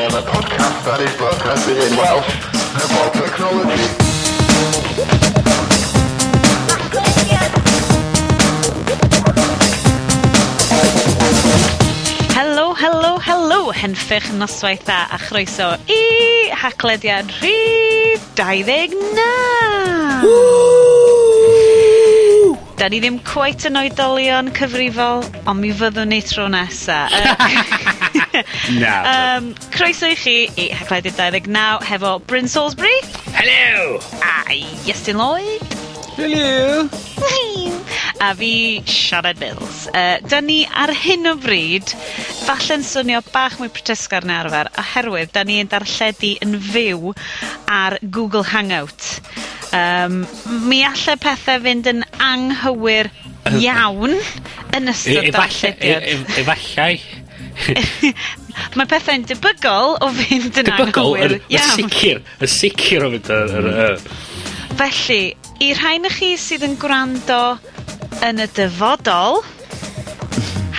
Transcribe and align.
am 0.00 0.10
a 0.10 0.22
podcast 0.22 0.84
that 0.86 1.00
is 1.00 1.14
broadcasting 1.16 1.76
in 1.76 1.94
Welsh 1.94 2.30
about 2.74 3.14
technology. 3.14 3.86
Helo, 12.34 12.74
helo, 12.74 13.20
helo, 13.20 13.72
henffych 13.72 14.32
noswaith 14.32 14.88
a 14.88 15.06
a 15.14 15.18
chroeso 15.18 15.78
i 15.86 16.50
haglediad 16.50 17.30
rhif 17.40 18.20
29! 18.34 18.96
Woo! 20.24 20.75
da 22.76 22.88
ni 22.92 23.00
ddim 23.00 23.18
cweit 23.24 23.64
yn 23.68 23.78
oedolion 23.80 24.50
cyfrifol, 24.56 25.24
ond 25.48 25.62
mi 25.62 25.72
fyddwn 25.76 26.12
ni 26.12 26.20
tro 26.26 26.48
nesa. 26.52 27.06
Yy. 28.36 28.42
Na. 28.82 28.92
um, 29.38 29.46
croeso 29.72 30.10
i 30.12 30.16
chi 30.20 30.34
i 30.60 30.66
Hagleddydd 30.76 31.16
29 31.16 31.88
hefo 31.88 32.18
Bryn 32.28 32.52
Salisbury. 32.52 33.00
Hello! 33.32 33.96
A 34.20 34.44
Iestyn 34.84 35.16
Lloyd. 35.16 35.64
Hello! 36.16 36.88
a 38.20 38.34
fi 38.34 38.82
Siarad 38.86 39.38
Mills. 39.38 39.86
Uh, 39.88 40.18
da 40.28 40.40
ni 40.40 40.64
ar 40.66 40.92
hyn 40.94 41.28
o 41.28 41.34
bryd 41.40 41.92
falle'n 42.46 42.84
swnio 42.86 43.20
bach 43.32 43.58
mwy 43.60 43.68
protesgar 43.72 44.24
na 44.24 44.40
arfer 44.42 44.70
oherwydd 44.80 45.34
da 45.34 45.44
ni 45.44 45.58
yn 45.62 45.70
darlledu 45.72 46.32
yn 46.44 46.56
fyw 46.70 47.12
ar 47.70 47.98
Google 48.02 48.46
Hangout. 48.52 49.10
Um, 49.76 50.20
mi 50.68 50.82
alle 50.86 51.16
pethau 51.20 51.60
fynd 51.64 51.88
yn 51.90 52.02
anghywir 52.22 53.10
iawn 53.60 54.16
yn 54.16 54.88
e- 54.88 54.94
ystod 54.94 55.28
e- 55.28 55.32
darllediad. 55.34 56.06
E- 56.12 56.42
efallai. 56.42 56.92
Mae 58.76 58.88
pethau'n 58.88 59.26
debygol 59.28 59.96
o 60.04 60.10
fynd 60.16 60.60
yn 60.62 60.70
debygol 60.70 61.14
anghywir 61.16 61.36
iawn. 61.40 61.60
Yn 61.60 61.90
sicr, 61.90 62.22
yn 62.40 62.52
sicr 62.52 63.06
o 63.06 63.12
fynd 63.14 63.32
yn... 63.36 63.70
Felly, 64.76 65.20
i 65.64 65.70
rhain 65.76 66.04
y 66.04 66.12
chi 66.12 66.34
sydd 66.40 66.66
yn 66.66 66.76
gwrando 66.80 67.40
yn 68.26 68.42
y 68.44 68.48
dyfodol, 68.56 69.40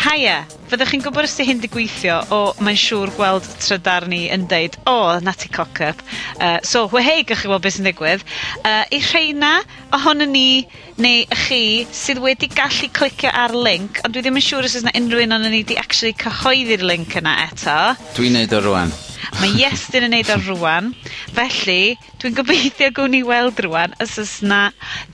haia, 0.05 0.43
Fyddech 0.67 0.89
chi'n 0.91 1.03
gwybod 1.05 1.23
os 1.23 1.33
'di 1.37 1.45
hyn 1.47 1.61
'di 1.63 1.69
gweithio, 1.71 2.17
o 2.35 2.39
mae'n 2.59 2.79
siŵr 2.81 3.13
gweld 3.15 3.45
trydar 3.63 4.07
ni 4.11 4.25
yn 4.35 4.49
deud 4.51 4.75
o 4.91 5.15
'na 5.23 5.31
ti 5.31 5.47
cock 5.47 5.79
up 5.85 6.03
Uh, 6.37 6.59
so 6.61 6.85
whey 6.91 7.23
gych 7.25 7.39
chi 7.41 7.49
weld 7.49 7.63
beth 7.63 7.77
sy'n 7.77 7.87
digwydd 7.87 8.25
Uh, 8.67 8.83
i 8.93 8.99
rheina 9.01 9.53
ohono 9.95 10.27
ni 10.27 10.67
neu 11.01 11.23
chi 11.47 11.61
sydd 11.95 12.19
wedi 12.21 12.49
gallu 12.51 12.91
clicio 12.93 13.31
ar 13.31 13.55
link, 13.55 14.01
ond 14.03 14.13
dwi 14.13 14.25
ddim 14.25 14.39
yn 14.41 14.43
siŵr 14.43 14.67
os 14.67 14.75
o's 14.77 14.85
'na 14.85 14.93
unryw 14.99 15.23
un 15.23 15.37
onon 15.39 15.55
ni 15.55 15.63
'di 15.63 15.79
actually 15.79 16.13
cyhoeddi'r 16.19 16.83
link 16.83 17.15
yna 17.21 17.37
eto. 17.47 17.77
Dwi'n 18.19 18.35
neud 18.37 18.57
o 18.59 18.63
rwan. 18.67 18.91
Mae 19.41 19.53
Iestyn 19.59 20.05
yn 20.07 20.13
neud 20.15 20.29
o 20.33 20.37
rwan, 20.45 20.91
felly 21.35 21.97
dwi'n 22.21 22.35
gobeithio 22.37 22.89
gown 22.95 23.13
ni 23.13 23.23
weld 23.27 23.59
rwan 23.65 23.95
os 24.03 24.15
o's 24.21 24.37
'na 24.45 24.61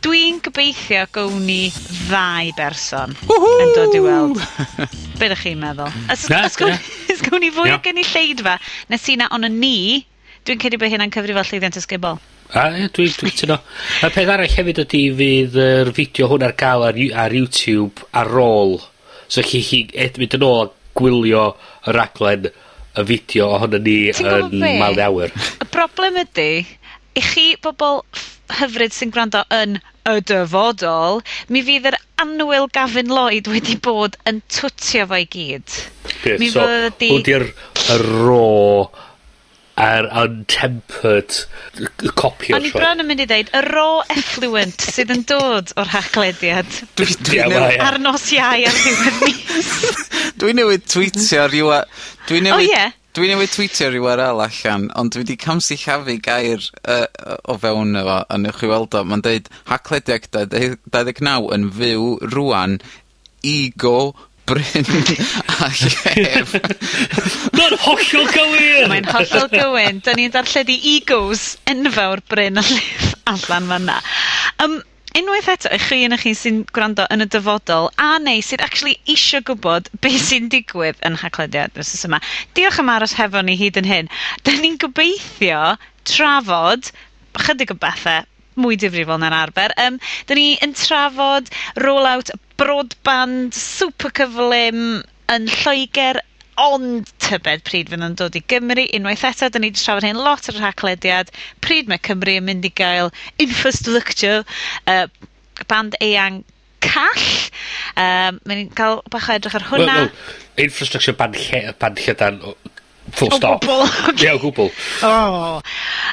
dwi'n 0.06 0.40
gobeithio 0.44 1.06
gown 1.16 1.44
ni 1.48 1.72
ddau 2.08 2.52
berson... 2.60 3.16
...yn 3.64 3.74
dod 3.78 3.98
i 3.98 4.04
weld. 4.04 4.40
Be' 5.20 5.28
ydych 5.30 5.43
chi'n 5.44 5.60
meddwl. 5.62 5.92
Mm. 5.92 6.12
Os 7.14 7.24
gwn 7.28 7.44
ni 7.44 7.52
fwy 7.54 7.70
yeah. 7.70 7.80
o 7.80 7.84
gynulleidfa, 7.84 8.58
nes 8.92 9.10
i 9.12 9.18
na 9.20 9.30
ond 9.36 9.50
ni, 9.54 10.04
dwi'n 10.48 10.62
credu 10.62 10.80
bod 10.82 10.92
hynna'n 10.94 11.14
cyfrifol 11.14 11.46
llwyddiant 11.50 11.80
ysgubol. 11.80 12.22
A 12.54 12.68
ie, 12.78 12.90
dwi'n 12.94 13.14
dwi 13.18 13.32
tyno. 13.34 13.58
Y 14.06 14.10
peth 14.14 14.32
arall 14.34 14.52
hefyd 14.52 14.84
ydy 14.84 15.04
fydd 15.18 15.56
yr 15.64 15.94
fideo 15.98 16.28
hwn 16.32 16.46
ar 16.46 16.56
gael 16.60 16.86
ar, 16.90 17.00
ar 17.24 17.34
YouTube 17.34 18.04
ar 18.14 18.30
ôl. 18.44 18.78
So 19.32 19.42
chi 19.46 19.64
chi 19.66 19.86
ed, 19.98 20.20
mynd 20.22 20.38
yn 20.38 20.46
ôl 20.46 20.70
gwylio 20.98 21.48
y 21.88 21.96
raglen 21.98 22.52
y 22.52 23.06
fideo 23.10 23.50
ohono 23.56 23.80
ni 23.82 23.98
yn 24.12 24.78
mal 24.82 25.00
awyr. 25.02 25.34
Y 25.34 25.70
broblem 25.74 26.20
ydy, 26.26 26.52
i 27.18 27.26
chi 27.26 27.48
bobl 27.64 28.04
hyfryd 28.60 28.94
sy'n 28.94 29.14
gwrando 29.14 29.42
yn 29.56 29.80
y 30.10 30.20
dyfodol, 30.30 31.24
mi 31.50 31.64
fydd 31.66 31.90
yr 31.90 31.98
annwyl 32.22 32.68
Gavin 32.74 33.12
Lloyd 33.12 33.50
wedi 33.52 33.78
bod 33.84 34.18
yn 34.30 34.42
twtio 34.52 35.08
fo 35.10 35.20
i 35.20 35.26
gyd. 35.30 35.80
Okay, 36.10 36.38
Mi 36.42 36.52
so, 36.54 36.66
fyddi... 36.66 37.10
Hwn 37.14 37.26
di'r 37.28 37.48
raw 38.04 38.86
a'r 39.84 40.06
untempered 40.22 41.34
copy 42.14 42.54
o'r 42.54 42.60
O'n 42.60 42.68
i 42.70 42.72
bron 42.76 43.02
yn 43.02 43.08
mynd 43.10 43.24
i 43.24 43.26
ddeud, 43.30 43.50
y 43.58 43.62
raw 43.66 44.04
effluent 44.14 44.86
sydd 44.86 45.14
yn 45.16 45.24
dod 45.30 45.74
o'r 45.82 45.90
hachlediad. 45.96 46.70
Dwi, 47.00 47.08
dwi 47.26 47.40
yeah, 47.40 47.50
newid... 47.50 47.80
Ar 47.82 47.98
nos 48.04 48.28
iau 48.36 48.68
ar 48.70 48.82
ddiwedd 48.84 49.24
mis. 49.24 49.72
dwi 50.44 50.58
newid 50.60 50.86
tweetio 50.86 51.48
rhyw... 51.50 51.72
Dwi 52.30 52.44
newid... 52.46 52.54
O 52.54 52.60
oh, 52.60 52.68
ie. 52.68 52.76
Yeah. 52.76 53.00
Dwi 53.14 53.28
newydd 53.30 53.52
tweetio 53.54 53.92
ryw 53.94 54.08
arall 54.10 54.40
allan, 54.42 54.88
ond 54.98 55.14
dwi 55.14 55.22
wedi 55.22 55.36
camsillafu 55.38 56.16
gair 56.26 56.64
uh, 56.90 57.06
o 57.46 57.60
fewn 57.62 57.94
efo, 58.00 58.16
a 58.26 58.38
newch 58.42 58.58
chi 58.58 58.70
weld 58.72 58.96
o. 58.98 59.04
mae'n 59.06 59.22
deud 59.22 59.50
haclediaeth 59.70 60.32
29 60.34 61.52
yn 61.54 61.68
fyw 61.78 62.08
rwan, 62.32 62.80
ego, 63.46 64.16
bryn 64.50 64.90
a 65.68 65.70
llef. 65.78 66.56
Mae'n 67.60 67.78
hollol 67.86 68.32
gywir! 68.34 68.90
Mae'n 68.92 69.08
hollol 69.14 69.46
gywir. 69.54 70.00
'Dyn 70.02 70.20
ni'n 70.20 70.34
darlledu 70.34 70.80
egos, 70.96 71.46
enfawr, 71.70 72.24
bryn 72.34 72.58
a 72.58 72.66
llef 72.66 73.14
allan 73.30 73.70
fan'na. 73.76 74.00
Um, 74.66 74.80
unwaith 75.18 75.48
eto 75.52 75.70
i 75.76 75.78
chi 75.82 75.98
un 76.08 76.16
chi 76.18 76.32
sy'n 76.38 76.56
gwrando 76.76 77.04
yn 77.14 77.24
y 77.26 77.28
dyfodol 77.34 77.90
a 78.02 78.08
neu 78.24 78.42
sydd 78.46 78.64
actually 78.66 78.96
isio 79.14 79.42
gwybod 79.50 79.90
beth 80.06 80.24
sy'n 80.28 80.48
digwydd 80.54 81.04
yn 81.10 81.18
haglediad 81.22 81.78
wsos 81.78 82.08
yma, 82.08 82.20
diolch 82.58 82.80
am 82.82 82.90
aros 82.94 83.14
hefo 83.20 83.44
ni 83.46 83.56
hyd 83.60 83.78
yn 83.82 83.90
hyn. 83.92 84.10
Da 84.42 84.56
ni'n 84.58 84.80
gobeithio 84.82 85.62
trafod 86.10 86.90
chydig 87.46 87.76
o 87.76 87.78
bethau 87.86 88.26
mwy 88.64 88.78
difrifol 88.82 89.22
na'r 89.22 89.38
arfer. 89.44 89.74
Um, 89.86 90.02
da 90.30 90.38
ni 90.38 90.48
yn 90.66 90.74
trafod 90.78 91.54
rollout 91.86 92.34
broadband 92.62 93.54
super 93.58 94.14
cyflym 94.18 95.04
yn 95.34 95.50
Lloegr 95.60 96.24
Ond 96.62 97.10
tybed 97.24 97.64
pryd 97.66 97.90
fydd 97.90 98.06
yn 98.06 98.18
dod 98.20 98.36
i 98.38 98.44
Gymru 98.52 98.86
unwaith 98.94 99.26
eto. 99.26 99.50
da 99.50 99.60
ni 99.60 99.72
wedi 99.72 99.82
trafod 99.82 100.06
hyn 100.06 100.20
lot 100.22 100.50
ar 100.50 100.60
y 100.60 100.62
rhaglediad. 100.62 101.32
Pryd 101.66 101.90
mae 101.90 102.02
Cymru 102.06 102.38
yn 102.38 102.46
mynd 102.50 102.68
i 102.68 102.74
gael 102.74 103.10
infrastructure 103.42 104.44
uh, 104.86 105.08
band 105.68 105.98
eang 106.02 106.44
call. 106.84 107.26
Um, 107.98 108.40
mae 108.46 108.60
ni'n 108.60 108.72
cael 108.78 109.02
bach 109.10 109.30
o 109.30 109.38
edrych 109.38 109.58
ar 109.58 109.68
hwnna. 109.72 109.98
Well, 109.98 110.14
well, 110.14 110.66
infrastructure 110.68 111.18
ban, 111.18 111.34
lle, 111.38 111.74
ban 111.80 111.98
lledan 111.98 112.42
full 113.12 113.32
stop. 113.32 113.66
O 113.66 113.82
gwbl. 113.88 114.18
Ie, 114.22 114.34
o 114.34 114.40
gwbl. 114.44 114.72
Oh. 115.10 115.62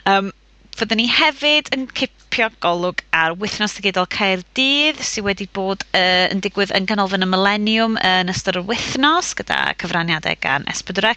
Um, 0.08 0.32
Fyddwn 0.80 0.96
ni 0.96 1.10
hefyd 1.12 1.66
yn 1.76 1.82
cipio 1.92 2.46
golwg 2.64 3.02
ar 3.12 3.34
wythnos 3.36 3.74
digidol 3.76 4.06
Caerdydd 4.14 5.02
sydd 5.04 5.26
wedi 5.26 5.44
bod 5.52 5.82
uh, 5.90 6.24
yn 6.32 6.38
digwydd 6.40 6.70
yn 6.72 6.86
ganolfan 6.88 7.26
y 7.26 7.28
Millennium 7.28 7.98
uh, 8.00 8.22
yn 8.22 8.32
ystod 8.32 8.56
y 8.56 8.62
wythnos 8.64 9.34
gyda 9.36 9.58
cyfraniadau 9.82 10.38
gan 10.40 10.64
S4C. 10.72 11.10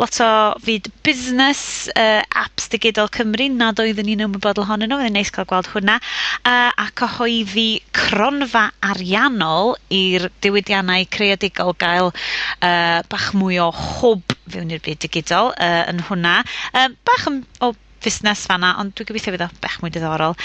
Lot 0.00 0.16
o 0.24 0.28
fyd 0.64 0.88
busnes 1.04 1.60
uh, 1.92 2.22
apps 2.44 2.70
digidol 2.72 3.10
Cymru 3.12 3.50
nad 3.52 3.82
oeddwn 3.84 4.08
ni'n 4.08 4.24
ymwybodol 4.24 4.64
ohonyn 4.64 4.88
nhw. 4.88 5.02
Fyddai'n 5.02 5.18
neis 5.18 5.34
cael 5.36 5.50
gweld 5.52 5.68
hwnna. 5.74 5.98
Uh, 6.40 6.72
a 6.72 6.88
cyhoeddi 7.02 7.68
cronfa 8.00 8.70
ariannol 8.94 9.76
i'r 10.00 10.30
diwydiannau 10.40 11.04
creadigol 11.12 11.76
gael 11.84 12.08
uh, 12.08 13.04
bach 13.12 13.28
mwy 13.36 13.60
o 13.60 13.68
hwb 13.84 14.38
fewn 14.48 14.72
i'r 14.72 14.80
byd 14.88 15.04
digidol 15.04 15.52
uh, 15.52 15.84
yn 15.92 16.00
hwnna. 16.08 16.38
Uh, 16.72 16.88
bach 17.04 17.28
o 17.60 17.74
fusnes 18.04 18.46
fanna, 18.48 18.74
ond 18.80 18.94
dwi'n 18.96 19.10
gobeithio 19.10 19.34
fydd 19.34 19.46
o 19.46 19.50
bech 19.62 19.78
mwy 19.82 19.92
diddorol. 19.94 20.36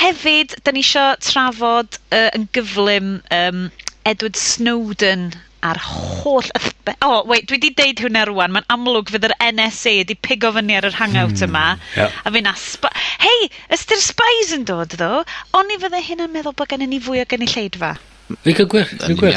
Hefyd, 0.00 0.58
da 0.66 0.74
ni 0.74 0.84
eisiau 0.84 1.18
trafod 1.22 1.98
uh, 2.10 2.28
yn 2.36 2.48
gyflym 2.56 3.18
um, 3.38 3.66
Edward 4.04 4.38
Snowden 4.40 5.30
a'r 5.64 5.80
holl... 5.80 6.48
O, 6.54 7.08
oh, 7.08 7.20
wait, 7.30 7.46
dwi 7.48 7.56
wedi 7.56 7.70
deud 7.78 8.02
hwnna 8.04 8.26
rwan. 8.28 8.52
Mae'n 8.54 8.68
amlwg 8.74 9.12
fydd 9.14 9.28
yr 9.30 9.36
NSA 9.48 9.94
wedi 10.02 10.16
pigo 10.28 10.52
fyny 10.56 10.76
ar 10.76 10.88
yr 10.90 10.98
hangout 10.98 11.38
hmm, 11.38 11.46
yma. 11.48 11.66
Yeah. 11.96 12.18
A 12.24 12.32
fy'n 12.34 12.50
aspa... 12.50 12.92
Hei, 13.24 13.48
ystyr 13.72 14.02
spies 14.04 14.52
yn 14.56 14.66
dod, 14.68 14.92
ddo. 14.92 15.22
O'n 15.56 15.72
i 15.72 15.80
fydde 15.80 16.02
hyn 16.04 16.26
yn 16.26 16.34
meddwl 16.34 16.56
bod 16.58 16.68
gennym 16.72 16.92
ni 16.92 17.00
fwy 17.04 17.24
o 17.24 17.28
gynulleidfa. 17.30 17.94
Fi'n 18.24 18.56
cael 18.56 18.68
gwer. 18.72 18.86
Fi'n 18.88 19.18
gwer. 19.20 19.34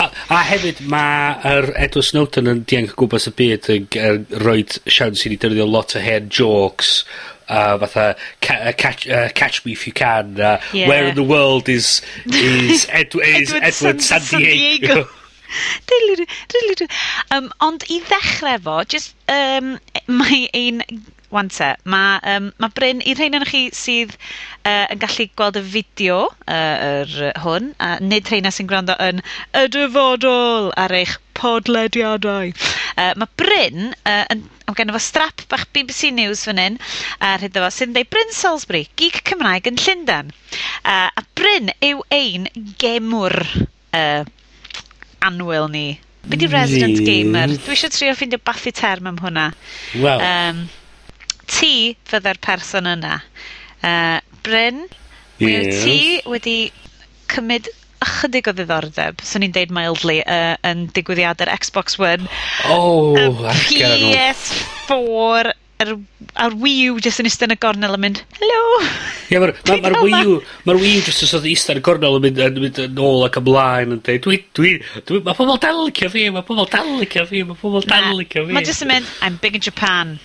A, 0.00 0.06
a 0.32 0.38
hefyd, 0.48 0.80
mae'r 0.88 1.72
Edward 1.76 2.08
Snowden 2.08 2.48
yn 2.50 2.62
dianc 2.68 2.94
gwmpas 2.96 3.28
y 3.28 3.34
byd 3.36 3.68
yn, 3.74 3.88
yn 4.00 4.24
er 4.30 4.40
rhoi 4.44 4.62
siawns 4.86 5.26
i 5.26 5.32
ni 5.32 5.40
dyrdio 5.40 5.68
lot 5.68 5.96
o 5.96 6.04
hen 6.04 6.30
jokes 6.32 7.02
a 7.50 7.74
uh, 7.74 7.78
fatha 7.82 8.16
ca, 8.40 8.54
uh, 8.54 8.72
catch, 8.72 9.08
uh, 9.08 9.28
catch 9.34 9.64
me 9.64 9.72
if 9.72 9.84
you 9.84 9.92
can 9.92 10.40
uh, 10.40 10.60
yeah. 10.72 10.86
where 10.86 11.08
in 11.08 11.16
the 11.16 11.22
world 11.22 11.68
is 11.68 12.00
is, 12.26 12.86
Ed, 12.92 13.12
is 13.14 13.52
Edward, 13.52 13.62
Edward 13.64 14.02
San, 14.02 14.20
San 14.20 14.40
Diego, 14.40 14.86
San 14.86 14.94
Diego. 14.94 15.08
um, 17.36 17.48
ond 17.66 17.86
i 17.88 18.00
ddechrau 18.08 18.60
fo, 18.66 18.76
just, 18.96 19.16
um, 19.28 19.78
mae 20.06 20.46
ein... 20.54 20.84
Wan 21.30 21.46
te, 21.46 21.68
mae, 21.86 22.16
um, 22.26 22.48
mae 22.58 22.72
Bryn, 22.74 22.98
i'r 23.06 23.20
rhain 23.20 23.36
yn 23.38 23.44
chi 23.46 23.60
sydd 23.70 24.16
uh, 24.66 24.88
yn 24.90 24.98
gallu 24.98 25.28
gweld 25.38 25.60
y 25.60 25.62
fideo 25.62 26.16
uh, 26.26 27.04
yr, 27.04 27.12
hwn, 27.44 27.68
a 27.78 27.92
uh, 27.92 28.00
nid 28.02 28.26
rhain 28.26 28.50
sy'n 28.50 28.66
gwrando 28.66 28.96
yn 29.06 29.22
y 29.54 29.62
dyfodol 29.70 30.72
ar 30.74 30.94
eich 30.98 31.12
podlediadau. 31.38 32.50
Uh, 32.96 33.12
mae 33.22 33.30
Bryn, 33.38 33.92
uh, 34.02 34.24
yn, 34.34 34.42
am 34.66 34.76
gen 34.80 34.92
fo 34.96 35.00
strap 35.02 35.46
bach 35.52 35.68
BBC 35.76 36.10
News 36.16 36.42
fan 36.48 36.60
hyn, 36.60 36.80
a 37.20 37.36
uh, 37.36 37.38
rhyddo 37.38 37.62
fo, 37.62 37.70
sy'n 37.78 37.94
dweud 37.94 38.10
Bryn 38.10 38.34
Salisbury, 38.34 38.82
geek 39.00 39.22
Cymraeg 39.30 39.70
yn 39.70 39.78
Llundain. 39.80 40.34
Uh, 40.82 41.08
a 41.14 41.24
Bryn 41.38 41.70
yw 41.92 42.02
ein 42.18 42.50
gemwr 42.82 43.38
uh, 43.54 44.26
anwyl 45.26 45.68
ni. 45.72 45.86
Be 46.28 46.36
di 46.36 46.48
resident 46.52 47.00
ni. 47.00 47.06
gamer? 47.06 47.54
Dwi 47.56 47.76
eisiau 47.76 47.92
trio 47.94 48.14
ffeindio 48.16 48.40
bathu 48.44 48.72
term 48.76 49.08
am 49.10 49.20
hwnna. 49.22 49.50
Wel. 50.02 50.24
Um, 50.24 50.64
ti 51.50 51.96
fydda'r 52.10 52.40
person 52.44 52.88
yna. 52.90 53.20
Uh, 53.80 54.18
Bryn, 54.44 54.84
yeah. 55.40 55.64
wyt 55.64 55.84
ti 55.84 55.98
wedi 56.28 56.56
cymryd 57.32 57.70
ychydig 58.00 58.48
o 58.48 58.54
ddiddordeb, 58.56 59.20
swn 59.24 59.44
i'n 59.46 59.54
deud 59.56 59.72
mildly, 59.76 60.20
uh, 60.24 60.54
yn 60.66 60.86
digwyddiadau'r 60.96 61.52
Xbox 61.60 61.98
One. 62.00 62.28
Oh, 62.72 63.16
um, 63.20 63.42
PS4 63.68 65.52
ar, 65.80 65.92
ar 66.46 66.56
Wii 66.60 66.90
U 66.92 66.98
jyst 67.02 67.22
yn 67.22 67.28
eistedd 67.30 67.50
yn 67.50 67.56
y 67.56 67.60
gornel 67.62 67.96
yn 67.96 68.02
mynd, 68.04 68.22
hello! 68.38 68.62
Ie, 68.80 69.34
yeah, 69.34 69.42
mae'r 69.42 69.54
ma, 69.56 69.76
ma, 69.76 69.92
ma 69.94 70.02
Wii 70.06 70.32
U, 70.32 70.38
mae'r 70.68 70.80
Wii 70.82 70.96
U 71.00 71.04
jyst 71.06 71.36
yn 71.38 71.48
eistedd 71.52 71.76
yn 71.76 71.82
y 71.82 71.84
gornel 71.86 72.18
yn 72.18 72.26
mynd, 72.26 72.42
yn 72.46 72.64
mynd 72.64 72.80
yn 72.86 73.04
ôl 73.06 73.26
ac 73.26 73.38
ymlaen 73.40 73.96
yn 73.96 74.02
dweud, 74.06 74.26
dwi, 74.26 74.40
dwi, 74.58 74.74
dwi, 75.08 75.22
mae 75.26 75.38
pobl 75.38 75.60
dal 75.62 75.84
licio 75.86 76.10
fi, 76.12 76.26
mae 76.34 76.46
pobl 76.46 76.68
dal 76.72 76.92
licio 77.00 77.24
fi, 77.30 77.44
mae 77.48 77.58
pobl 77.62 77.86
dal 77.88 78.12
licio 78.18 78.44
fi. 78.46 78.56
Mae 78.56 78.68
jyst 78.68 78.86
yn 78.86 78.92
mynd, 78.92 79.14
I'm 79.24 79.40
big 79.42 79.56
in 79.58 79.64
Japan. 79.64 80.18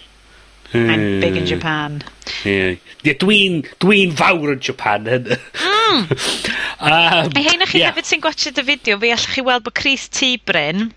I'm 0.75 1.21
big 1.21 1.37
in 1.37 1.45
Japan. 1.45 2.01
Ie, 2.43 2.75
yeah. 3.05 3.17
dwi'n 3.21 3.61
dwi'n 3.79 4.13
fawr 4.17 4.55
yn 4.55 4.61
Japan. 4.65 5.07
Mm. 5.07 6.05
um, 6.89 7.31
Ei 7.37 7.45
hein 7.45 7.63
chi 7.69 7.79
yeah. 7.79 7.93
hefyd 7.93 8.09
sy'n 8.09 8.23
gwachod 8.23 8.59
y 8.59 8.65
fideo, 8.67 8.99
fi 8.99 9.13
allwch 9.15 9.35
chi 9.37 9.45
weld 9.45 9.63
bod 9.67 9.77
Chris 9.77 10.09
T. 10.11 10.35
Bryn, 10.43 10.89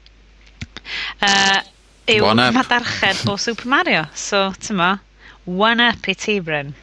uh, 1.22 1.60
yw 2.08 2.32
madarchen 2.56 3.24
o 3.28 3.36
Super 3.36 3.68
Mario. 3.68 4.06
So, 4.14 4.50
tyma, 4.60 4.98
one 5.44 5.80
up 5.80 6.08
i 6.08 6.14
ti, 6.14 6.38
Bryn. 6.40 6.74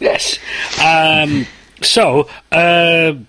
Yes. 0.00 0.38
Um, 0.82 1.46
so, 1.80 2.28
uh, 2.52 3.14
um, 3.14 3.26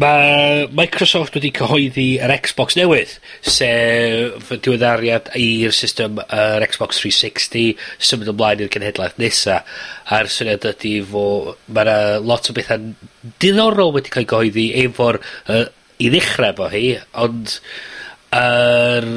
Mae 0.00 0.66
Microsoft 0.72 1.34
wedi 1.36 1.50
cyhoeddi 1.56 2.06
yr 2.24 2.32
Xbox 2.40 2.76
newydd, 2.78 3.10
sef 3.44 4.48
diweddariad 4.64 5.28
i'r 5.36 5.74
system 5.76 6.20
yr 6.24 6.64
Xbox 6.64 7.02
360, 7.02 7.74
symud 8.00 8.30
ymlaen 8.32 8.64
i'r 8.64 8.72
genhedlaeth 8.72 9.18
nesa. 9.20 9.58
A'r 10.16 10.30
syniad 10.32 10.64
ydy 10.72 10.94
fo, 11.10 11.26
mae 11.76 11.98
lot 12.24 12.48
o 12.48 12.56
bethau 12.56 12.88
diddorol 13.42 13.92
wedi 13.98 14.14
cael 14.14 14.24
ei 14.24 14.30
gyhoeddi 14.32 14.66
efo'r, 14.86 15.20
uh, 15.52 15.64
i 16.00 16.12
ddechrau 16.12 16.56
fo 16.56 16.72
hi, 16.72 16.86
ond 17.26 17.58
yr 18.36 18.40
er, 18.40 19.10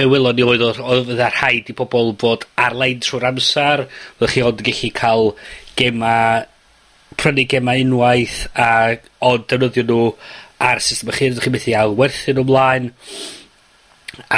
be' 0.00 0.08
welon 0.08 0.38
ni 0.38 0.44
oedd 0.46 0.62
oedd 0.64 0.80
odd 0.80 1.08
fydda 1.10 1.28
rhaid 1.34 1.68
i 1.68 1.76
pobl 1.76 2.14
fod 2.20 2.46
ar-lein 2.64 3.02
trwy'r 3.04 3.26
amser, 3.30 3.82
fyddech 4.16 4.36
chi 4.36 4.44
ond 4.46 4.62
yn 4.62 4.68
gellu 4.70 4.92
ca'l 4.96 5.26
gema, 5.76 6.14
prynu 7.20 7.44
gema 7.50 7.74
unwaith, 7.82 8.38
a, 8.56 8.96
ond 9.28 9.44
defnyddio 9.50 9.84
nhw 9.90 10.06
ar 10.70 10.80
y 10.80 10.86
system 10.86 11.12
eich 11.12 11.20
hun, 11.20 11.34
fyddech 11.34 11.48
chi 11.48 11.52
methu 11.56 11.76
ailwerthu 11.76 12.36
nhw 12.36 12.46
ymlaen, 12.46 12.88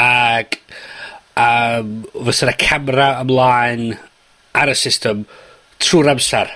ac 0.00 0.58
um, 1.38 1.94
fysa 2.26 2.48
yna 2.48 2.58
camera 2.64 3.08
ymlaen 3.22 3.86
ar 4.58 4.72
y 4.72 4.76
system 4.82 5.24
trwy'r 5.82 6.12
amser. 6.16 6.50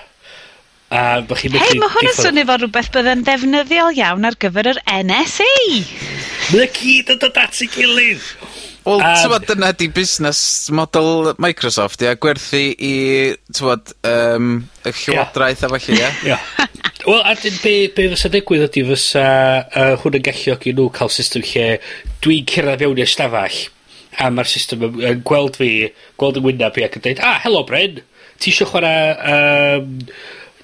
A 0.87 1.19
bych 1.27 1.43
chi'n 1.45 1.57
Hei, 1.59 1.79
mae 1.79 1.91
hwn 1.95 2.11
yn 2.11 2.15
swnio 2.15 2.47
fel 2.47 2.61
rhywbeth 2.61 2.93
bydde'n 2.95 3.23
ddefnyddiol 3.27 3.97
iawn 4.03 4.27
ar 4.27 4.37
gyfer 4.39 4.71
yr 4.71 4.83
NSA. 4.87 5.51
Mae 6.53 6.71
gyd 6.75 7.15
yn 7.15 7.19
dod 7.23 7.39
at 7.43 7.63
ei 7.63 7.71
gilydd. 7.71 8.33
Wel, 8.87 9.01
a... 9.03 9.15
tywod, 9.19 9.45
dyna 9.49 9.73
'di 9.75 9.89
busnes 9.91 10.39
model 10.71 11.33
Microsoft, 11.43 12.03
ia? 12.05 12.13
Gwerthu 12.23 12.61
i, 12.71 12.93
t'mod, 13.51 13.91
um, 14.07 14.61
y 14.87 14.93
Llywodraeth... 14.95 15.65
Ia. 15.65 15.67
...a 15.67 15.71
falle, 15.73 15.97
ia? 15.97 16.11
Ia. 16.29 16.37
Wel, 17.09 17.19
a 17.19 17.33
'dyn 17.35 17.57
be' 17.63 17.89
be' 17.95 18.07
fysa 18.13 18.31
digwydd 18.31 18.67
ydy 18.69 18.85
fysa 18.87 19.25
uh, 19.67 19.93
hwn 20.03 20.19
yn 20.21 20.25
galluogi 20.29 20.75
nhw 20.75 20.87
cael 20.95 21.11
system 21.11 21.43
lle 21.49 21.67
dwi'n 22.23 22.47
cyrradd 22.47 22.83
fewn 22.85 23.03
i'r 23.03 23.11
stafell, 23.11 23.59
a 24.23 24.31
mae'r 24.33 24.51
system 24.55 24.87
yn 24.87 24.99
yn 25.11 25.23
gweld 25.27 25.59
fi, 25.59 25.71
gweld 26.19 26.39
y 26.39 26.47
wynab 26.47 26.75
fi 26.77 26.87
ac 26.87 26.99
yn 26.99 27.07
dweud, 27.09 27.23
ah 27.27 27.41
helo 27.43 27.63
Bryn, 27.67 28.01
ti 28.39 28.53
eisiau 28.53 28.71
chwarae... 28.71 29.15
Um, 29.33 29.95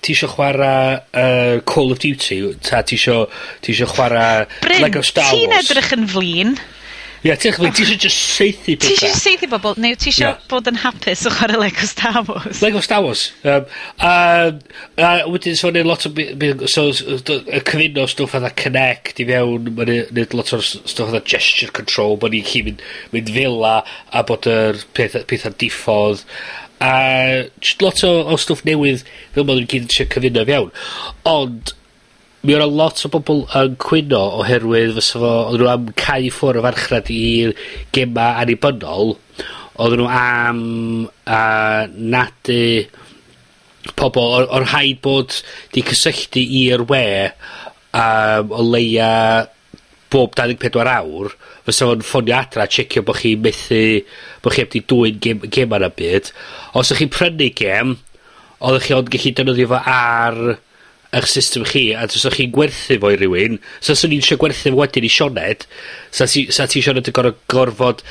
ti 0.03 0.11
eisiau 0.11 0.31
chwarae 0.31 0.95
uh, 0.99 1.57
Call 1.67 1.91
of 1.95 1.99
Duty, 2.03 2.39
ta 2.63 2.81
tisio 2.87 3.25
tisio 3.63 3.87
chwara 3.87 4.45
Lego 4.79 5.03
Star 5.03 5.27
Wars? 5.27 5.35
Bryn, 5.35 5.51
ti'n 5.51 5.59
edrych 5.59 5.93
yn 5.95 6.07
flin. 6.11 6.55
Ie, 7.23 7.31
ti'n 7.39 7.53
chwbod, 7.55 7.71
ti 7.71 7.85
eisiau 7.85 7.99
just 8.03 8.19
seithi 8.35 8.73
pethau. 8.75 8.97
Ti 8.99 9.07
eisiau 9.07 9.15
seithi 9.15 9.47
bobl, 9.47 9.77
neu 9.79 9.95
ti 9.95 10.09
eisiau 10.11 10.33
yeah. 10.33 10.47
bod 10.51 10.67
yn 10.67 10.75
hapus 10.81 11.21
o 11.29 11.31
chwarae 11.31 11.59
Lego 11.61 11.85
Star 11.87 12.17
Wars. 12.27 12.59
Lego 12.59 12.81
Star 12.83 12.99
Wars. 13.05 13.21
Um, 13.47 13.69
a, 14.03 14.15
a 14.99 15.11
wedyn 15.31 15.55
so 15.55 15.71
yn 15.71 15.87
lot 15.87 16.03
o... 16.03 16.11
So, 16.67 16.89
y 16.91 17.61
cyfuno 17.63 18.03
stwff 18.11 18.35
fatha 18.35 18.51
Connect 18.59 19.21
i 19.23 19.27
fewn, 19.29 19.69
mae'n 19.77 19.93
neud 20.17 20.35
lot 20.35 20.51
o'r 20.57 20.65
stwff 20.67 21.13
fatha 21.13 21.21
gesture 21.35 21.71
control, 21.71 22.19
bod 22.19 22.35
ni'n 22.35 22.43
chi 22.49 22.65
mynd, 22.67 22.83
mynd 23.15 23.31
fila 23.37 23.77
a 24.11 24.25
bod 24.27 24.49
yr 24.51 24.83
pethau 24.97 25.23
peth 25.29 25.47
diffodd. 25.63 26.25
A 26.83 27.47
lot 27.79 28.03
o, 28.03 28.11
o 28.33 28.35
stwff 28.41 28.65
newydd, 28.67 29.07
fel 29.37 29.47
bod 29.47 29.61
nhw'n 29.61 29.71
gyd 29.71 29.87
yn 29.87 29.95
cyfuno 29.95 30.43
fewn. 30.51 30.75
Ond, 31.31 31.71
mi 32.43 32.55
o' 32.59 32.65
lot 32.67 32.99
o 33.07 33.09
bobl 33.11 33.45
yn 33.55 33.75
cwyno 33.79 34.19
oherwydd 34.41 34.97
fysa 34.97 35.19
fo, 35.21 35.29
odden 35.47 35.61
nhw 35.63 35.69
am 35.71 35.85
cau 35.95 36.25
ffwrdd 36.27 36.59
o 36.59 36.63
farchnad 36.65 37.11
i'r 37.15 37.53
gema 37.95 38.25
annibynnol, 38.41 39.13
odden 39.79 40.01
nhw 40.01 40.09
am 40.11 40.59
a 41.23 41.39
nadu 41.87 42.57
pobol 43.95 44.35
o' 44.41 44.41
o'r 44.57 44.67
rhaid 44.67 44.99
bod 45.07 45.37
'di 45.71 45.85
cysylltu 45.87 46.43
i'r 46.63 46.83
we 46.89 47.05
um, 47.29 48.51
o 48.51 48.67
leia 48.73 49.07
bob 50.11 50.35
dau 50.35 50.51
ddeg 50.51 50.59
pedwar 50.65 50.91
awr, 50.97 51.31
fysa 51.63 51.87
fo'n 51.87 52.03
ffonio 52.03 52.35
adra 52.41 52.67
checio 52.67 53.05
bod 53.07 53.21
chi 53.21 53.37
methu, 53.39 54.03
bod 54.43 54.57
chi 54.57 54.65
'eb 54.65 54.75
'di 54.75 54.83
dwyn 54.91 55.23
gem 55.23 55.47
gem 55.47 55.79
ar 55.79 55.87
y 55.87 55.93
byd. 55.95 56.35
Os 56.75 56.91
ydych 56.91 57.05
chi'n 57.05 57.15
prynu 57.15 57.49
gem, 57.63 57.97
oeddech 58.59 58.91
chi 58.91 58.99
ond 58.99 59.15
gallu 59.15 59.35
defnyddio 59.39 59.71
fo 59.71 59.83
ar 59.95 60.39
eich 61.13 61.29
system 61.29 61.65
chi, 61.69 61.91
a 61.93 62.05
os 62.07 62.17
ydych 62.19 62.39
chi'n 62.39 62.53
gwerthu 62.55 62.97
fo 63.01 63.11
i 63.13 63.19
rywun, 63.19 63.59
so 63.79 63.93
os 63.93 64.03
o'n 64.05 64.15
i'n 64.15 64.23
isio 64.23 64.39
gwerthu 64.41 64.73
fo 64.73 64.81
wedyn 64.81 65.07
i 65.07 65.11
Sioned, 65.13 65.67
'sa 66.11 66.27
ti 66.29 66.47
'sa 66.49 66.67
ti 66.67 66.81
Sioned 66.81 67.09
yn 67.09 67.17
gor'o' 67.17 67.35
gorfod 67.53 68.03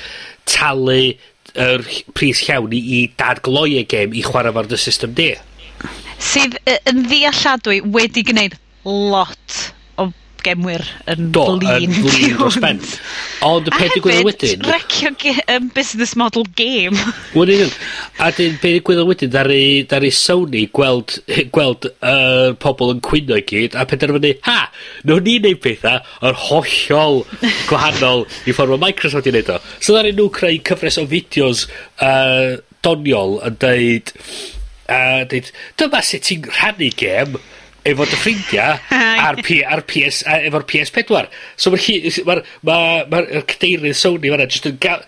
talu 0.48 1.14
yr 1.58 1.84
pris 2.16 2.42
llawn 2.46 2.72
i 2.72 2.80
i 2.96 3.00
dadgloi 3.18 3.78
y 3.82 3.86
gêm 3.88 4.14
i 4.16 4.24
chwarae 4.24 4.54
fo'r 4.54 4.70
dy 4.70 4.78
system 4.80 5.14
di. 5.18 5.32
Sydd 6.22 6.58
yy 6.62 6.78
yn 6.90 7.04
ddealladwy 7.10 7.82
wedi 7.94 8.24
gwneud 8.28 8.58
lot 8.86 9.62
gemwyr 10.44 10.84
yn 11.12 11.30
Do, 11.34 11.44
flin. 11.58 11.92
Do, 11.92 12.12
yn 12.12 12.36
dros 12.36 12.58
ben. 12.64 12.80
Ond 13.46 13.68
y 13.70 13.74
peth 13.74 13.96
digwyddodd 13.96 14.28
wedyn... 14.28 14.64
A 14.66 14.78
hefyd, 14.78 15.12
recio 15.12 15.58
business 15.76 16.14
model 16.18 16.46
game. 16.58 16.98
Wyn 17.36 17.52
un. 17.56 17.72
A 18.22 18.30
dyn, 18.34 18.58
peth 18.62 18.78
digwyddodd 18.78 19.10
wedyn, 19.10 19.32
ddaru, 19.32 19.60
ddaru 19.90 20.12
Sony 20.16 20.64
gweld, 20.74 21.16
gweld 21.54 21.88
uh, 21.92 22.52
pobl 22.62 22.94
yn 22.94 23.02
cwyno 23.04 23.38
i 23.40 23.46
gyd, 23.48 23.76
a 23.78 23.86
penderfynu, 23.88 24.34
ha, 24.48 24.58
nhw 25.08 25.20
ni'n 25.22 25.46
neud 25.46 25.62
pethau 25.64 26.02
yr 26.28 26.38
hollol 26.48 27.22
gwahanol 27.70 28.26
i 28.46 28.54
ffordd 28.54 28.76
mae 28.76 28.88
Microsoft 28.90 29.30
i 29.30 29.34
neud 29.34 29.54
o. 29.54 29.60
So 29.78 29.96
ddaru 29.96 30.14
nhw 30.16 30.28
creu 30.34 30.60
cyfres 30.66 31.00
o 31.00 31.06
fideos 31.10 31.66
uh, 32.02 32.58
doniol 32.84 33.38
yn 33.46 33.58
deud, 33.62 34.12
uh, 34.88 35.22
deud, 35.30 35.50
dyma 35.80 36.02
sut 36.06 36.26
ti'n 36.28 36.46
rhannu 36.50 36.90
gem, 36.98 37.38
efo 37.88 38.06
dy 38.06 38.18
ffrindiau 38.18 38.78
ar, 38.92 39.40
P, 39.42 39.58
ar 39.66 39.82
PS, 39.88 40.22
a, 40.28 40.38
efo'r 40.48 40.66
PS4. 40.70 41.26
So 41.56 41.72
mae'r 41.74 42.22
ma 42.26 42.36
r, 42.36 42.44
ma, 42.68 42.78
ma 43.10 43.22
cadeirydd 43.50 43.98
Sony 43.98 44.30
fanna 44.32 44.46
jyst 44.50 44.70
yn 44.70 44.78
ga, 44.82 45.00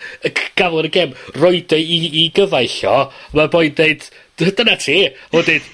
gafel 0.59 0.83
yn 0.83 0.91
y 0.91 0.93
gem, 0.99 1.17
roed 1.39 1.75
o 1.75 1.81
i, 1.81 2.01
i 2.25 2.27
gyfaill 2.35 2.79
o, 2.91 2.99
mae'r 3.37 3.53
boi'n 3.55 3.79
deud, 3.79 4.07
dyna 4.43 4.77
ti, 4.83 5.01
o 5.33 5.43
deud, 5.47 5.73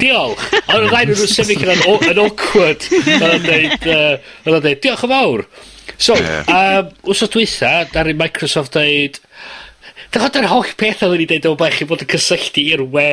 diolch. 0.00 0.48
Ond 0.66 0.88
y 0.88 0.90
rhaid 0.90 1.12
nhw'n 1.12 1.30
sefyll 1.30 1.70
yn, 1.74 1.84
yn 2.10 2.24
awkward. 2.24 2.88
Ond 3.14 3.36
yn 3.38 3.46
dweud, 3.46 4.82
diolch 4.82 5.06
yn 5.06 5.14
fawr. 5.14 5.46
So, 6.00 6.16
yeah. 6.18 6.48
um, 6.50 6.90
wrth 7.06 7.22
o 7.22 7.28
dwytha, 7.30 7.74
daru 7.92 8.16
Microsoft 8.18 8.74
dweud, 8.74 9.20
Dyna 10.14 10.30
dyna'r 10.30 10.52
holl 10.52 10.72
peth 10.78 11.00
oedden 11.02 11.24
ni'n 11.24 11.30
deud 11.32 11.46
o 11.50 11.56
mae 11.58 11.74
chi 11.74 11.86
fod 11.90 12.04
yn 12.04 12.10
cysylltu 12.12 12.62
i'r 12.70 12.82
we 12.94 13.06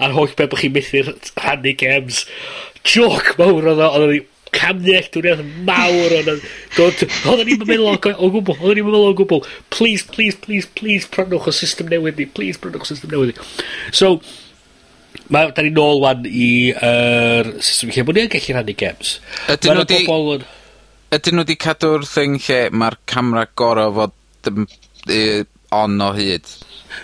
a'r 0.00 0.14
holl 0.16 0.30
beth 0.32 0.48
bod 0.52 0.62
chi'n 0.62 0.72
methu 0.72 1.02
rhannu 1.04 1.74
games. 1.76 2.22
Joc 2.88 3.34
mawr 3.36 3.72
oedd 3.74 3.82
o, 3.84 3.88
oedden 3.98 4.14
ni 4.14 4.22
camddeall 4.56 5.10
dwi'n 5.12 5.42
mawr 5.68 6.14
o'n 6.16 6.30
dod. 6.78 7.02
Oedden 7.28 7.50
ni'n 7.50 7.64
meddwl 7.68 7.90
o 7.90 8.30
gwbl, 8.32 8.56
oedden 8.56 8.80
ni'n 8.80 8.88
meddwl 8.88 9.10
o 9.10 9.16
gwbl. 9.18 9.42
Please, 9.68 10.06
please, 10.08 10.38
please, 10.40 10.70
please, 10.80 11.10
prynwch 11.12 11.50
o 11.50 11.54
system 11.54 11.92
newydd 11.92 12.16
ni. 12.22 12.28
Please, 12.38 12.56
prynwch 12.62 12.88
o 12.88 12.90
system 12.94 13.12
newydd 13.12 13.34
ni. 13.34 13.50
So, 13.92 14.16
Mae, 15.30 15.50
da 15.54 15.62
ni 15.62 15.70
nôl 15.74 16.00
wan 16.02 16.24
i 16.26 16.70
yr 16.70 17.48
uh, 17.52 17.62
system 17.62 17.92
lle 17.94 18.02
bod 18.06 18.16
ni'n 18.18 18.30
gallu 18.30 18.54
rhannu 18.56 18.74
games. 18.78 19.18
Ydyn 19.52 19.76
nhw 19.78 19.84
di... 19.86 20.00
Yn... 20.06 20.44
Ydyn 21.14 21.36
nhw 21.38 21.44
di 21.46 21.56
cadw'r 21.58 22.06
thing 22.06 22.38
lle 22.46 22.60
mae'r 22.74 22.96
camera 23.10 23.44
gorau 23.58 23.92
fod 23.94 24.50
e, 25.10 25.20
on 25.74 26.00
o 26.02 26.10
hyd. 26.16 26.48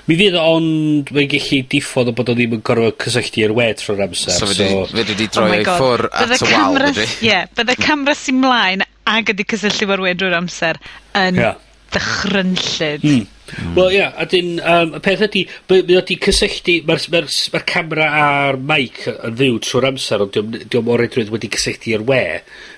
Mi 0.07 0.17
fydd 0.19 0.37
ond 0.41 1.13
mae'n 1.15 1.31
gallu 1.31 1.61
diffodd 1.71 2.11
o 2.11 2.15
bod 2.17 2.33
o 2.33 2.35
ddim 2.37 2.57
yn 2.57 2.65
gorfod 2.67 2.99
cysylltu 3.05 3.45
i'r 3.45 3.55
wed 3.57 3.79
trwy'r 3.81 4.05
amser. 4.09 4.35
So, 4.35 4.49
so... 4.51 4.67
fe 4.91 5.05
wedi 5.05 5.29
oh 5.29 5.35
droi 5.37 5.47
oh 5.47 5.55
ei 5.55 5.67
ffwr 5.69 6.09
at 6.11 6.35
y 6.35 6.51
wal, 6.51 6.81
ydy? 6.89 7.07
Ie, 7.29 7.39
bydde 7.59 7.79
camera 7.81 8.17
sy'n 8.19 8.43
mlaen 8.43 8.85
ag 9.07 9.33
wedi 9.33 9.47
cysylltu 9.55 9.87
i'r 9.87 10.05
wed 10.09 10.21
drwy'r 10.23 10.39
amser 10.41 10.81
yn 11.19 11.39
yeah. 11.39 11.59
dychrynllyd. 11.95 13.07
Mm. 13.07 13.25
Hmm. 13.47 13.75
Wel 13.77 13.93
ie, 13.95 14.03
a 14.03 14.25
'dyn 14.27 14.57
um, 14.59 14.95
y 14.99 15.01
peth 15.05 15.23
ydy, 15.29 15.45
mae 15.71 15.83
wedi 15.87 16.17
cysylltu 16.25 16.77
mae'r 16.89 17.05
ma 17.13 17.21
ma 17.55 17.61
camera 17.71 18.07
a'r 18.21 18.59
mic 18.59 19.05
yn 19.13 19.37
fyw 19.39 19.61
trwy'r 19.63 19.89
amser 19.93 20.25
ond 20.25 20.35
diolch 20.35 20.43
o'm 20.43 20.57
'di 20.67 20.81
o'm 20.81 21.35
wedi 21.37 21.51
cysylltu 21.55 21.93
i'r 21.95 22.07
we. 22.09 22.23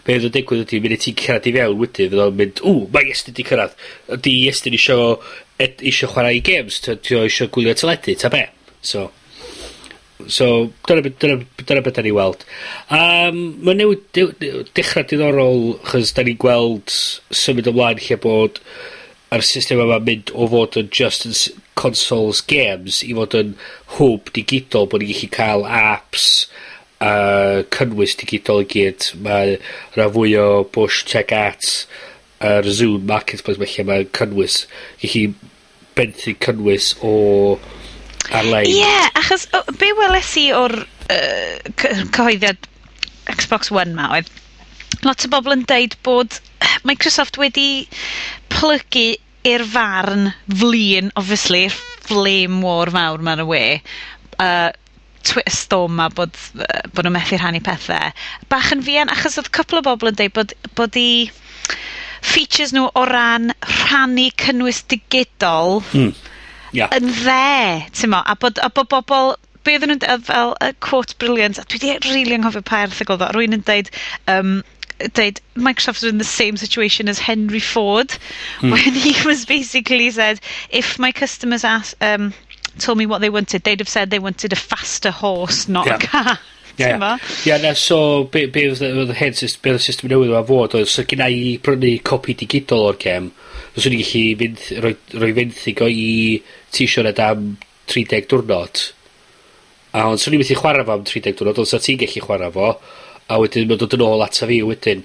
Be' 0.05 0.17
fydd 0.19 0.29
yn 0.29 0.35
digwydd 0.37 0.75
mynd 0.85 0.97
i 0.97 1.01
ti'n 1.05 1.17
cyrraedd 1.23 1.49
i 1.49 1.55
fewn 1.57 1.79
wedyn 1.81 2.13
fydd 2.13 2.25
o'n 2.27 2.37
mynd 2.43 2.61
ww 2.65 2.89
mae 2.95 3.09
Iestyn 3.13 3.37
'di 3.39 3.47
cyrraedd. 3.49 3.79
Ydy 4.19 4.35
Iestyn 4.49 4.77
isio 4.77 4.99
ed- 5.59 5.87
isio 5.93 6.11
chwarae 6.13 6.37
'i 6.37 6.45
games, 6.45 6.83
ti 6.85 6.99
'di 6.99 7.17
o 7.17 7.25
isio 7.31 7.49
gwylio 7.55 7.77
teledu 7.79 8.19
ta 8.21 8.33
be'. 8.35 8.49
So 8.85 9.09
so 10.27 10.73
dyna 10.87 11.03
be' 11.03 11.15
dyna 11.17 11.41
dyna 11.65 11.81
be' 11.81 11.91
'dan 11.97 12.05
ni 12.05 12.13
weld. 12.13 12.45
Um, 12.91 13.41
mae 13.65 13.77
newid 13.79 14.05
dew- 14.13 14.35
dew- 14.43 14.67
diddorol 14.75 15.79
chys 15.89 16.13
da 16.17 16.25
ni'n 16.27 16.39
gweld 16.45 16.93
symud 17.31 17.73
ymlaen 17.73 18.01
lle 18.05 18.21
bod 18.21 18.61
ma'r 19.31 19.45
system 19.45 19.83
yma 19.85 19.99
mynd 20.05 20.31
o 20.35 20.47
fod 20.53 20.79
yn 20.81 20.89
just 20.95 21.27
yn 21.29 21.35
s- 21.37 21.51
consoles 21.79 22.41
games 22.51 23.03
i 23.07 23.13
fod 23.15 23.35
yn 23.39 23.53
hwb 23.99 24.33
digidol 24.35 24.89
bod 24.91 25.05
ni'n 25.05 25.13
gallu 25.15 25.29
cael 25.37 25.67
apps 25.69 26.25
a 27.05 27.13
cynnwys 27.77 28.17
digidol 28.19 28.65
i 28.65 28.69
gyd. 28.73 29.11
Mae 29.23 29.59
rha 29.95 30.09
fwy 30.15 30.33
o 30.43 30.49
push 30.75 31.05
tuag 31.07 31.31
at 31.37 31.69
yr 32.49 32.67
Zoom 32.75 33.05
marketplace 33.11 33.61
mae 33.61 33.71
lle 33.75 33.85
mae 33.87 34.09
cynnwys 34.19 34.63
gellu 35.07 35.27
benthyg 35.99 36.41
cynnwys 36.43 36.93
o 37.07 37.13
ar-lein. 38.35 38.67
Ie, 38.71 38.81
yeah, 38.81 39.07
achos 39.19 39.47
o- 39.55 39.65
be' 39.79 39.93
weles 40.01 40.33
i 40.43 40.49
o'r 40.57 40.75
uh, 40.83 41.55
cyhoeddiad 41.79 42.67
Xbox 43.29 43.71
One 43.75 43.95
'ma 43.95 44.11
oedd 44.19 44.29
lot 45.07 45.25
o 45.25 45.31
bobl 45.33 45.55
yn 45.55 45.65
deud 45.69 45.95
bod 46.07 46.41
Microsoft 46.89 47.39
wedi 47.39 47.87
plygu 48.53 49.09
i'r 49.49 49.65
farn 49.71 50.33
flin, 50.61 51.13
obviously, 51.17 51.67
i'r 51.69 51.79
flame 52.09 52.61
war 52.65 52.91
fawr 52.93 53.23
ma'n 53.25 53.45
y 53.45 53.49
we, 53.49 53.63
uh, 54.43 54.71
Twitter 55.29 55.55
storm 55.55 55.99
ma 55.99 56.09
bod, 56.15 56.37
uh, 56.59 56.83
bod 56.95 57.07
nhw'n 57.07 57.17
methu 57.17 57.39
rhannu 57.39 57.61
pethau. 57.65 58.13
Bach 58.53 58.73
yn 58.75 58.85
fian, 58.87 59.13
achos 59.13 59.39
oedd 59.41 59.53
cwpl 59.55 59.81
o 59.81 59.85
bobl 59.91 60.13
yn 60.13 60.19
deud 60.19 60.35
bod, 60.37 60.55
bod 60.79 60.99
i 60.99 61.29
features 62.25 62.73
nhw 62.75 62.89
o 62.99 63.05
ran 63.09 63.53
rhannu 63.63 64.29
cynnwys 64.43 64.83
digidol 64.91 65.83
mm. 65.93 66.15
yeah. 66.77 66.91
yn 66.97 67.13
dde, 67.21 67.85
ti'n 67.95 68.15
mo, 68.15 68.23
a 68.25 68.35
bod, 68.41 68.59
a 68.65 68.71
bod 68.75 68.91
bobl 68.91 69.37
be 69.67 69.77
oedden 69.77 69.93
nhw'n 69.93 70.03
dweud 70.03 70.27
fel 70.27 70.57
y 70.65 70.73
quote 70.85 71.19
brilliant, 71.21 71.61
a 71.61 71.67
dwi 71.69 71.79
wedi 71.79 71.95
rili 72.01 72.25
really 72.25 72.39
anghofio 72.39 72.65
pa 72.67 72.83
erthig 72.87 73.13
oedd 73.13 73.25
o, 73.27 73.31
rwy'n 73.37 73.59
yn 73.59 73.65
deud, 73.69 73.93
um, 74.33 74.59
deud 74.99 75.41
Microsoft 75.55 76.03
was 76.03 76.05
in 76.05 76.19
the 76.19 76.25
same 76.25 76.57
situation 76.57 77.09
as 77.09 77.19
Henry 77.19 77.61
Ford 77.61 78.09
mm. 78.59 78.73
when 78.73 78.95
he 78.95 79.15
was 79.27 79.45
basically 79.47 80.11
said, 80.11 80.41
if 80.71 80.99
my 80.99 81.13
customers 81.13 81.65
asked, 81.65 81.95
um, 82.01 82.35
told 82.79 82.99
me 82.99 83.07
what 83.07 83.21
they 83.21 83.31
wanted, 83.31 83.65
they'd 83.65 83.81
have 83.81 83.89
said 83.89 84.11
they 84.11 84.19
wanted 84.19 84.53
a 84.53 84.57
faster 84.57 85.11
horse, 85.11 85.69
not 85.69 85.87
yeah. 85.87 85.95
a 85.95 85.99
car. 85.99 86.39
Yeah, 86.79 87.19
yeah. 87.45 87.57
na, 87.59 87.73
so 87.75 88.31
be, 88.31 88.47
be 88.47 88.69
oedd 88.71 89.11
y 89.11 89.15
hen 89.19 89.35
system, 89.35 89.65
be 89.65 89.73
oedd 89.73 89.81
y 89.81 89.83
system 89.83 90.13
newydd 90.13 90.31
yma 90.31 90.45
fod, 90.47 90.77
oedd 90.79 90.87
so 90.87 91.03
gyna 91.11 91.27
i 91.27 91.57
brynu 91.59 91.91
copi 92.07 92.37
digidol 92.39 92.85
o'r 92.93 92.99
gem, 93.03 93.33
os 93.75 93.89
o'n 93.89 93.97
i 93.97 93.99
gallu 93.99 94.37
mynd, 94.39 94.63
roi, 94.85 94.93
roi 95.19 95.31
fenthyg 95.41 95.83
o 95.83 95.89
i 95.91 96.05
t-shirt 96.77 97.19
am 97.25 97.49
30 97.91 98.29
diwrnod, 98.31 98.85
a 99.91 100.05
ond 100.07 100.23
swn 100.23 100.39
i'n 100.39 100.45
methu 100.45 100.61
chwarae 100.61 100.87
fo 100.87 100.95
am 101.01 101.03
30 101.11 101.35
diwrnod, 101.41 101.59
ond 101.65 101.73
sa 101.73 101.83
ti'n 101.83 101.99
gallu 102.05 102.23
chwarae 102.29 102.55
fo, 102.55 102.71
a 103.29 103.39
wedyn 103.43 103.69
mae'n 103.69 103.83
dod 103.83 103.97
yn 103.99 104.07
ôl 104.07 104.25
ata 104.25 104.49
fi 104.49 104.63
wedyn. 104.67 105.05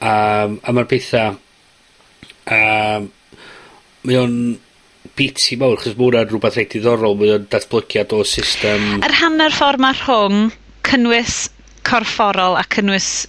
um, 0.00 0.58
a 0.62 0.72
mae'r 0.72 0.88
pethau 0.88 1.36
um, 2.54 3.08
mae 4.06 4.18
o'n 4.18 4.36
biti 5.18 5.56
mawr, 5.58 5.80
'chos 5.80 5.96
ma' 5.98 6.06
hwnna'n 6.06 6.28
rhywbeth 6.30 6.58
reit 6.58 6.74
diddorol, 6.76 7.16
mae 7.18 7.34
o'n 7.34 7.48
datblygiad 7.50 8.14
o 8.14 8.22
system... 8.28 9.00
Yr 9.06 9.16
hanner 9.20 9.54
ffordd 9.54 9.82
'ma 9.82 9.90
rhwng 9.96 10.52
cynnwys 10.86 11.48
corfforol 11.88 12.56
a 12.58 12.64
cynnwys 12.70 13.26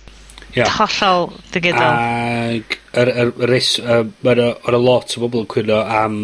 Ia. 0.55 0.65
hollol 0.77 1.29
digidol. 1.53 1.89
Ag 1.89 2.77
yr 3.01 3.11
yr 3.13 3.33
yr 3.33 3.51
res 3.53 3.75
yym 3.79 4.13
ma' 4.25 4.37
'na 4.37 4.81
lot 4.81 5.17
o 5.17 5.25
bobl 5.25 5.43
yn 5.43 5.51
cwyno 5.51 5.81
am 5.83 6.17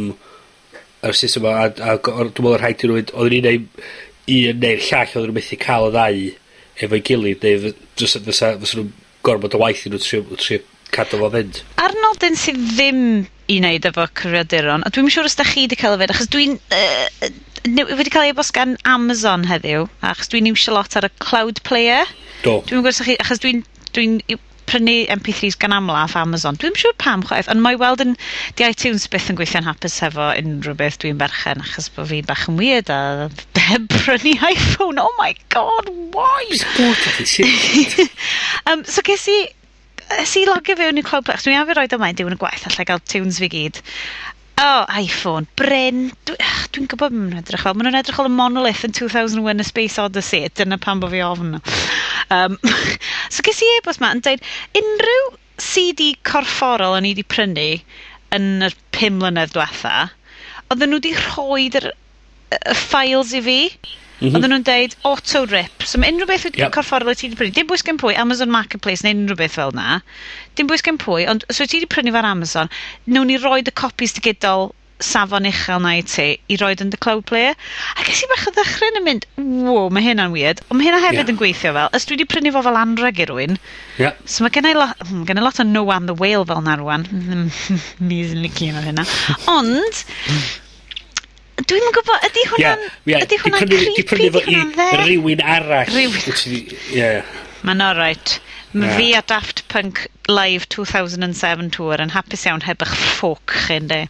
yr 1.06 1.18
system 1.18 1.46
'ma 1.46 1.56
a 1.66 1.68
a 1.70 1.98
a 1.98 2.00
dwi'n 2.00 2.30
meddwl 2.30 2.58
rhaid 2.62 2.86
i 2.86 2.90
nw 2.90 2.98
oedden 3.02 3.34
ni'n 3.36 3.48
neud 3.50 3.68
un 4.36 4.64
neu'r 4.64 4.82
llall 4.88 5.12
oedden 5.12 5.28
nhw'n 5.30 5.38
methu 5.40 5.62
cael 5.62 5.90
y 5.90 5.94
ddau 5.98 6.26
efo'i 6.82 7.04
gilydd 7.06 7.46
neu 7.46 7.74
fysa, 7.96 8.22
fysa 8.26 8.54
fysa 8.62 8.80
nhw'n 8.80 8.92
gorfod 9.26 9.56
o 9.58 9.62
waith 9.62 9.86
i 9.86 9.92
nhw 9.92 10.02
trio 10.04 10.26
trio 10.42 10.62
cadw 10.96 11.20
fo 11.22 11.32
fynd. 11.34 11.62
A'r 11.82 11.96
nodyn 12.04 12.38
sydd 12.40 12.62
ddim 12.76 13.02
i 13.52 13.60
wneud 13.60 13.88
efo 13.90 14.06
creaduron, 14.18 14.86
a 14.86 14.92
dwi'n 14.94 15.12
siŵr 15.14 15.30
os 15.30 15.38
da 15.40 15.46
chi 15.48 15.66
wedi 15.66 15.80
cael 15.80 15.98
yfed, 15.98 16.16
achos 16.16 16.32
dwi'n 16.34 16.60
Uh, 16.74 17.30
wedi 17.98 18.12
cael 18.14 18.30
ei 18.30 18.36
bos 18.38 18.52
gan 18.54 18.76
Amazon 18.86 19.46
heddiw, 19.50 19.88
achos 20.06 20.30
dwi'n 20.30 20.50
iwsio 20.52 20.76
lot 20.76 20.96
ar 20.98 21.08
y 21.08 21.12
Cloud 21.24 21.62
Player. 21.66 22.06
Do. 22.44 22.60
Dwi'n 22.68 22.84
yn 22.84 22.92
os 22.92 23.02
chi, 23.06 23.16
achos 23.24 23.42
dwi'n, 23.42 23.64
dwi'n, 23.96 24.20
prynu 24.70 24.96
MP3s 25.16 25.58
gan 25.62 25.76
amlaf 25.76 26.16
Amazon. 26.20 26.60
Dwi'n 26.62 26.78
siŵr 26.80 26.96
pam 27.02 27.26
chwaith, 27.28 27.50
ond 27.52 27.64
mae 27.64 27.80
weld 27.82 28.04
yn, 28.06 28.16
di 28.60 28.68
iTunes 28.68 29.08
byth 29.12 29.30
yn 29.32 29.40
gweithio'n 29.40 29.68
hapus 29.68 29.98
efo 30.08 30.32
unrhyw 30.36 30.78
beth 30.80 31.00
dwi'n 31.04 31.20
berchen, 31.22 31.64
achos 31.66 31.92
bod 31.96 32.10
fi'n 32.12 32.30
bach 32.30 32.48
yn 32.52 32.60
weird 32.62 32.92
a 32.94 33.02
heb 33.66 33.88
prynu 34.00 34.36
iPhone. 34.52 35.00
Oh 35.02 35.14
my 35.18 35.36
god, 35.50 35.90
why? 36.14 36.44
um, 38.72 38.84
so 38.86 39.02
ges 39.06 39.28
i, 39.32 39.40
ys 40.22 40.36
i 40.40 40.46
logio 40.50 40.78
fewn 40.78 41.02
i 41.02 41.06
Cloud 41.06 41.26
Plex, 41.28 41.46
dwi'n 41.46 41.62
afio 41.62 41.78
roed 41.80 41.98
ymlaen 41.98 42.20
diwn 42.20 42.38
y 42.38 42.42
gwaith 42.42 42.68
allai 42.70 42.88
gael 42.90 43.04
tunes 43.10 43.42
fi 43.42 43.50
gyd. 43.52 43.82
O, 44.58 44.64
oh, 44.64 44.86
iPhone. 44.88 45.48
Bryn. 45.60 46.12
Dwi'n 46.28 46.38
dwi 46.72 46.86
gwybod 46.92 47.12
beth 47.12 47.18
maen 47.20 47.40
edrych 47.42 47.64
fel. 47.66 47.76
Maen 47.76 47.90
nhw'n 47.90 48.00
edrych 48.00 48.16
fel 48.20 48.30
y 48.30 48.32
monolith 48.32 48.86
yn 48.88 48.94
2001 48.96 49.60
A 49.60 49.66
Space 49.68 50.00
Odyssey. 50.00 50.48
Dyna 50.56 50.78
pan 50.80 51.02
bo 51.04 51.10
fi 51.12 51.20
ofn 51.28 51.58
nhw. 51.58 51.74
Um, 52.32 52.56
so 53.34 53.44
ges 53.44 53.60
i 53.66 53.68
e-bost 53.76 54.00
ma 54.00 54.14
yn 54.16 54.24
dweud, 54.24 54.46
unrhyw 54.80 55.28
CD 55.62 56.14
corfforol 56.30 56.96
o'n 56.96 57.08
i 57.08 57.12
wedi 57.12 57.28
prynu 57.36 57.68
yn 58.38 58.48
yr 58.70 58.78
pum 58.96 59.20
mlynedd 59.20 59.54
diwetha, 59.58 60.08
oedden 60.70 60.92
nhw 60.94 61.02
wedi 61.02 61.14
rhoi 61.20 61.68
y 61.76 62.76
ffails 62.86 63.36
i 63.36 63.44
fi. 63.46 63.60
Mm 64.20 64.28
-hmm. 64.28 64.36
Oedden 64.36 64.54
nhw'n 64.54 64.68
deud 64.70 64.96
auto 65.04 65.44
rip. 65.52 65.84
So 65.84 66.00
mae 66.00 66.14
unrhyw 66.14 66.30
beth 66.30 66.48
yep. 66.54 66.72
corfforol 66.76 67.16
ti 67.16 67.28
wedi 67.28 67.40
prynu. 67.42 67.56
Dim 67.58 67.68
bwys 67.68 67.84
gen 67.84 68.00
pwy, 68.02 68.16
Amazon 68.16 68.54
Marketplace 68.54 69.04
neu 69.04 69.16
unrhyw 69.18 69.42
beth 69.44 69.60
fel 69.60 69.76
na. 69.76 70.00
Dim 70.56 70.72
bwys 70.72 70.86
gen 70.86 70.98
pwy, 71.02 71.28
ond 71.28 71.44
os 71.50 71.60
so 71.60 71.68
ti 71.68 71.82
wedi 71.82 71.92
prynu 71.92 72.16
fel 72.16 72.32
Amazon, 72.32 72.72
newn 73.06 73.28
ni 73.28 73.38
roed 73.38 73.68
y 73.72 73.76
copies 73.76 74.16
digidol 74.16 74.72
safon 75.04 75.48
uchel 75.50 75.82
na 75.84 75.92
i 76.00 76.04
ti 76.08 76.28
i 76.48 76.58
roed 76.62 76.82
yn 76.84 76.92
the 76.94 76.98
cloud 76.98 77.26
player. 77.28 77.54
A 78.00 78.06
ges 78.08 78.24
i 78.24 78.30
bach 78.32 78.48
o 78.48 78.54
ddechrau 78.56 78.96
yn 78.96 79.06
mynd, 79.06 79.28
wow, 79.38 79.90
mae 79.92 80.06
hynna'n 80.06 80.32
weird. 80.32 80.62
Ond 80.70 80.80
mae 80.80 80.88
hynna 80.88 81.02
hefyd 81.04 81.22
yeah. 81.22 81.32
yn 81.34 81.40
gweithio 81.42 81.74
fel, 81.76 81.90
os 81.92 82.08
dwi 82.08 82.16
wedi 82.16 82.28
prynu 82.32 82.54
fo 82.56 82.64
fel 82.66 82.80
anreg 82.80 83.20
i 83.20 83.28
rwy'n. 83.30 83.60
Yeah. 84.00 84.16
So 84.24 84.46
mae 84.46 84.56
gen 84.56 84.70
i 84.70 84.76
lot, 84.78 84.96
hmm, 85.04 85.26
gen 85.28 85.42
i 85.42 85.44
lot 85.44 85.60
o 85.60 85.68
no 85.68 85.84
and 85.92 86.10
the 86.10 86.16
whale 86.16 86.46
fel 86.48 86.64
na 86.64 86.78
rwan. 86.80 87.08
Mis 88.08 88.32
yn 88.36 88.44
licio 88.46 88.86
hynna. 88.88 89.08
Ond, 89.52 90.06
Dwi'm 91.66 91.88
yn 91.88 91.96
gwybod, 91.96 92.26
ydy 92.28 92.44
hwnna'n... 92.52 92.82
Yeah, 92.84 92.98
yeah. 93.10 93.24
Ydy 93.26 93.40
hwnna'n 93.42 93.70
creepy? 93.70 93.94
Di 93.98 94.04
prynu 94.10 94.32
fo 94.36 94.42
i 94.46 95.00
rywun 95.02 95.42
arall. 95.42 95.94
Rywun. 95.96 96.60
Yeah. 96.94 97.32
Mae'n 97.66 97.82
alright. 97.82 98.36
Mae 98.76 98.92
yeah. 98.92 99.00
fi 99.00 99.08
a 99.18 99.24
Daft 99.26 99.64
Punk 99.72 100.04
Live 100.30 100.68
2007 100.70 101.72
tour 101.74 102.04
yn 102.04 102.14
hapus 102.14 102.46
iawn 102.46 102.66
heb 102.68 102.86
eich 102.86 102.94
ffoc 103.00 103.56
chi, 103.56 103.80
ynddi. 103.80 104.04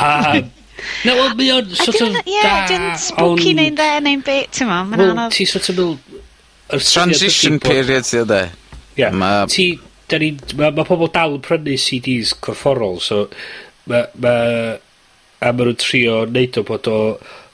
um, 0.00 0.50
Na, 1.06 1.14
wel, 1.14 1.32
mae 1.38 1.50
o'n 1.54 1.70
sort 1.78 2.00
of 2.02 2.16
da... 2.16 2.22
Ie, 2.26 2.42
dyn 2.70 2.84
spooky 2.98 3.54
neu'n 3.58 3.76
dde, 3.78 3.88
neu'n 4.02 4.22
bit, 4.26 4.50
ti'n 4.56 4.68
ma, 4.70 4.82
mae'n 4.86 5.12
anodd. 5.12 5.34
ti 5.34 5.46
sort 5.46 5.70
of 5.70 5.78
mil... 5.78 5.96
Transition 6.72 7.58
period, 7.62 8.06
ti'n 8.08 8.26
dde. 8.30 8.44
Ie, 8.98 9.10
ti... 9.52 9.66
Mae 10.12 10.84
pobl 10.84 11.08
dal 11.14 11.38
yn 11.38 11.44
prynu 11.44 11.76
CDs 11.80 12.34
corfforol, 12.42 12.98
so... 13.02 13.26
Mae 13.90 14.80
a 15.42 15.50
ma' 15.50 15.66
nhw'n 15.66 15.80
trio 15.80 16.22
neud 16.30 16.58
o 16.60 16.64
bod 16.68 16.88
o, 16.90 16.98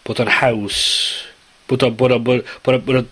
bod 0.07 0.21
o'n 0.25 0.33
haws, 0.38 0.80
bod 1.68 1.85
o'n 1.87 1.97
bod 1.97 2.16
o'n 2.16 2.25
bod 2.26 2.42
o'n 2.42 2.45
bod 2.64 2.76
o, 2.76 2.83
bod 2.85 3.00
o 3.00 3.04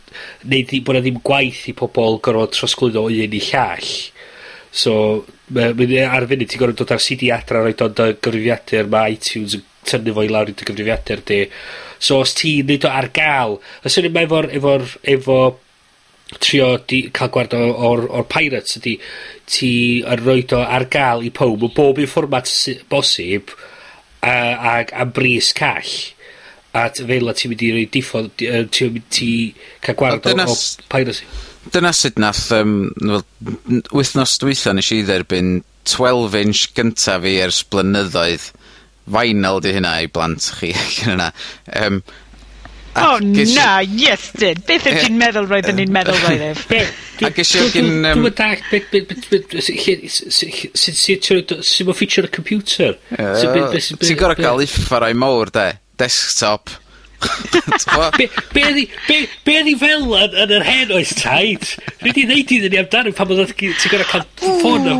neud 0.52 0.74
i, 0.76 0.82
bod 0.84 1.00
o 1.00 1.02
ddim 1.04 1.22
gwaith 1.24 1.64
i 1.70 1.74
pobol 1.76 2.20
gorfod 2.24 2.54
trosglwyddo 2.56 3.06
o 3.06 3.12
un 3.12 3.36
i 3.40 3.42
llall. 3.48 3.90
So, 4.76 4.94
mae'n 5.56 5.96
ar 6.04 6.28
funud 6.28 6.50
ti'n 6.52 6.62
gorfod 6.62 6.82
dod 6.82 6.96
ar 6.96 7.02
CD 7.02 7.30
adra 7.34 7.64
roed 7.64 7.84
o'n 7.84 7.96
dy 7.96 8.10
gyfrifiadur, 8.20 8.90
mae 8.92 9.16
iTunes 9.16 9.56
yn 9.58 9.68
tynnu 9.86 10.16
fo 10.16 10.24
i 10.26 10.32
lawr 10.32 10.50
i 10.52 10.56
dy 10.56 10.68
gyfrifiadur 10.68 11.22
di. 11.28 11.44
So, 11.98 12.20
os 12.24 12.34
ti'n 12.36 12.66
neud 12.68 12.84
o 12.84 12.92
ar 12.92 13.08
gael, 13.16 13.56
y 13.80 13.92
syniad 13.92 14.16
mae 14.16 14.28
efo'r, 14.28 14.50
efo'r, 14.58 14.90
efo 15.16 15.38
trio 16.42 16.72
di, 16.88 17.04
cael 17.14 17.30
gward 17.32 17.54
o'r, 17.54 18.04
o'r 18.18 18.26
Pirates 18.28 18.80
ydy 18.80 18.96
ti 19.46 19.70
yn 20.02 20.24
roed 20.24 20.52
o 20.56 20.62
ar 20.64 20.88
gael 20.90 21.22
i 21.24 21.30
pob, 21.34 21.62
o 21.62 21.70
bob 21.72 22.00
un 22.02 22.10
fformat 22.10 22.50
bosib, 22.90 23.54
a, 24.26 24.36
ag 24.76 24.92
am 24.96 25.12
bris 25.16 25.52
call, 25.56 25.92
a 26.76 26.88
fel 26.92 27.32
ti'n 27.32 27.52
mynd 27.52 27.64
i 27.64 27.72
roi 27.74 27.86
diffodd, 27.92 28.32
ti'n 28.36 28.96
mynd 28.98 29.20
i 29.24 29.32
cael 29.84 29.98
gwared 30.00 30.26
o, 30.26 30.34
o 30.50 30.58
piracy. 30.92 31.28
Dyna 31.74 31.90
sut 31.96 32.20
nath, 32.22 32.44
um, 32.54 32.76
wel, 33.00 33.24
wythnos 33.94 34.36
dwytho 34.42 34.74
nes 34.76 34.92
i 34.94 35.00
dderbyn 35.06 35.56
12 35.86 36.38
inch 36.42 36.68
gyntaf 36.76 37.24
fi 37.24 37.38
ers 37.46 37.64
blynyddoedd. 37.70 38.52
vinyl 39.06 39.60
di 39.62 39.70
hynna 39.70 39.92
i 40.02 40.08
blant 40.10 40.48
chi. 40.58 40.72
yna. 41.12 41.30
um, 41.78 42.00
oh, 42.98 43.18
na, 43.22 43.68
yes, 43.86 44.32
dyn. 44.34 44.62
Beth 44.66 44.88
ydych 44.88 44.98
chi'n 45.04 45.20
meddwl 45.20 45.46
roedden 45.50 45.78
ni'n 45.78 45.92
meddwl 45.94 46.18
roedd 46.24 46.42
ef? 46.50 46.64
A 47.24 47.30
gesio 47.32 47.66
gyn... 47.72 48.02
Dwi'n 48.04 48.22
mynd 48.24 48.36
dach, 48.36 48.64
sy'n 50.76 51.86
mynd 51.88 51.96
feature 51.96 52.28
y 52.28 52.32
computer. 52.32 52.96
Ti'n 53.16 54.18
gorau 54.20 54.36
cael 54.36 54.64
uffar 54.66 55.06
o'i 55.06 55.16
mawr, 55.16 55.52
de. 55.54 55.70
Desktop. 56.00 56.74
Be 58.52 58.64
ydi 58.68 59.72
fel 59.80 60.04
yn 60.04 60.52
yr 60.58 60.64
hen 60.66 60.92
oes 60.98 61.14
taid? 61.16 61.64
Rwy 62.02 62.12
di 62.12 62.26
ddeud 62.28 62.52
iddyn 62.58 62.74
ni 62.74 62.80
amdano 62.82 63.12
pan 63.16 63.30
bod 63.30 63.54
ti'n 63.56 63.92
gorau 63.92 64.10
cael 64.10 64.26
ffôn 64.42 64.90
o... 64.92 64.96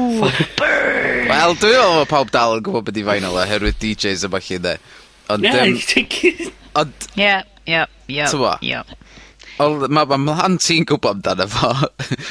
Wel, 1.26 1.56
dwi'n 1.60 1.74
meddwl 1.76 1.98
bod 2.00 2.10
pawb 2.12 2.32
dal 2.32 2.56
yn 2.56 2.64
gwybod 2.64 2.86
beth 2.88 3.02
i 3.02 3.04
vinyl 3.06 3.36
e, 3.36 3.44
oherwydd 3.44 3.80
DJs 3.82 4.24
yma 4.30 4.40
chi, 4.40 4.60
de. 4.62 4.78
Ond... 6.80 7.08
Ie, 7.18 7.34
ie, 7.66 7.84
ie. 8.08 8.24
Ie 8.64 8.80
odd 9.62 9.88
ma' 9.90 10.04
ma' 10.04 10.18
mhlant 10.20 10.66
i'n 10.72 10.84
gwbo 10.88 11.12
amdano 11.14 11.46
fo 11.48 11.70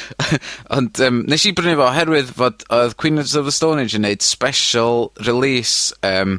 ond 0.76 1.00
um, 1.02 1.22
nes 1.30 1.46
i 1.48 1.52
brynu 1.56 1.74
fo 1.78 1.88
oherwydd 1.88 2.30
fod 2.38 2.62
oedd 2.74 2.94
Queen 3.02 3.18
of 3.22 3.32
the 3.32 3.54
Stone 3.54 3.82
Age 3.82 3.96
yn 3.98 4.06
neud 4.06 4.22
special 4.22 5.10
release 5.26 5.90
um, 6.06 6.38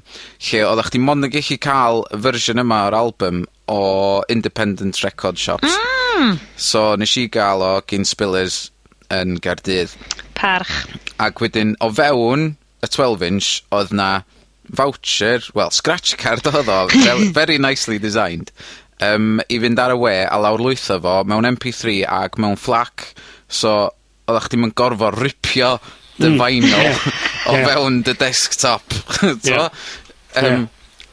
lle 0.50 0.63
oddach 0.70 0.91
chdi 0.91 1.01
mond 1.03 1.27
yn 1.27 1.34
gallu 1.34 1.60
cael 1.67 2.06
y 2.15 2.22
fersiwn 2.24 2.63
yma 2.63 2.86
o'r 2.88 2.98
album 3.01 3.44
o 3.67 4.24
independent 4.32 5.03
record 5.03 5.38
shops. 5.38 5.75
Mm. 6.15 6.39
So 6.56 6.96
nes 6.96 7.17
i 7.20 7.27
gael 7.32 7.65
o 7.65 7.74
gyn 7.89 8.08
Spillers 8.08 8.70
yn 9.12 9.41
Gardydd. 9.44 9.91
Parch. 10.39 10.72
Ac 11.20 11.44
wedyn 11.44 11.75
o 11.84 11.91
fewn 11.91 12.53
y 12.84 12.91
twelve 12.94 13.27
inch 13.27 13.58
oedd 13.75 13.91
'na 13.91 14.24
voucher, 14.67 15.44
well, 15.56 15.72
scratch 15.72 16.17
card 16.20 16.48
oedd 16.48 16.72
o 16.72 16.88
very 17.39 17.58
nicely 17.58 18.00
designed 18.00 18.51
um, 19.06 19.38
i 19.50 19.60
fynd 19.62 19.80
ar 19.84 19.94
y 19.96 20.00
we 20.01 20.16
a 20.25 20.39
lawrlwytho 20.42 21.00
fo 21.04 21.16
mewn 21.30 21.48
MP3 21.54 21.75
three 21.82 22.00
ag 22.06 22.38
mewn 22.42 22.58
flac 22.60 23.10
so 23.48 23.75
oddach 24.27 24.50
chdi'm 24.50 24.66
yn 24.68 24.74
gorfo 24.77 25.12
ripio 25.16 25.75
dy 26.18 26.32
vinyl 26.39 26.89
o 27.51 27.60
fewn 27.68 28.01
dy 28.08 28.16
desktop 28.20 28.98
t'mo'? 29.22 29.70
Yym 30.38 30.68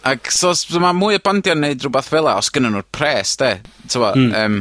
ag 0.05 0.27
so 0.33 0.51
s- 0.53 0.67
so 0.69 0.81
mae 0.83 0.93
mwy 0.97 1.17
o 1.17 1.21
bandia'n 1.25 1.63
neud 1.65 1.85
rwbath 1.87 2.11
fela 2.13 2.35
os 2.41 2.51
gynnyn 2.53 2.75
nhw'r 2.77 2.89
pres 2.93 3.37
'de? 3.41 3.53
T'mo'? 3.93 4.11
um, 4.41 4.59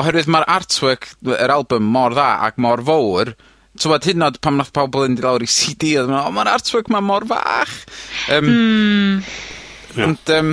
oherwydd 0.00 0.28
mae'r 0.32 0.46
artwork 0.58 1.10
yr 1.34 1.52
album 1.52 1.84
mor 1.92 2.14
dda 2.16 2.28
ac 2.46 2.56
mor 2.60 2.80
fowr, 2.84 3.30
t'mod 3.80 4.06
hyd 4.08 4.16
yn 4.20 4.24
o'd 4.28 4.38
pan 4.44 4.56
nath 4.60 4.72
pobol 4.76 5.04
mynd 5.08 5.20
i 5.20 5.24
lawr 5.26 5.44
i 5.44 5.48
CD, 5.52 5.94
oedd 6.00 6.08
yn 6.08 6.14
nw 6.16 6.22
o 6.30 6.32
ma'r 6.36 6.48
artwork 6.54 6.88
'ma 6.92 7.00
mor 7.04 7.26
fach. 7.28 7.74
Um, 8.32 8.48
Hmm. 9.96 10.02
Ond 10.10 10.30
um, 10.36 10.48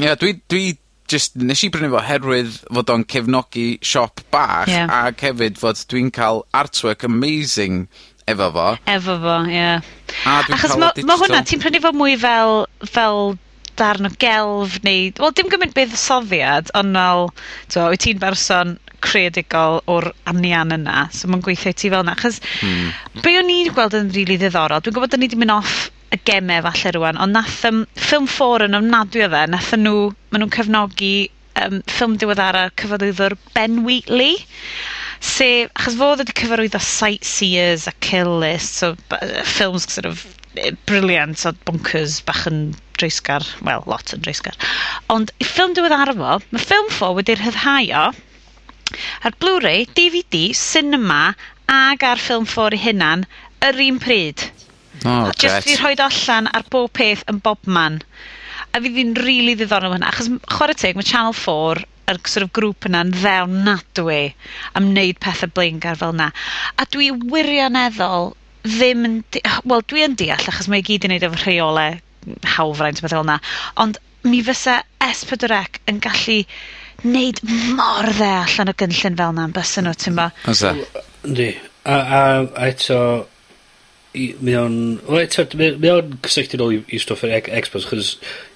ie 0.00 0.10
dwi 0.20 0.32
dwi 0.52 0.64
just 1.10 1.36
nes 1.36 1.62
i 1.66 1.70
brynu 1.72 1.90
fo 1.92 2.02
herwydd 2.04 2.58
fod 2.72 2.92
o'n 2.94 3.06
cefnogi 3.10 3.66
siop 3.84 4.24
bach... 4.34 4.70
Ie. 4.72 4.82
ac 4.84 5.24
hefyd 5.28 5.60
fod 5.60 5.80
dwi'n 5.90 6.10
cael 6.14 6.44
artwork 6.56 7.04
amazing 7.08 7.86
efo 8.30 8.50
fo. 8.54 8.68
Efo 8.90 9.18
fo, 9.22 9.38
ie. 9.50 9.66
A 10.24 10.36
dwi'n 10.46 10.58
Achos 10.58 10.76
ma' 10.80 10.92
ma' 11.08 11.18
hwnna, 11.20 11.42
ti'n 11.46 11.62
prynu 11.62 11.82
fo 11.84 11.92
mwy 11.96 12.16
fel 12.20 12.64
fel 12.88 13.36
darn 13.78 14.06
o 14.06 14.12
gelf 14.22 14.78
neu, 14.86 15.10
wel 15.18 15.34
dim 15.34 15.50
gymaint 15.50 15.74
buddsoddiad, 15.76 16.70
ond 16.78 16.96
fel, 16.96 17.30
t'wo, 17.72 17.88
wyt 17.92 18.04
ti'n 18.06 18.20
berson 18.22 18.76
creadigol 19.04 19.82
o'r 19.90 20.12
anian 20.30 20.72
yna, 20.76 21.08
so 21.12 21.28
mae'n 21.28 21.42
gweithio 21.44 21.74
i 21.74 21.76
ti 21.76 21.90
fel 21.92 22.04
yna. 22.06 22.14
achos... 22.14 22.40
Hmm. 22.62 22.92
...be' 23.24 23.36
o'n 23.40 23.50
i'n 23.52 23.74
gweld 23.74 23.98
yn 23.98 24.12
rili 24.14 24.38
ddiddorol, 24.40 24.84
dwi'n 24.84 24.96
gwybod 24.96 25.12
da 25.12 25.20
ni 25.20 25.28
wedi 25.28 25.40
mynd 25.42 25.56
off 25.58 25.90
y 26.14 26.20
gemau 26.28 26.62
falle 26.68 26.92
rwan, 26.96 27.20
ond 27.20 27.36
nath 27.36 27.62
um, 27.68 27.84
ffilm 27.98 28.26
ffôr 28.30 28.64
yn 28.66 28.78
ofnadwy 28.78 29.24
o 29.26 29.30
fe, 29.32 29.44
nath 29.50 29.72
nhw, 29.78 29.96
maen 30.30 30.44
nhw'n 30.44 30.54
cefnogi 30.56 31.14
um, 31.62 31.80
ffilm 31.90 32.16
diweddara 32.20 32.68
cyfarwyddwr 32.80 33.36
Ben 33.56 33.82
Wheatley, 33.86 34.38
se, 35.24 35.48
achos 35.80 35.98
fod 36.00 36.22
wedi 36.22 36.36
cyfarwyddo 36.40 36.80
Sightseers 36.82 37.88
a 37.90 37.94
Kill 38.06 38.38
List, 38.42 38.80
so 38.80 38.94
ffilms 39.54 39.88
sort 39.96 40.08
of 40.10 40.24
briliant 40.86 41.46
o 41.48 41.52
bonkers 41.66 42.20
bach 42.28 42.44
yn 42.50 42.60
dreisgar, 42.98 43.46
wel, 43.66 43.82
lot 43.90 44.12
yn 44.14 44.22
dreisgar. 44.26 44.58
Ond 45.14 45.32
i 45.42 45.48
ffilm 45.48 45.74
diweddara 45.76 46.14
fo, 46.18 46.36
mae 46.54 46.66
ffilm 46.66 46.90
4 46.98 47.16
wedi'r 47.18 47.42
hyddhau 47.46 47.90
o, 48.02 48.04
ar 49.26 49.38
Blu-ray, 49.42 49.88
DVD, 49.98 50.44
cinema, 50.58 51.22
ag 51.78 52.06
ar 52.06 52.22
ffilm 52.22 52.46
ffôr 52.50 52.76
i 52.76 52.82
hunan, 52.84 53.26
yr 53.66 53.80
un 53.88 53.98
pryd. 54.02 54.46
Oh, 55.04 55.28
a 55.28 55.32
jyst 55.34 55.66
fi 55.66 55.76
rhoi 55.80 55.94
allan 56.06 56.48
ar 56.54 56.66
bob 56.70 56.92
peth 56.96 57.24
yn 57.30 57.40
bob 57.44 57.66
man. 57.66 58.00
A 58.74 58.80
fi 58.80 58.90
ddi'n 58.90 59.16
rili 59.18 59.26
really 59.26 59.56
ddiddorol 59.58 59.96
hwnna, 59.96 60.12
achos 60.12 60.30
chwarae 60.54 60.78
teg, 60.78 60.96
mae 60.98 61.06
Channel 61.06 61.36
4 61.40 61.84
yr 62.12 62.20
sort 62.28 62.46
of 62.46 62.52
grŵp 62.56 62.88
yna'n 62.88 63.12
ddewnadwy 63.14 64.22
am 64.76 64.88
wneud 64.90 65.20
pethau 65.24 65.52
blingar 65.56 65.98
fel 66.00 66.14
yna. 66.16 66.30
A 66.76 66.86
dwi 66.92 67.10
wirioneddol 67.32 68.34
ddim 68.64 69.04
yn... 69.08 69.20
Wel, 69.68 69.84
dwi 69.88 70.04
yn 70.06 70.16
deall, 70.20 70.48
achos 70.50 70.68
mae 70.72 70.84
gyd 70.84 71.06
yn 71.08 71.14
neud 71.14 71.26
efo 71.28 71.40
rheolau 71.42 72.00
hawfraint 72.56 73.02
beth 73.02 73.14
fel 73.14 73.24
yna. 73.24 73.38
Ond 73.80 74.00
mi 74.28 74.40
fysa 74.44 74.80
S4C 75.04 75.80
yn 75.92 76.00
gallu 76.04 76.40
neud 77.04 77.40
mor 77.76 78.08
dde 78.16 78.30
allan 78.40 78.72
o 78.72 78.76
gynllun 78.80 79.18
fel 79.20 79.34
yna 79.34 79.46
yn 79.48 79.56
bysyn 79.56 79.88
nhw, 79.88 79.96
ti'n 80.00 80.18
bo? 80.20 80.28
Fysa. 80.46 80.74
Yndi. 81.28 81.52
A, 81.84 81.96
a, 82.00 82.20
a 82.56 82.68
eto, 82.70 82.98
i, 84.14 84.24
mae 84.44 84.56
o'n, 84.58 84.74
wel 85.08 85.24
eto, 85.24 85.44
mae, 85.58 85.74
mae 85.82 85.92
o'n 85.98 86.18
cysylltu 86.24 86.60
nôl 86.60 86.74
i, 86.76 86.80
i 86.94 87.00
stwff 87.02 87.26
yr 87.26 87.34
Xbox, 87.42 87.86
chos 87.90 88.10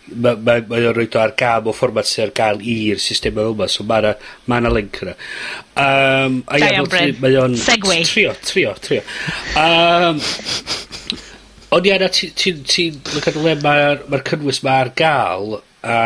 mae, 0.09 0.37
mae, 0.37 0.62
mae 0.71 0.87
o'n 0.88 0.97
rhoi 0.97 1.09
ar 1.21 1.35
gael 1.38 1.68
o 1.68 1.75
fformat 1.77 2.09
sy'n 2.09 2.29
ar 2.29 2.35
gael 2.37 2.62
i'r 2.62 3.01
system 3.03 3.40
yma, 3.42 3.68
so 3.71 3.87
mae 3.88 4.05
yna 4.05 4.12
ma 4.51 4.61
na 4.62 4.73
link 4.73 5.01
yna. 5.05 5.16
Um, 5.75 6.42
a 6.47 6.61
ia, 6.62 6.85
mae 7.23 7.38
o'n... 7.42 7.57
Segway. 7.61 8.05
Trio, 8.09 8.35
trio, 8.44 8.75
trio. 8.85 9.03
Um, 9.59 10.23
ond 11.75 11.88
ia, 11.90 11.99
ti'n 12.07 12.12
ti, 12.14 12.31
ti, 12.38 12.55
ti, 12.62 12.87
mae'r 13.64 14.07
ma 14.12 14.23
cynnwys 14.31 14.62
mae 14.66 14.85
ar 14.85 14.92
gael, 14.99 15.59
a 15.83 15.99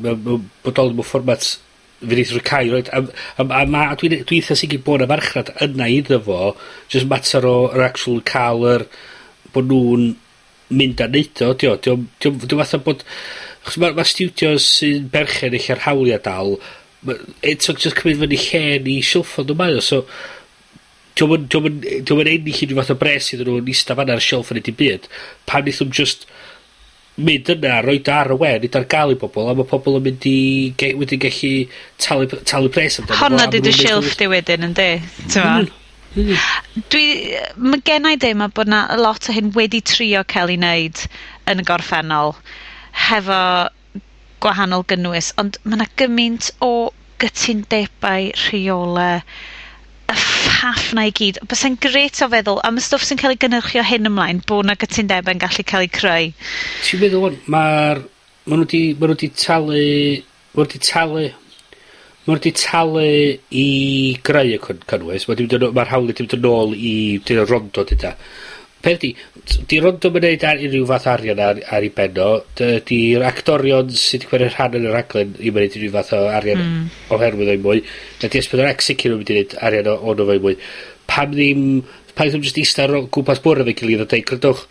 mae'n 0.00 0.50
bodoli 0.64 0.96
mewn 0.96 1.06
fformat 1.06 1.54
fe 2.00 2.18
neith 2.18 2.34
cael 2.44 2.72
roed. 2.74 2.90
a, 2.92 3.02
a, 3.38 3.46
a 3.46 3.64
ma, 3.70 3.88
dwi'n 3.96 4.22
dwi 4.28 4.40
eitha 4.40 4.56
sicr 4.58 4.82
bod 4.84 5.04
y 5.04 5.10
farchnad 5.10 5.52
yna 5.66 5.88
iddo 5.92 6.20
fo, 6.26 6.54
jyst 6.92 7.08
mater 7.10 7.48
o'r 7.48 7.84
actual 7.86 8.22
cael 8.28 8.66
yr, 8.74 8.86
bod 9.54 9.70
nhw'n 9.70 10.08
mynd 10.76 11.02
a 11.02 11.10
neud 11.10 11.44
o, 11.46 11.52
dio, 11.54 11.76
dio, 11.82 11.98
dio, 12.20 12.32
dio 12.42 12.60
fatha 12.60 12.82
bod, 12.82 13.04
chos 13.66 13.78
mae 13.82 13.94
ma 13.96 14.04
studios 14.06 14.66
sy'n 14.78 15.06
berchen 15.12 15.54
eich 15.56 15.70
ar 15.74 15.84
hawliau 15.86 16.22
dal, 16.22 16.56
eto 17.46 17.76
just 17.76 17.98
cymryd 18.00 18.24
fyny 18.24 18.40
lle 18.40 18.64
ni 18.84 18.96
silffo 19.04 19.46
nhw 19.46 19.56
mae 19.58 19.78
o, 19.78 19.84
so, 19.84 20.02
diolch 21.16 21.56
yn 21.56 22.28
ennill 22.28 22.60
unrhyw 22.60 22.76
fath 22.76 22.92
o 22.92 22.98
bres 23.00 23.30
iddyn 23.32 23.48
nhw'n 23.48 23.70
eistedd 23.72 23.96
fan 23.96 24.12
ar 24.12 24.20
y 24.20 24.24
shelf 24.24 24.52
yn 24.52 24.60
y 24.60 24.64
dim 24.66 24.76
byd. 24.76 25.06
Pan 25.48 25.64
wnaethon 25.64 25.94
just 25.96 26.26
mynd 27.16 27.48
yna, 27.54 27.80
roid 27.84 28.08
ar 28.12 28.32
y 28.34 28.36
we, 28.40 28.52
nid 28.62 28.76
ar 28.76 28.86
gael 28.90 29.14
i 29.14 29.18
bobl, 29.20 29.48
a 29.48 29.54
mae 29.56 29.68
pobl 29.68 29.98
yn 29.98 30.04
mynd 30.04 30.28
i, 30.28 30.36
ge, 30.80 30.92
wedi 31.00 31.18
gallu 31.22 31.52
talu, 32.02 32.28
talu 32.48 32.72
pres 32.72 33.00
amdano. 33.00 33.18
Honna 33.22 33.48
di 33.52 33.62
dy 33.64 33.72
silff 33.74 34.16
di 34.20 34.28
wedyn, 34.30 34.66
yndi? 34.68 34.90
Ti'n 35.32 35.40
mm-hmm. 35.40 35.70
mm-hmm. 36.20 36.84
Dwi, 36.92 37.06
mae 37.56 37.82
gennau 37.88 38.16
i 38.16 38.20
ddim 38.20 38.44
bod 38.56 38.72
na 38.72 38.84
lot 39.00 39.30
o 39.30 39.36
hyn 39.36 39.54
wedi 39.56 39.80
trio 39.84 40.24
cael 40.28 40.52
ei 40.52 40.60
wneud 40.60 41.06
yn 41.52 41.62
y 41.62 41.66
gorffennol 41.66 42.36
hefo 43.06 43.40
gwahanol 44.44 44.84
gynnwys, 44.90 45.32
ond 45.40 45.56
mae 45.64 45.80
yna 45.80 45.88
gymaint 46.00 46.52
o 46.64 46.90
gytundebau 47.22 48.32
rheolau 48.44 49.22
caff 50.66 50.92
na 50.96 51.06
i 51.06 51.14
gyd. 51.14 51.38
Bys 51.46 51.64
e'n 51.68 51.78
gret 51.82 52.22
o 52.24 52.28
feddwl 52.32 52.60
am 52.66 52.80
y 52.80 52.82
stwff 52.82 53.06
sy'n 53.06 53.20
cael 53.20 53.36
ei 53.36 53.40
gynnyrchio 53.42 53.84
hyn 53.86 54.10
ymlaen, 54.10 54.42
bod 54.48 54.66
na 54.66 54.74
gytundebau'n 54.78 55.42
gallu 55.42 55.64
cael 55.66 55.86
ei 55.86 55.92
creu. 55.92 56.30
Ti'n 56.86 57.02
meddwl, 57.02 57.40
mae'r... 57.52 58.02
Ma 58.46 58.54
nhw 58.54 58.62
wedi 58.62 58.80
ma 58.98 59.10
nhw 59.10 59.30
talu... 59.34 59.82
Ma 60.54 60.62
nhw 60.62 60.64
wedi 60.64 60.82
talu... 60.88 61.24
Ma 62.26 62.32
nhw 62.32 62.38
wedi 62.38 62.52
talu 62.58 63.06
i 63.62 63.66
greu 64.26 64.54
y 64.56 64.60
cynnwys. 64.64 65.28
Mae'r 65.30 65.70
ma 65.76 65.86
hawl 65.92 66.10
wedi 66.10 66.26
mynd 66.26 66.36
yn 66.40 66.50
ôl 66.50 66.74
i... 66.74 66.96
Rondo, 67.44 67.86
dyda. 67.86 68.16
Peth 68.84 69.00
di, 69.02 69.10
di 69.66 69.78
rondo 69.82 70.10
ma'n 70.14 70.26
neud 70.26 70.44
ar 70.46 70.60
unrhyw 70.62 70.86
fath 70.90 71.06
arian 71.10 71.40
ar, 71.42 71.60
ar 71.74 71.86
ei 71.86 71.92
benno, 71.94 72.26
o, 72.36 72.66
di'r 72.86 73.24
actorion 73.26 73.88
sydd 73.90 74.26
wedi 74.28 74.44
gwneud 74.44 74.54
rhan 74.54 74.76
yn 74.78 74.86
y 74.86 74.92
raglen 74.94 75.32
i 75.40 75.52
mynd 75.54 75.78
unrhyw 75.78 75.94
fath 75.96 76.12
o 76.14 76.20
arian 76.30 76.62
mm. 76.62 76.82
oherwydd 77.16 77.52
o'i 77.54 77.62
mwy, 77.64 77.82
na 78.20 78.30
di 78.30 78.42
esbyn 78.42 78.62
o'r 78.62 78.72
ex 78.74 78.90
sicr 78.92 79.10
nhw'n 79.10 79.22
mynd 79.22 79.32
i 79.32 79.38
wneud 79.38 79.56
arian 79.68 79.90
o, 79.90 79.96
o'n 80.12 80.22
o'i 80.26 80.42
mwy. 80.44 80.58
Pam 81.10 81.32
ddim, 81.32 81.64
pam 82.14 82.30
ddim 82.30 82.44
jyst 82.46 82.60
eistedd 82.62 82.94
o 82.94 83.02
gwmpas 83.08 83.42
bwrdd 83.44 83.64
efo'i 83.64 83.78
gilydd 83.80 84.04
a 84.04 84.08
dweud, 84.12 84.28
grydwch, 84.30 84.66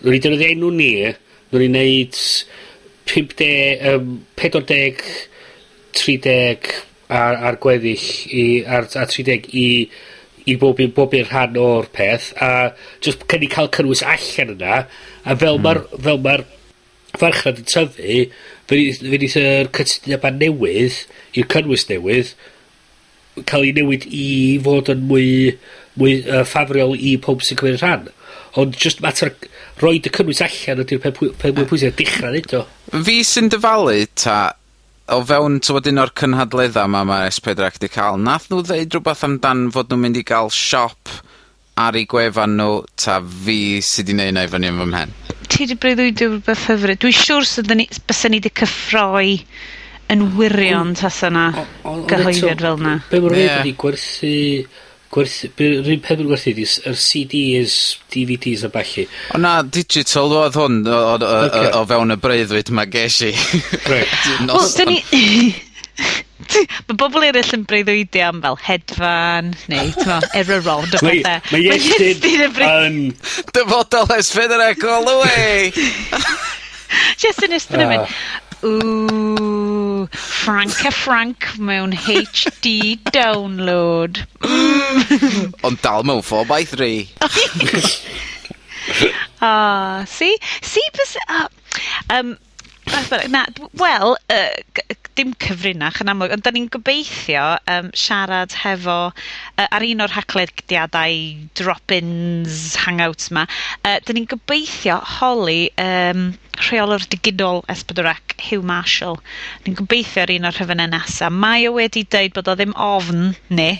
nw'n 0.00 0.16
i 0.16 0.22
dynoddi 0.24 0.50
enw 0.54 0.72
ni, 0.74 0.92
nw'n 1.52 1.66
i 1.66 1.70
wneud 1.70 2.22
50, 3.10 3.50
um, 3.92 4.14
40, 4.40 5.04
30 6.00 6.72
ar, 7.10 7.36
ar 7.50 7.58
gweddill 7.62 8.06
i, 8.30 8.44
ar, 8.64 8.86
ar 8.96 9.10
30 9.10 9.50
i 9.58 9.66
i 10.50 10.56
bob 10.60 10.80
un, 10.82 10.92
bob 10.96 11.14
un 11.16 11.26
rhan 11.28 11.58
o'r 11.60 11.90
peth, 11.94 12.30
a 12.42 12.70
jyst 13.04 13.26
cynnig 13.30 13.52
cael 13.54 13.70
cynnwys 13.74 14.04
allan 14.06 14.54
yna, 14.56 14.80
a 15.24 15.36
fel 15.36 15.58
mm. 15.60 15.66
mae'r 15.66 15.82
ma, 15.84 16.02
fel 16.06 16.24
ma 16.24 16.38
farchnad 17.20 17.60
yn 17.62 17.68
tyfu, 17.70 18.22
fe 18.70 18.80
nith 19.02 19.36
yr 19.40 19.70
cytuniadau 19.76 20.36
newydd, 20.38 21.02
i'r 21.38 21.50
cynnwys 21.54 21.88
newydd, 21.90 22.34
cael 23.46 23.66
ei 23.66 23.74
newid 23.76 24.06
i 24.06 24.28
fod 24.64 24.90
yn 24.92 25.04
mwy, 25.10 25.26
mwy 26.00 26.20
uh, 26.22 26.42
ffafriol 26.46 26.96
i 26.96 27.16
pob 27.22 27.44
sy'n 27.44 27.58
cymryd 27.60 27.80
rhan. 27.82 28.08
Ond 28.58 28.74
just 28.78 29.02
mater 29.02 29.32
roed 29.82 30.06
y 30.06 30.14
cynnwys 30.14 30.42
allan 30.44 30.82
ydy'r 30.84 31.02
pe, 31.02 31.12
pe, 31.14 31.30
pe, 31.42 31.66
pwysau 31.70 31.94
dechrau 31.98 32.34
nid 32.34 32.54
o. 32.58 32.64
Fi 33.06 33.20
sy'n 33.26 33.50
dyfalu 33.52 34.02
ta 34.18 34.40
o 35.14 35.18
fewn 35.26 35.58
tywod 35.64 35.88
un 35.90 36.02
o'r 36.02 36.12
cynhadledda' 36.20 36.86
'ma 36.86 37.02
ma' 37.08 37.24
S4 37.30 37.58
wedi 37.64 37.82
'di 37.82 37.90
ca'l, 37.96 38.20
nath 38.28 38.46
nhw 38.50 38.62
ddeud 38.66 38.94
rhywbeth 38.94 39.24
amdan 39.26 39.66
fod 39.74 39.90
nhw'n 39.90 40.02
mynd 40.04 40.20
i 40.20 40.24
ga'l 40.26 40.52
siop 40.54 41.14
ar 41.80 41.98
ei 41.98 42.06
gwefan 42.10 42.56
nhw, 42.60 42.80
ta 43.00 43.18
fi 43.46 43.58
sy 43.84 44.04
'di 44.06 44.16
neud 44.18 44.36
'na 44.36 44.46
i 44.46 44.52
fyny 44.52 44.70
yn 44.70 44.80
fy 44.82 44.88
mhen? 44.92 45.14
Ti 45.50 45.66
'di 45.66 45.78
breuddwydio 45.82 46.30
rwbeth 46.36 46.66
hyfryd. 46.70 47.00
Dwi'n 47.02 47.18
siŵr 47.22 47.48
sydd 47.48 47.74
ni, 47.74 47.88
bysan 48.06 48.34
ni 48.36 48.42
'di 48.44 48.54
cyffroi 48.62 49.34
yn 50.14 50.26
wirion 50.38 50.94
tasa 50.98 51.30
'na 51.30 51.48
gyhoeddiad 51.84 52.62
fel 52.66 52.78
'na. 52.84 52.94
Be' 53.10 53.20
ma' 53.22 53.32
nw 53.32 53.40
neud 53.40 53.56
ydi 53.64 53.74
gwerthu 53.82 54.36
gwerthu, 55.14 55.50
Be' 55.58 55.70
yr 55.80 55.96
peth 56.04 56.20
ma'n 56.20 56.28
gwerthu 56.30 56.52
ydi 56.52 56.66
yr 56.88 56.98
CDs, 56.98 57.76
DVDs 58.12 58.64
a 58.66 58.70
ballu. 58.72 59.06
O 59.34 59.40
na 59.42 59.60
digital 59.62 60.36
oedd 60.42 60.58
hwn 60.58 60.82
o 60.86 60.98
o 60.98 61.16
o 61.18 61.40
o 61.46 61.64
o 61.80 61.82
fewn 61.90 62.14
y 62.14 62.18
breuddwyd 62.22 62.72
mae 62.76 62.90
gesh 62.92 63.24
i. 63.30 63.32
Reit. 63.90 64.14
Wel 64.46 64.70
'dyn 64.76 64.94
ni 64.94 65.00
Mae 66.88 66.96
bobl 66.98 67.26
eraill 67.28 67.54
yn 67.54 67.66
breuddwydio 67.68 68.30
am 68.30 68.40
fel 68.42 68.56
hedfan 68.64 69.50
neu 69.70 69.90
t'mo' 69.98 70.20
error 70.40 70.64
rod 70.64 70.96
a 70.96 71.02
bethau. 71.04 71.52
Mae 71.52 71.66
Iestyn 71.76 72.46
yn 72.46 72.54
breu-... 72.56 72.86
yn... 72.88 72.98
Dyfodol 73.54 74.14
ers 74.16 74.32
all 74.38 75.06
the 75.06 75.18
way! 75.20 75.70
Iestyn 77.20 77.54
Estyn 77.58 77.84
yn 77.84 77.86
ah. 77.86 77.92
mynd 77.92 78.48
ww 78.60 79.49
Frank 80.08 80.84
a 80.84 80.90
Frank 80.90 81.58
mewn 81.58 81.92
HD 81.92 82.98
download. 83.12 84.26
Ond 85.64 85.80
dal 85.82 86.02
mewn 86.04 86.22
4x3. 86.22 87.08
Ah, 89.42 90.04
see? 90.06 90.36
See, 90.60 90.82
bys... 90.92 91.16
Uh, 91.28 91.48
um, 92.10 92.38
na, 93.28 93.46
wel, 93.74 94.18
uh, 94.28 94.48
dim 95.20 95.34
cyfrinach 95.44 96.00
yn 96.00 96.10
amlwg, 96.14 96.32
ond 96.34 96.44
da 96.46 96.52
ni'n 96.54 96.70
gobeithio 96.72 97.44
um, 97.68 97.90
siarad 97.96 98.54
hefo 98.62 98.98
uh, 99.12 99.66
ar 99.66 99.84
un 99.84 100.04
o'r 100.06 100.14
haglediadau 100.16 101.18
drop-ins 101.60 102.60
Hangouts 102.86 103.30
'ma, 103.30 103.46
Uh, 103.80 103.96
da 104.04 104.12
ni'n 104.12 104.26
gobeithio 104.28 104.98
holi 105.18 105.70
um, 105.80 106.30
rheolwr 106.60 107.04
digidol 107.12 107.62
S4C 107.72 108.36
Huw 108.50 108.64
Marshall. 108.66 109.18
Ni'n 109.64 109.76
gobeithio 109.78 110.24
ar 110.24 110.32
un 110.34 110.48
o'r 110.48 110.56
rhyfynnau 110.56 110.90
nesa. 110.92 111.30
Mae 111.32 111.68
o 111.68 111.74
wedi 111.76 112.04
dweud 112.04 112.34
bod 112.36 112.50
o 112.52 112.56
ddim 112.58 112.74
ofn 112.76 113.30
ni, 113.56 113.70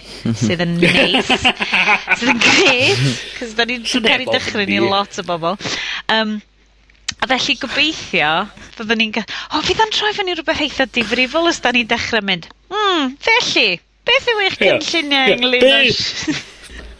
sydd 0.40 0.64
yn 0.64 0.76
neis. 0.82 1.30
sydd 1.30 2.32
yn 2.32 2.44
gret, 2.46 3.04
'c'os 3.36 3.56
da 3.58 3.68
ni'n 3.68 3.84
cael 3.88 4.08
caru 4.08 4.30
dychryn 4.32 4.72
ni 4.72 4.80
lot 4.84 5.20
o 5.20 5.26
bobl. 5.28 5.60
Um, 6.12 6.38
A 7.20 7.28
felly 7.28 7.56
gobeithio 7.60 8.30
byddwn 8.78 9.02
ni'n 9.02 9.14
gael... 9.16 9.34
O, 9.52 9.60
fydd 9.66 9.82
o'n 9.84 9.92
troi 9.94 10.12
fyny 10.16 10.36
rhywbeth 10.36 10.62
eitha 10.64 10.86
difrifol 10.88 11.50
os 11.50 11.60
da 11.60 11.72
ni'n 11.76 11.88
dechrau 11.90 12.24
mynd, 12.24 12.48
hmm, 12.72 13.12
felly, 13.26 13.80
beth 14.08 14.30
yw 14.32 14.46
eich 14.46 14.56
cynlluniau 14.62 15.36
ynglyn 15.36 16.40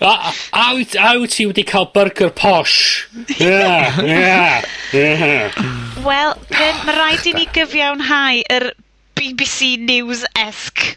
A, 0.01 0.33
a, 0.57 0.63
a 0.81 1.09
wyt 1.21 1.35
ti 1.37 1.45
wedi 1.45 1.65
cael 1.69 1.91
burger 1.93 2.31
posh? 2.33 3.07
Yeah, 3.37 4.01
yeah, 4.01 4.65
yeah. 4.97 5.59
Wel, 6.01 6.33
mae 6.57 6.95
rhaid 6.97 7.27
i 7.29 7.35
ni 7.37 7.45
gyfiawnhau 7.53 8.41
yr 8.57 8.71
BBC 9.21 9.75
News-esque 9.85 10.95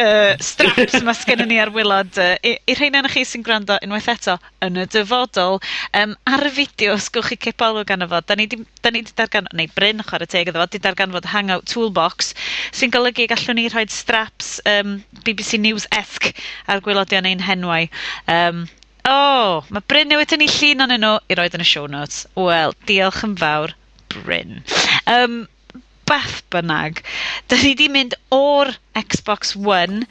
yy 0.00 0.34
straps 0.42 1.02
ma' 1.06 1.14
sgennyn 1.16 1.50
ni 1.50 1.58
ar 1.62 1.72
wylod. 1.74 2.12
Uh, 2.18 2.34
i 2.42 2.54
i 2.66 2.76
rhain 2.78 2.98
o'noch 2.98 3.14
chi 3.14 3.24
sy'n 3.28 3.44
gwrando 3.46 3.78
unwaith 3.86 4.10
eto 4.14 4.36
yn 4.64 4.80
y 4.82 4.86
dyfodol 4.90 5.60
um, 6.00 6.14
ar 6.30 6.46
y 6.48 6.52
fideo 6.58 6.96
sgwch 6.98 7.32
chi 7.32 7.40
cip 7.46 7.64
olwg 7.66 7.94
arno 7.94 8.08
fo 8.10 8.20
da 8.26 8.36
ni 8.38 8.48
'di 8.50 8.60
'dan 8.82 8.96
ni 8.98 9.04
'di 9.06 9.14
dargan- 9.20 9.50
neu 9.52 9.70
Bryn 9.76 10.02
chware 10.06 10.28
teg 10.30 10.50
iddo 10.50 10.62
fo 10.62 10.68
'di 10.70 10.82
darganfod 10.86 11.30
Hangout 11.34 11.68
Toolbox 11.70 12.34
sy'n 12.72 12.94
golygu 12.94 13.28
gallwn 13.30 13.60
ni 13.60 13.68
rhoi 13.68 13.86
straps 13.92 14.56
um, 14.76 14.98
BBC 15.24 15.60
News-esque 15.62 16.34
ar 16.66 16.82
gwylodion 16.84 17.30
ein 17.30 17.44
henwau 17.44 17.88
Um, 18.26 18.66
o 19.04 19.12
oh, 19.12 19.64
mae 19.68 19.84
Bryn 19.90 20.08
newid 20.08 20.32
yn 20.32 20.44
ei 20.44 20.50
llun 20.50 20.84
o'nyn 20.86 21.02
nw 21.04 21.16
i 21.28 21.36
roed 21.36 21.56
yn 21.58 21.64
y 21.64 21.66
show 21.68 21.88
notes. 21.90 22.22
Wel 22.40 22.72
diolch 22.88 23.20
yn 23.26 23.34
fawr 23.40 23.74
Bryn. 24.14 24.62
Um, 25.10 25.42
beth 26.08 26.42
bynnag, 26.52 27.00
da 27.50 27.58
ni 27.60 27.74
'di 27.78 27.88
mynd 27.92 28.16
o'r 28.34 28.72
Xbox 28.98 29.54
One 29.56 30.04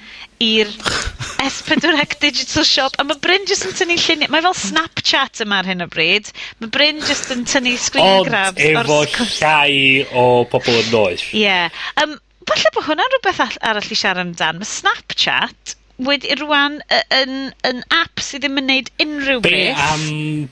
i'r 0.43 0.71
S4 1.47 2.17
digital 2.21 2.63
shop, 2.67 2.97
a 2.99 3.03
mae 3.07 3.19
Bryn 3.23 3.47
jyst 3.49 3.67
yn 3.67 3.75
tynnu 3.77 3.97
lluniau, 3.99 4.31
mae 4.31 4.45
fel 4.45 4.57
Snapchat 4.59 5.43
yma 5.43 5.61
ar 5.61 5.69
hyn 5.69 5.85
o 5.85 5.89
bryd. 5.91 6.31
mae 6.61 6.71
Bryn 6.71 7.01
jyst 7.03 7.33
yn 7.35 7.45
tynnu 7.49 7.75
screen 7.81 8.27
grabs... 8.27 8.63
Ond 8.63 9.13
efo 9.13 9.27
llai 9.39 10.05
o 10.11 10.25
bobl 10.51 10.79
yn 10.79 10.91
noeth. 10.93 11.29
Ie. 11.33 11.43
Yeah. 11.43 11.83
Um, 12.01 12.17
falle 12.47 12.73
bod 12.75 12.87
hwnna'n 12.87 13.15
rhywbeth 13.15 13.43
all- 13.43 13.61
arall 13.71 13.91
i 13.91 13.99
siarad 13.99 14.23
amdan. 14.23 14.61
Mae 14.61 14.71
Snapchat 14.71 15.77
wedi 16.01 16.33
rwan 16.39 16.79
yn, 17.13 17.51
yn 17.67 17.81
app 17.93 18.21
sydd 18.23 18.41
ddim 18.43 18.57
yn 18.63 18.65
neud 18.69 18.89
unrhyw 19.03 19.43
beth. 19.43 19.53
Be 19.53 19.67
am, 19.85 20.05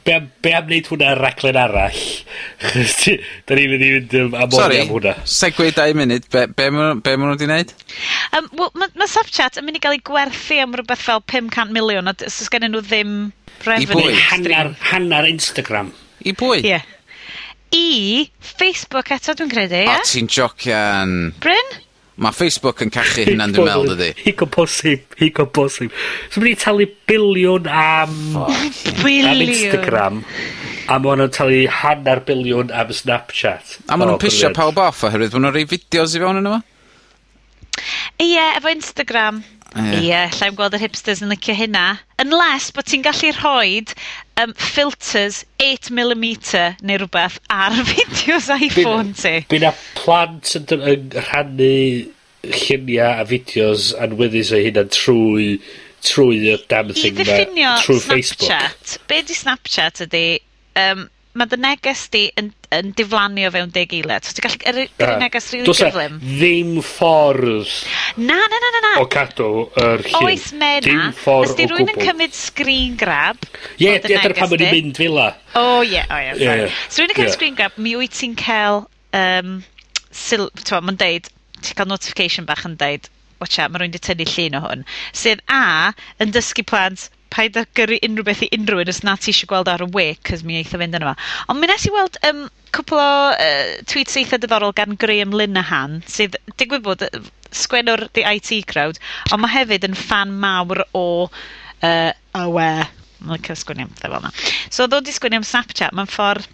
be 0.06 0.14
am, 0.14 0.28
be 0.46 0.54
am 0.54 0.70
neud 0.70 0.90
hwnna 0.92 1.16
raglen 1.18 1.58
arall? 1.58 2.02
da 3.50 3.58
ni'n 3.58 3.74
mynd 3.74 3.86
i 3.86 3.90
fynd 3.96 4.16
um, 4.22 4.38
am 4.38 4.54
Sorry, 4.54 4.84
am 4.84 4.94
hwnna. 4.94 5.16
segwe 5.26 5.72
dau 5.76 5.98
munud, 5.98 6.30
be, 6.32 6.46
be, 6.46 6.70
be 6.70 6.72
maen 6.78 7.02
nhw 7.02 7.34
wedi 7.34 7.50
wneud? 7.50 7.76
Um, 8.38 8.50
well, 8.60 8.72
mae 8.78 8.94
ma 9.02 9.10
Snapchat 9.10 9.58
yn 9.58 9.68
mynd 9.68 9.82
i 9.82 9.84
gael 9.84 9.98
ei 9.98 10.06
gwerthu 10.12 10.62
am 10.62 10.78
rhywbeth 10.78 11.06
fel 11.10 11.26
500 11.26 11.74
miliwn, 11.76 12.12
a 12.12 12.16
os 12.30 12.42
gen 12.54 12.70
nhw 12.70 12.86
ddim 12.86 13.20
revenue. 13.66 13.90
I 13.90 13.98
pwy? 13.98 14.24
Hannar, 14.30 14.74
hannar 14.94 15.30
Instagram. 15.30 15.94
I 16.22 16.38
bwy? 16.38 16.62
Ie. 16.62 16.76
Yeah. 16.76 16.90
I 17.72 18.30
Facebook 18.44 19.10
eto, 19.16 19.34
dwi'n 19.40 19.50
credu, 19.50 19.80
ie? 19.80 19.88
Yeah? 19.88 20.06
Ti'n 20.06 20.30
jocian. 20.30 21.32
Bryn? 21.42 21.80
Mae 22.22 22.36
Facebook 22.38 22.84
yn 22.86 22.92
cachu 22.94 23.24
hynna'n 23.26 23.54
dwi'n 23.56 23.66
meddwl, 23.66 23.96
dydy. 23.96 24.12
Higo 24.28 24.46
posib, 24.54 25.16
higo 25.18 25.48
posib. 25.50 25.94
So 26.30 26.44
mae'n 26.44 26.60
talu 26.62 26.86
biliwn 27.10 27.66
am... 27.66 28.14
Biliwn! 29.02 29.32
Am 29.32 29.42
Instagram. 29.48 30.20
A 30.86 31.00
mae 31.02 31.18
nhw'n 31.18 31.34
talu 31.34 31.64
hanner 31.80 32.22
biliwn 32.28 32.70
am 32.78 32.94
Snapchat. 32.94 33.80
A 33.90 33.98
mae 33.98 34.06
nhw'n 34.06 34.22
pisio 34.22 34.52
pawb 34.54 34.78
off 34.84 35.02
oherwydd, 35.08 35.34
Mae'n 35.34 35.48
nhw'n 35.48 35.58
rhoi 35.58 35.66
fideos 35.72 36.14
i 36.14 36.22
fewn 36.22 36.44
yno 36.44 36.60
fo? 36.60 36.62
Ie, 38.22 38.46
efo 38.60 38.70
Instagram. 38.70 39.42
Ie, 39.72 39.84
yeah. 39.84 40.02
yeah, 40.04 40.34
llai'm 40.36 40.58
gweld 40.58 40.76
yr 40.76 40.84
hipsters 40.84 41.22
yn 41.24 41.32
licio 41.32 41.56
hynna. 41.56 41.86
Unless 42.20 42.74
bod 42.76 42.90
ti'n 42.92 43.06
gallu 43.06 43.32
rhoi 43.38 43.84
um, 44.42 44.56
filters 44.60 45.44
8mm 45.64 46.82
neu 46.84 47.00
rhywbeth 47.00 47.38
ar 47.54 47.78
fideos 47.92 48.50
iPhone 48.58 49.16
ti. 49.16 49.38
Bydd 49.52 49.64
na 49.64 49.72
plant 50.00 50.58
yn, 50.60 50.68
yn 50.76 51.08
rhannu 51.30 51.72
lluniau 52.44 53.22
a 53.22 53.30
fideos 53.30 53.92
anweddus 54.02 54.52
o 54.52 54.60
hynna 54.60 54.88
trwy 54.92 55.56
trwy 56.02 56.42
y 56.50 56.58
damn 56.68 56.92
thing 56.98 57.14
I 57.14 57.24
ddiffinio 57.24 57.74
Snapchat, 57.80 58.98
be 59.08 59.22
di 59.24 59.36
Snapchat 59.38 60.02
ydi, 60.08 60.26
um, 60.82 61.06
mae 61.38 61.48
dy 61.52 61.58
neges 61.62 62.04
di 62.12 62.26
yn 62.40 62.50
yn 62.76 62.92
diflannu 62.96 63.44
o 63.48 63.52
fewn 63.52 63.72
deg 63.76 63.94
eiliad. 63.96 64.24
So 64.24 64.36
ti'n 64.36 64.46
gallu... 64.46 64.60
Yr 64.72 64.80
u- 64.80 64.86
yr 65.04 65.12
un 65.14 65.22
neges 65.26 65.50
rili 65.54 65.68
e 65.68 65.76
gyflym. 65.76 66.18
ddim 66.24 66.72
ffordd... 66.88 67.74
Na 68.22 68.38
na 68.40 68.60
na 68.64 68.70
na 68.76 68.82
na. 68.86 68.92
...o 69.02 69.08
cadw 69.12 69.50
yr 69.82 70.04
llun. 70.08 70.28
Oes 70.30 70.46
mae 70.56 70.80
'na. 70.80 70.86
Dim 70.88 71.16
ffordd 71.20 71.52
o 71.52 71.58
gwbwl. 71.58 71.74
rywun 71.74 71.94
yn 71.96 72.04
cymryd 72.08 72.38
screen 72.38 72.96
grab... 73.00 73.44
Ie, 73.76 73.98
dyna 74.06 74.34
pam 74.38 74.56
o'n 74.56 74.66
i'n 74.68 74.76
mynd 74.78 75.02
fila. 75.02 75.28
O 75.60 75.82
ie, 75.84 76.04
o 76.04 76.22
ie. 76.24 76.36
Ie. 76.40 76.70
Os 76.88 77.00
rwy'n 77.00 77.12
yn 77.12 77.20
cymryd 77.20 77.36
screen 77.36 77.60
grab, 77.60 77.80
mi 77.80 77.96
wyt 78.00 78.16
ti'n 78.20 78.36
cael... 78.40 78.86
Um, 79.12 79.58
sil, 80.16 80.48
t'mo, 80.64 80.80
ma'n 80.88 81.00
deud, 81.00 81.28
ti'n 81.60 81.76
cael 81.80 81.92
notification 81.92 82.48
bach 82.48 82.64
yn 82.68 82.78
deud, 82.80 83.08
watcha, 83.44 83.68
mae 83.68 83.84
rwy'n 83.84 83.96
di 83.96 84.00
tynnu 84.04 84.28
llun 84.32 84.60
o 84.60 84.62
hwn, 84.64 84.86
sydd 85.16 85.44
A, 85.52 85.92
yn 86.24 86.32
dysgu 86.36 86.64
plant 86.68 87.10
paid 87.34 87.58
â 87.60 87.66
gyrru 87.78 87.98
unrhyw 88.08 88.28
beth 88.28 88.44
i 88.46 88.50
unrhyw 88.58 88.84
un 88.84 88.92
os 88.94 89.02
na 89.08 89.16
ti 89.18 89.32
eisiau 89.34 89.50
gweld 89.52 89.72
ar 89.72 89.86
y 89.86 89.90
wic, 89.96 90.22
'c'os 90.28 90.44
mi 90.48 90.60
eith 90.60 90.74
fynd 90.76 90.98
yno 91.00 91.12
fo. 91.12 91.30
Ond 91.54 91.62
mi 91.62 91.70
nes 91.72 91.88
i 91.88 91.94
weld 91.96 92.20
um, 92.30 92.46
cwpl 92.76 93.02
o 93.02 93.10
uh, 93.32 93.74
tweets 93.92 94.18
eitha 94.22 94.40
diddorol 94.42 94.76
gan 94.78 94.98
Graham 95.00 95.36
Linehan 95.40 96.00
sydd 96.16 96.38
digwydd 96.62 96.86
bod 96.88 97.06
yy 97.08 97.24
sgwennwr 97.52 98.06
The 98.16 98.24
IT 98.32 98.62
Crowd, 98.72 99.00
ond 99.32 99.44
mae 99.44 99.52
hefyd 99.52 99.88
yn 99.90 99.98
fan 100.00 100.32
mawr 100.44 100.86
o 100.96 101.06
uh, 101.28 102.12
Awe. 102.40 102.72
Mae'n 103.22 103.38
licio 103.38 103.58
sgwennu 103.60 103.86
am 103.86 103.92
pethe 103.94 104.10
fel 104.10 104.24
'na. 104.24 104.32
So 104.70 104.88
ddod 104.88 105.06
i 105.06 105.10
'di 105.10 105.18
sgwennu 105.18 105.42
am 105.42 105.48
Snapchat 105.48 105.96
mae'n 105.98 106.10
ffordd 106.10 106.48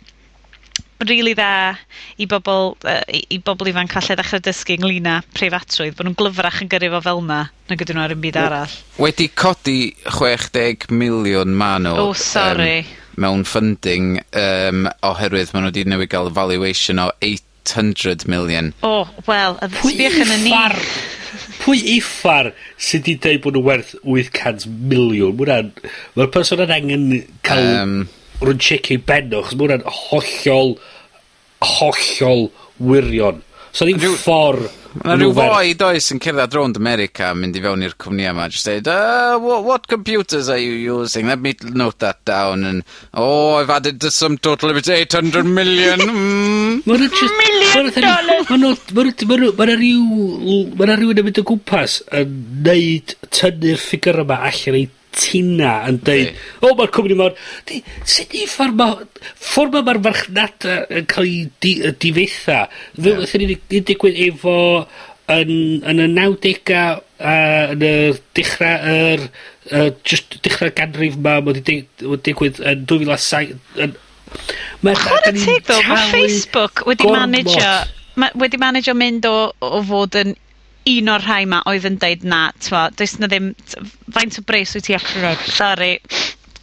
rili 1.05 1.33
dda 1.37 1.77
i 2.17 2.27
bobl, 2.29 2.73
uh, 2.87 3.01
i 3.13 3.23
i 3.35 3.39
bobl 3.43 3.69
ifanc 3.71 3.93
falle 3.97 4.17
ddechrau 4.17 4.43
dysgu 4.45 4.77
ynglyn 4.77 5.09
â 5.11 5.17
preifatrwydd, 5.37 5.97
bod 5.97 6.07
nhw'n 6.07 6.19
glyfrach 6.19 6.61
yn 6.65 6.71
gyrru 6.71 6.93
fo 6.95 7.03
fel 7.09 7.25
'na 7.25 7.41
nag 7.69 7.83
ydyn 7.83 7.99
nw 7.99 8.05
ar 8.05 8.15
'im 8.15 8.23
byd 8.23 8.39
arall. 8.41 8.77
Wedi 9.01 9.27
codi 9.35 9.81
chwech 10.17 10.49
deg 10.55 10.87
miliwn 10.89 11.53
ma' 11.57 11.75
nhw. 11.83 12.07
O 12.07 12.15
sori. 12.17 12.79
...yym 12.85 12.95
mewn 13.17 13.43
funding 13.49 14.19
um, 14.37 14.85
oherwydd 15.05 15.53
maen 15.53 15.65
nhw 15.65 15.71
wedi 15.71 15.85
newid 15.89 16.11
gael 16.13 16.29
valuation 16.33 17.01
o 17.01 17.09
eight 17.25 17.43
hundred 17.73 18.27
million. 18.29 18.73
O 18.85 19.07
wel 19.27 19.57
yy... 19.61 19.71
Pwy 19.79 19.95
uffar, 20.07 20.77
pwy 21.63 21.81
uffar 21.97 22.51
sydd 22.77 23.09
wedi 23.09 23.17
dweud 23.23 23.41
bod 23.45 23.57
nhw 23.57 23.65
werth 23.65 23.95
wyth 24.05 24.31
cant 24.37 24.67
miliwn? 24.69 25.33
Ma' 25.33 25.49
wnna'n, 25.49 26.31
person 26.35 26.63
yn 26.63 26.75
angen 26.77 27.07
cael 27.47 27.73
um, 27.73 27.97
ma' 28.39 28.49
nw'n 28.49 28.61
checio'u 28.61 29.01
ben 29.07 29.31
nw, 29.31 29.43
'chos 29.43 29.57
ma' 29.57 29.81
hollol, 30.07 30.75
hollol 31.77 32.49
wirion. 32.77 33.41
So 33.71 33.85
ddim 33.85 33.99
ffor... 34.17 34.61
Ma' 34.97 35.13
'na 35.13 35.15
ryw 35.19 35.33
foi 35.37 35.73
does 35.77 36.07
yn 36.13 36.21
cerdded 36.23 36.55
rownd 36.57 36.77
America 36.79 37.27
yn 37.33 37.41
mynd 37.43 37.57
i 37.59 37.61
fewn 37.61 37.83
i'r 37.85 37.93
cwmnïa 38.01 38.31
yma 38.33 38.47
just 38.49 38.65
dweud, 38.65 38.87
uh 38.89 39.37
what, 39.41 39.65
what 39.67 39.89
computers 39.91 40.49
are 40.49 40.57
you 40.57 40.73
using? 40.73 41.27
Let 41.29 41.43
me 41.43 41.53
note 41.61 41.99
that 42.01 42.23
down 42.25 42.63
and 42.65 42.83
oh 43.13 43.57
I've 43.59 43.69
added 43.69 44.01
to 44.01 44.09
some 44.09 44.39
total 44.39 44.71
of 44.71 44.77
it's 44.81 44.89
eight 44.89 45.13
hundred 45.13 45.45
million 45.45 45.99
mm. 46.07 46.85
Million 46.87 48.01
dollars! 48.01 48.49
Ma' 48.49 48.57
rhyw 49.77 50.01
ma' 50.81 50.89
nw, 50.97 51.13
yn 51.13 51.25
mynd 51.27 51.41
o 51.43 51.45
gwmpas 51.51 51.99
yn 52.17 52.37
neud, 52.65 53.17
tynnu'r 53.29 53.81
ffigur 53.81 54.23
yma 54.25 54.41
allan 54.49 54.81
ei 54.81 54.89
tina 55.15 55.73
yn 55.89 55.99
deud, 56.05 56.39
o, 56.61 56.71
mae'r 56.77 56.93
cwmni 56.95 57.17
mor... 57.19 57.35
di, 57.69 57.81
Sut 58.07 58.35
i 58.37 58.45
ffordd 58.49 58.77
mae, 58.79 59.09
ffordd 59.33 59.75
Fforma 59.75 59.83
mae'r 59.87 60.01
farchnad 60.07 60.69
yn 60.69 61.09
cael 61.11 61.29
ei 61.29 61.43
di, 61.63 61.75
difetha. 62.03 62.63
Fel 62.97 63.21
yeah. 63.25 63.43
ni'n 63.43 63.85
digwydd 63.91 64.23
efo... 64.29 64.57
Yn, 65.27 65.49
yn 65.83 65.99
y 65.99 66.05
90au 66.07 66.77
a 67.19 67.37
yn 67.73 67.81
y 67.83 67.93
dechrau 68.37 68.91
yr... 68.93 69.29
Uh, 69.67 69.89
just 70.07 70.37
dechrau 70.45 70.71
ganrif 70.71 71.17
ma, 71.19 71.41
mae 71.43 71.57
wedi 71.57 71.81
digwydd 72.23 72.61
yn 72.63 72.85
2007... 72.87 73.57
Yn, 73.83 73.95
Mae'n 74.83 74.97
chwarae 74.99 75.31
teg 75.33 75.63
ddo, 75.65 75.77
mae 75.87 76.09
Facebook 76.11 76.83
wedi 76.87 77.07
manager, 77.09 77.87
ma, 78.19 78.29
wedi 78.37 78.59
manager 78.61 78.97
mynd 78.97 79.25
o, 79.29 79.35
o 79.63 79.79
fod 79.87 80.17
yn 80.19 80.35
un 80.87 81.11
o'r 81.11 81.23
rhai 81.25 81.43
ma 81.49 81.61
oedd 81.69 81.85
yn 81.89 81.99
deud 82.01 82.23
na, 82.23 82.47
twa, 82.63 82.87
does 82.95 83.17
'na 83.19 83.27
ddim 83.31 83.51
t- 83.59 83.83
faint 84.15 84.39
o 84.39 84.43
bres 84.47 84.75
wyt 84.77 84.87
ti 84.87 84.95
allan 84.95 85.23
roid, 85.25 85.45
sorry, 85.51 85.91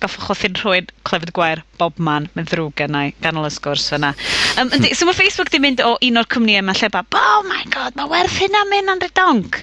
goffwch 0.05 0.29
wrthi'n 0.33 0.57
rhywun 0.61 0.91
clefyd 1.09 1.33
gwair, 1.37 1.63
bobman, 1.81 2.29
mae'n 2.35 2.49
ddrwg 2.51 2.75
gennai, 2.81 3.07
ganol 3.25 3.49
y 3.49 3.53
sgwrs 3.55 3.91
yna. 3.97 4.13
Um, 4.61 4.73
yndi, 4.77 4.93
so 4.97 5.09
mae 5.09 5.17
Facebook 5.17 5.53
'di 5.53 5.61
mynd 5.65 5.83
o 5.85 5.95
un 6.09 6.21
o'r 6.21 6.29
cwmnïau 6.35 6.65
yma 6.65 6.77
lle 6.77 6.91
ba, 6.93 7.05
oh 7.21 7.43
my 7.49 7.65
god, 7.75 7.97
mae 7.99 8.11
werth 8.13 8.39
hynna 8.43 8.65
mynd 8.71 8.95
yn 8.95 9.03
redonc, 9.05 9.61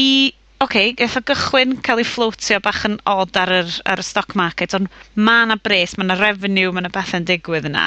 i, 0.00 0.08
oce, 0.64 0.84
gath 0.98 1.18
o 1.18 1.24
gychwyn 1.32 1.76
cael 1.86 2.02
ei 2.02 2.08
floatio 2.08 2.60
bach 2.64 2.84
yn 2.88 2.98
odd 3.12 3.36
ar 3.40 3.54
yr, 3.60 3.72
ar 3.92 4.02
y 4.02 4.06
stock 4.06 4.36
market, 4.38 4.76
ond 4.78 4.88
ma' 5.16 5.42
'na 5.48 5.58
bres, 5.60 5.96
ma' 5.98 6.08
'na 6.08 6.18
revenue, 6.20 6.72
ma' 6.72 6.84
'na 6.84 6.92
bethau'n 6.96 7.28
digwydd 7.28 7.68
yna, 7.72 7.86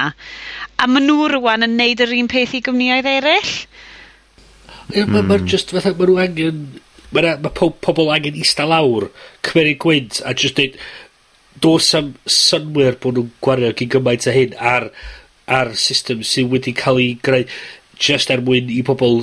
a 0.78 0.90
ma' 0.90 1.04
nhw 1.06 1.30
rwan 1.36 1.66
yn 1.70 1.78
neud 1.82 2.06
yr 2.06 2.18
un 2.18 2.32
peth 2.32 2.58
i 2.58 2.64
gwmnïau 2.66 3.06
eraill. 3.18 3.56
Mae'r 4.92 5.08
ma, 5.08 5.22
hmm. 5.22 5.32
ma 5.32 5.40
just 5.44 5.74
fatha, 5.76 5.96
mae 5.96 6.10
nhw 6.12 6.20
angen... 6.26 6.66
Mae 7.16 7.36
ma 7.40 7.52
po- 7.54 7.74
pobl 7.86 8.12
angen 8.12 8.38
ista 8.42 8.66
lawr, 8.68 9.08
cymeru 9.46 9.76
gwynt, 9.82 10.20
a 10.26 10.34
just 10.36 10.58
dweud, 10.58 10.76
dos 11.62 11.94
am 11.96 12.14
synwyr 12.28 12.98
bod 13.02 13.20
nhw'n 13.20 13.32
gwario 13.44 13.72
gyn 13.78 13.92
gymaint 13.94 14.28
a 14.28 14.36
hyn 14.36 14.56
ar, 14.60 14.90
ar 15.48 15.72
system 15.80 16.24
sydd 16.26 16.52
wedi 16.52 16.74
cael 16.76 17.00
ei 17.00 17.16
greu 17.24 17.46
just 18.02 18.32
er 18.34 18.44
mwyn 18.44 18.72
i 18.74 18.82
pobl 18.86 19.22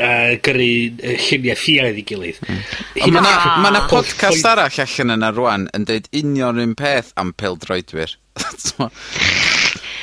uh, 0.00 0.32
gyrru 0.42 0.70
lluniau 0.98 1.58
ffiaidd 1.58 2.00
i 2.00 2.06
gilydd. 2.08 2.40
Mm. 2.46 2.64
Mae 2.96 3.12
yna 3.12 3.36
ma 3.62 3.72
na 3.74 3.84
podcast 3.90 4.46
arall 4.50 4.82
allan 4.86 5.16
yna 5.16 5.32
rwan 5.36 5.68
yn 5.76 5.86
deud 5.88 6.10
union 6.22 6.62
un 6.62 6.74
peth 6.78 7.14
am 7.20 7.34
pildroedwyr. 7.38 8.16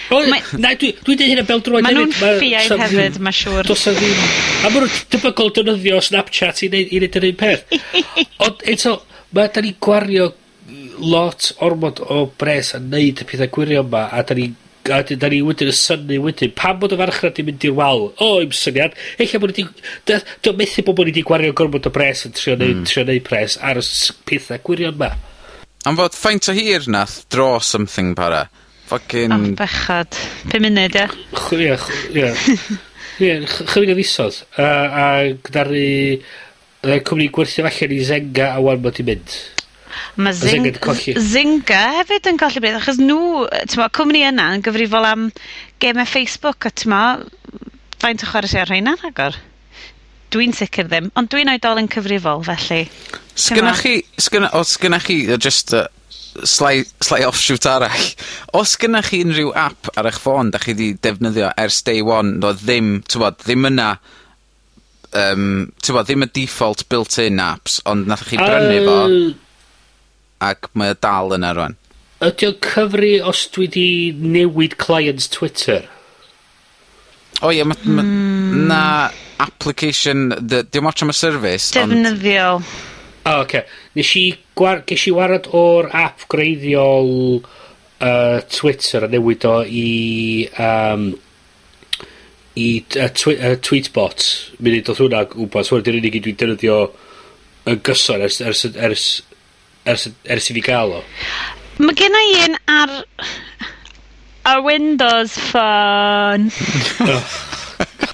Na, 0.08 0.74
dwi, 0.80 0.94
dwi 1.04 1.16
dweud 1.16 1.24
hynna 1.32 1.46
bel 1.48 1.64
droed. 1.66 1.84
Mae 1.86 1.96
nhw'n 1.96 2.14
ffiaidd 2.16 2.84
hefyd, 2.84 3.20
mae 3.24 3.36
siŵr. 3.36 3.68
Dos 3.68 3.88
a 3.90 3.96
ddim... 3.98 4.22
A 4.64 4.72
mae 4.72 4.84
nhw'n 4.84 5.00
debygol 5.14 5.52
dynyddio 5.56 6.02
Snapchat 6.04 6.64
i 6.64 6.70
wneud, 6.72 6.94
i 6.94 7.02
wneud 7.02 7.18
yr 7.20 7.28
un 7.32 7.40
peth. 7.42 7.76
Ond 8.48 8.64
eto, 8.74 8.94
mae 9.36 9.52
da 9.54 9.64
ni 9.66 9.74
gwario 9.84 10.32
lot 10.98 11.52
ormod 11.64 12.00
o 12.04 12.24
bres 12.40 12.74
a 12.76 12.82
wneud 12.84 13.24
y 13.24 13.28
pethau 13.28 13.52
gwirio 13.58 13.84
yma, 13.86 14.08
a 14.12 14.24
da 14.28 14.38
ni 14.38 14.50
a 14.88 15.02
da 15.04 15.30
ni 15.32 15.42
wedyn 15.44 15.72
y 15.72 15.76
syni 15.76 16.18
wedyn, 16.24 16.54
pam 16.56 16.78
bod 16.80 16.94
y 16.96 17.00
farchnad 17.00 17.36
di 17.36 17.44
mynd 17.44 17.66
i'r 17.68 17.76
wal? 17.76 18.06
O, 18.24 18.30
i'm 18.44 18.54
syniad. 18.56 18.96
Eich 19.20 19.36
bod 19.42 19.52
wedi... 19.52 19.66
Dwi'n 20.08 20.60
methu 20.60 20.86
bod 20.88 21.10
ni 21.10 21.16
di 21.18 21.26
gwario 21.28 21.56
gormod 21.58 21.90
o 21.90 21.92
bres 21.94 22.24
yn 22.28 22.36
trio 22.38 22.56
neud, 22.56 22.84
mm. 22.84 22.88
trio 22.88 23.04
neud 23.08 23.26
pres 23.28 23.58
ar 23.60 23.82
y 23.82 23.84
pethau 24.30 24.64
gwirion 24.64 24.96
ma. 25.00 25.12
Am 25.88 26.00
fod 26.00 26.16
faint 26.16 26.48
o 26.52 26.56
hir 26.56 26.88
nath 26.92 27.20
draw 27.32 27.60
something 27.60 28.16
para? 28.16 28.48
Fucking... 28.88 29.36
Ah, 29.36 29.44
o, 29.44 29.54
bechad. 29.60 30.20
Pum 30.52 30.64
munud, 30.64 30.96
ia? 30.96 31.08
Ie, 31.52 31.76
ie. 32.16 32.32
Ie, 33.20 33.34
chydig 33.72 33.92
o 33.92 33.98
ddisodd. 33.98 34.42
A, 34.56 34.68
a 34.88 35.06
gydaru... 35.44 35.84
Yna'r 36.88 37.02
cwmni 37.04 37.28
gwerthu 37.34 37.66
allan 37.66 37.94
i 37.96 38.04
Zenga 38.06 38.52
a 38.54 38.62
wan 38.64 38.80
bod 38.84 39.00
i 39.02 39.04
mynd. 39.08 39.34
Mae 40.22 40.34
Zing, 40.38 40.68
Zynga 41.26 41.80
hefyd 41.98 42.30
yn 42.30 42.38
colli 42.40 42.62
bryd, 42.62 42.78
achos 42.78 43.00
nhw, 43.02 43.48
tyma, 43.70 43.90
cwmni 43.94 44.22
yna 44.30 44.52
yn 44.56 44.64
gyfrifol 44.66 45.08
am 45.10 45.28
gemau 45.82 46.08
Facebook, 46.10 46.70
a 46.70 46.72
tyma, 46.72 47.02
faint 48.02 48.24
o 48.24 48.30
chwarae 48.30 48.52
sy'n 48.52 48.64
ar 48.64 48.72
rheina, 48.72 48.96
agor? 49.10 49.38
Dwi'n 50.34 50.54
sicr 50.56 50.88
ddim, 50.90 51.10
ond 51.18 51.32
dwi'n 51.34 51.52
oedol 51.54 51.82
yn 51.82 51.90
cyfrifol, 51.92 52.46
felly. 52.46 52.84
Sgynnach 53.38 53.84
chi, 53.86 54.00
sgynna, 54.22 54.54
o, 54.58 54.64
sgynnach 54.68 55.10
chi, 55.10 55.20
just, 55.42 55.74
uh, 55.78 55.88
slai, 56.44 56.84
slai 57.02 57.24
offshoot 57.28 57.66
arall. 57.70 58.06
O's 58.58 58.76
gynnoch 58.80 59.10
chi 59.12 59.24
unrhyw 59.26 59.54
app 59.58 59.90
ar 59.98 60.10
eich 60.10 60.20
ffôn 60.22 60.52
da 60.54 60.62
chi 60.62 60.76
'di 60.78 60.94
defnyddio 61.04 61.52
ers 61.58 61.82
day 61.88 62.04
one 62.06 62.38
do'dd 62.44 62.64
ddim 62.64 62.94
t'mod 63.10 63.42
ddim 63.44 63.70
yna 63.72 63.90
yym 65.16 65.44
t'mod 65.82 66.08
ddim 66.08 66.26
y 66.28 66.30
default 66.40 66.86
built 66.92 67.18
in 67.24 67.42
apps 67.44 67.80
ond 67.86 68.10
nath 68.10 68.28
chi 68.30 68.40
brynu 68.40 68.80
fo... 68.86 68.98
Yy. 69.12 69.36
...ac 70.48 70.70
mae 70.78 70.94
o 70.94 70.98
dal 71.02 71.34
yna 71.38 71.54
rwan. 71.58 71.78
Ydy 72.26 72.50
o'n 72.52 72.60
cyfri 72.66 73.14
os 73.22 73.46
dwi 73.54 73.70
'di 73.74 73.88
newid 74.36 74.78
clients 74.82 75.30
Twitter? 75.34 75.88
O 77.42 77.54
ie 77.54 77.64
ma' 77.64 77.78
ma'... 77.86 78.04
Hmm. 78.04 78.68
...na 78.70 78.84
application 79.42 80.32
dy- 80.42 80.66
diom 80.74 80.90
ots 80.90 81.06
am 81.06 81.14
y 81.14 81.18
service 81.18 81.74
ond... 81.78 81.94
Defnyddiol. 81.94 82.64
O 83.28 83.30
oh, 83.30 83.44
oce. 83.44 83.64
Nesh 83.98 84.16
i 84.22 84.26
gwar- 84.56 84.86
gesh 84.88 85.10
i 85.10 85.12
warad 85.16 85.50
o'r 85.52 85.90
app 85.92 86.24
greiddiol 86.32 87.10
uh, 88.00 88.40
Twitter 88.48 89.04
a 89.04 89.10
newid 89.12 89.44
o 89.50 89.56
i 89.68 90.48
um, 90.64 91.10
i 92.58 92.70
uh, 92.96 93.10
twi- 93.14 93.36
yy 93.36 93.58
Tweetbot 93.68 94.24
munud 94.64 94.94
odd 94.94 95.02
hwnna 95.04 95.26
gwmpas 95.34 95.74
hwn 95.74 95.84
'di'r 95.84 96.00
unig 96.00 96.18
un 96.20 96.26
dwi'n 96.28 96.40
defnyddio 96.40 96.78
yn 97.68 97.84
gyson 97.90 98.24
ers 98.30 98.40
ers 98.48 98.64
ers 98.72 99.06
ers 99.86 100.08
ers 100.38 100.50
i 100.50 100.58
fi 100.58 100.64
gael 100.70 100.96
o. 101.02 101.04
Mae 101.84 102.00
gen 102.00 102.16
i 102.22 102.26
un 102.48 102.58
ar 102.78 102.96
ar 104.48 104.64
Windows 104.66 105.36
Phone. 105.52 106.50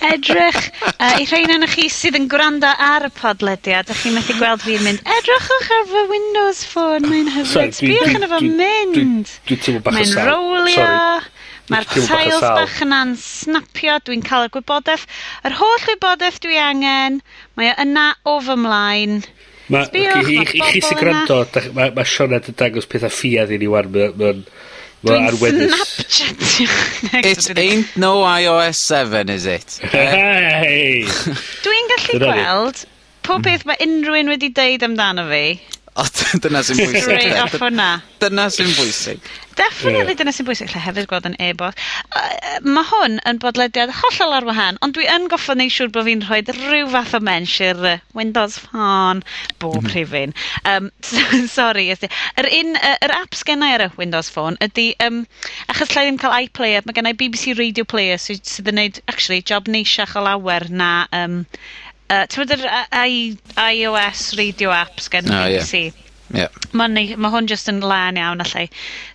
edrych, 0.10 0.60
uh, 0.94 1.20
i 1.22 1.28
rhain 1.30 1.54
onoch 1.56 1.76
chi 1.78 1.88
sydd 1.92 2.18
yn 2.20 2.28
gwrando 2.32 2.70
ar 2.70 3.08
y 3.08 3.12
podlediad, 3.18 3.88
ydych 3.88 4.02
chi'n 4.04 4.18
methu 4.18 4.36
gweld 4.40 4.64
fi'n 4.66 4.84
mynd, 4.86 5.04
edrychwch 5.18 5.70
ar 5.78 5.86
fy 5.92 6.04
Windows 6.12 6.64
Phone, 6.72 7.10
mae'n 7.12 7.32
hyfryd, 7.38 7.78
sbïwch 7.80 8.18
arno 8.18 8.30
fo 8.32 8.42
mynd. 8.44 9.32
Dwi'n 9.50 9.64
teimlo 9.68 9.84
bach 9.86 10.00
o 10.00 10.04
sal... 10.04 10.20
Mae'n 10.20 10.30
rowlio. 10.32 10.90
Ma'r 11.72 11.88
tiles 11.88 12.44
bach 12.44 12.82
yna'n 12.84 13.14
snapio, 13.20 13.96
dwi'n 14.04 14.26
cael 14.28 14.50
y 14.50 14.52
gwybodaeth. 14.54 15.06
Yr 15.48 15.56
holl 15.62 15.88
wybodeth 15.88 16.42
dwi 16.44 16.60
angen, 16.60 17.22
mae 17.56 17.72
o 17.72 17.78
yna 17.86 18.10
o 18.28 18.36
fy 18.44 18.58
mlaen. 18.60 19.22
Ma, 19.72 19.86
Sbïwch, 19.88 20.20
okay, 20.20 20.42
i, 20.44 20.60
i 20.60 20.74
chi 20.74 20.84
sy'n 20.84 21.00
gwrando, 21.00 21.40
mae 21.78 21.94
ma 21.96 22.04
Sioned 22.04 22.52
yn 22.52 22.60
dangos 22.60 22.90
pethau 22.92 23.14
ffiad 23.14 23.56
i 23.56 23.62
ni 23.62 23.72
wan, 23.72 23.90
mae'n... 23.96 24.20
Ma 24.20 24.34
Dwi'n 25.04 25.28
Snapchatio. 25.36 26.68
It 27.32 27.60
ain't 27.60 27.98
no 27.98 28.24
iOS 28.24 28.76
7, 28.76 29.30
is 29.30 29.46
it? 29.46 29.80
Hey! 29.92 31.04
Dwi'n 31.64 31.90
gallu 31.92 32.20
gweld 32.24 32.86
pob 33.24 33.44
peth 33.44 33.66
mae 33.68 33.80
unrhyw 33.84 34.20
un 34.22 34.32
wedi 34.32 34.50
deud 34.56 34.84
amdano 34.88 35.26
fi 35.30 35.44
O, 35.94 36.04
dyna 36.42 36.64
sy'n 36.66 36.80
bwysig. 36.80 37.04
Straight 37.06 37.38
off 37.38 37.54
hwnna. 37.62 37.88
Dyna 38.22 38.48
sy'n 38.50 38.72
bwysig. 38.74 39.20
Definitely 39.54 40.16
yeah. 40.16 40.18
dyna 40.24 40.32
sy'n 40.34 40.48
bwysig. 40.48 40.72
Lle 40.74 40.82
hefyd 40.82 41.06
gweld 41.12 41.28
yn 41.30 41.36
e-bost. 41.44 41.78
Uh, 42.18 42.56
mae 42.66 42.88
hwn 42.90 43.20
yn 43.30 43.38
bodlediad 43.44 43.94
hollol 44.00 44.34
ar 44.40 44.48
wahan, 44.48 44.80
ond 44.82 44.98
dwi 44.98 45.06
yn 45.14 45.28
goffo 45.30 45.54
neu 45.54 45.70
siŵr 45.70 45.92
bod 45.94 46.08
fi'n 46.08 46.26
rhoi 46.26 46.42
rhyw 46.50 46.90
fath 46.96 47.14
o 47.20 47.22
mens 47.28 47.54
i'r 47.62 47.84
Windows 48.18 48.58
Phone 48.64 49.22
bob 49.62 49.84
mhm. 49.84 49.92
rhifin. 49.94 50.34
Um, 50.66 50.90
sorry. 51.58 51.86
Ydy. 51.94 52.10
Yr 52.42 52.50
un, 52.62 52.74
uh, 52.82 52.96
yr 53.06 53.14
apps 53.20 53.46
gennau 53.46 53.78
ar 53.78 53.86
y 53.86 53.90
Windows 54.02 54.34
Phone 54.34 54.58
ydy, 54.66 54.90
um, 55.06 55.22
achos 55.70 55.94
lle 55.94 56.08
ddim 56.08 56.22
cael 56.26 56.48
iPlayer, 56.48 56.90
mae 56.90 56.98
gennau 56.98 57.22
BBC 57.22 57.54
Radio 57.62 57.86
Player 57.86 58.18
sydd, 58.18 58.42
sydd 58.50 58.74
yn 58.74 58.82
gwneud, 58.82 59.02
actually, 59.14 59.44
job 59.46 59.70
neisiach 59.70 60.18
o 60.18 60.26
lawer 60.26 60.66
na 60.74 60.94
um, 61.14 61.44
Uh, 62.12 62.26
Ti'n 62.30 62.56
yr 62.56 62.66
iOS 63.64 64.34
radio 64.40 64.74
apps 64.76 65.10
gen 65.12 65.30
oh, 65.32 65.44
BBC? 65.46 65.86
Yeah. 65.88 66.00
Yeah. 66.34 66.50
Mae 66.74 67.14
ma 67.22 67.30
hwn 67.30 67.46
jyst 67.50 67.70
yn 67.70 67.84
len 67.86 68.18
iawn 68.18 68.42
allai 68.42 68.66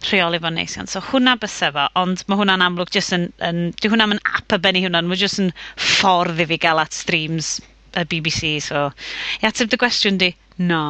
rheoli 0.06 0.38
fo'n 0.42 0.54
neis 0.54 0.76
iawn. 0.76 0.90
So 0.90 1.02
hwnna 1.02 1.34
bysa 1.40 1.72
fo, 1.74 1.88
ond 1.98 2.22
mae 2.30 2.38
hwnna'n 2.38 2.62
amlwg 2.62 2.92
jyst 2.94 3.16
yn... 3.16 3.28
yn 3.42 3.62
di 3.74 3.90
hwnna'n 3.90 4.14
yn 4.14 4.22
app 4.38 4.54
y 4.54 4.60
benni 4.62 4.84
hwnna, 4.84 5.02
mae 5.06 5.18
jyst 5.18 5.42
yn 5.42 5.50
ffordd 5.74 6.44
i 6.44 6.46
fi 6.52 6.60
gael 6.62 6.82
at 6.82 6.94
streams 6.94 7.56
y 7.98 8.04
BBC. 8.06 8.52
So, 8.62 8.88
i 9.42 9.48
ateb 9.48 9.72
dy 9.72 9.80
gwestiwn 9.80 10.20
di, 10.20 10.30
no. 10.62 10.82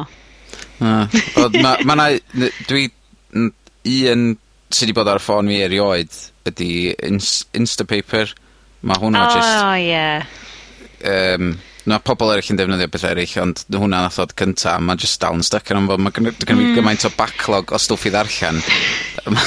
Na. 0.79 0.93
Oedd, 1.39 1.57
ma, 1.63 1.75
ma 1.87 1.97
na, 1.97 2.11
dwi, 2.69 2.85
un 3.33 4.27
sydd 4.69 4.91
wedi 4.91 4.95
bod 4.99 5.09
ar 5.09 5.17
y 5.17 5.23
ffôn 5.23 5.49
fi 5.49 5.63
erioed 5.65 6.21
ydy 6.51 6.69
Instapaper. 7.57 8.35
Mae 8.85 9.01
hwnna 9.01 9.25
oh, 9.25 9.33
just... 9.33 9.49
Oh, 9.65 9.73
yeah. 9.81 10.29
Um, 11.09 11.55
na 11.89 11.99
pobl 12.03 12.31
eraill 12.33 12.51
yn 12.53 12.59
defnyddio 12.59 12.89
beth 12.93 13.05
eraill, 13.09 13.35
ond 13.43 13.63
hwnna 13.73 14.03
nath 14.05 14.19
nathod 14.19 14.35
cynta 14.39 14.75
mae 14.83 14.99
just 14.99 15.19
dal 15.21 15.37
yn 15.37 15.45
stuck 15.45 15.71
yn 15.73 15.87
fo 15.89 15.97
mae 15.99 16.13
gynno 16.15 16.33
gynno 16.35 16.59
fi 16.61 16.67
hmm. 16.67 16.75
gymaint 16.77 17.05
o 17.07 17.11
backlog 17.17 17.73
o 17.73 17.79
stwff 17.81 18.07
i 18.09 18.13
ddarllen. 18.13 18.59
ma' 19.35 19.45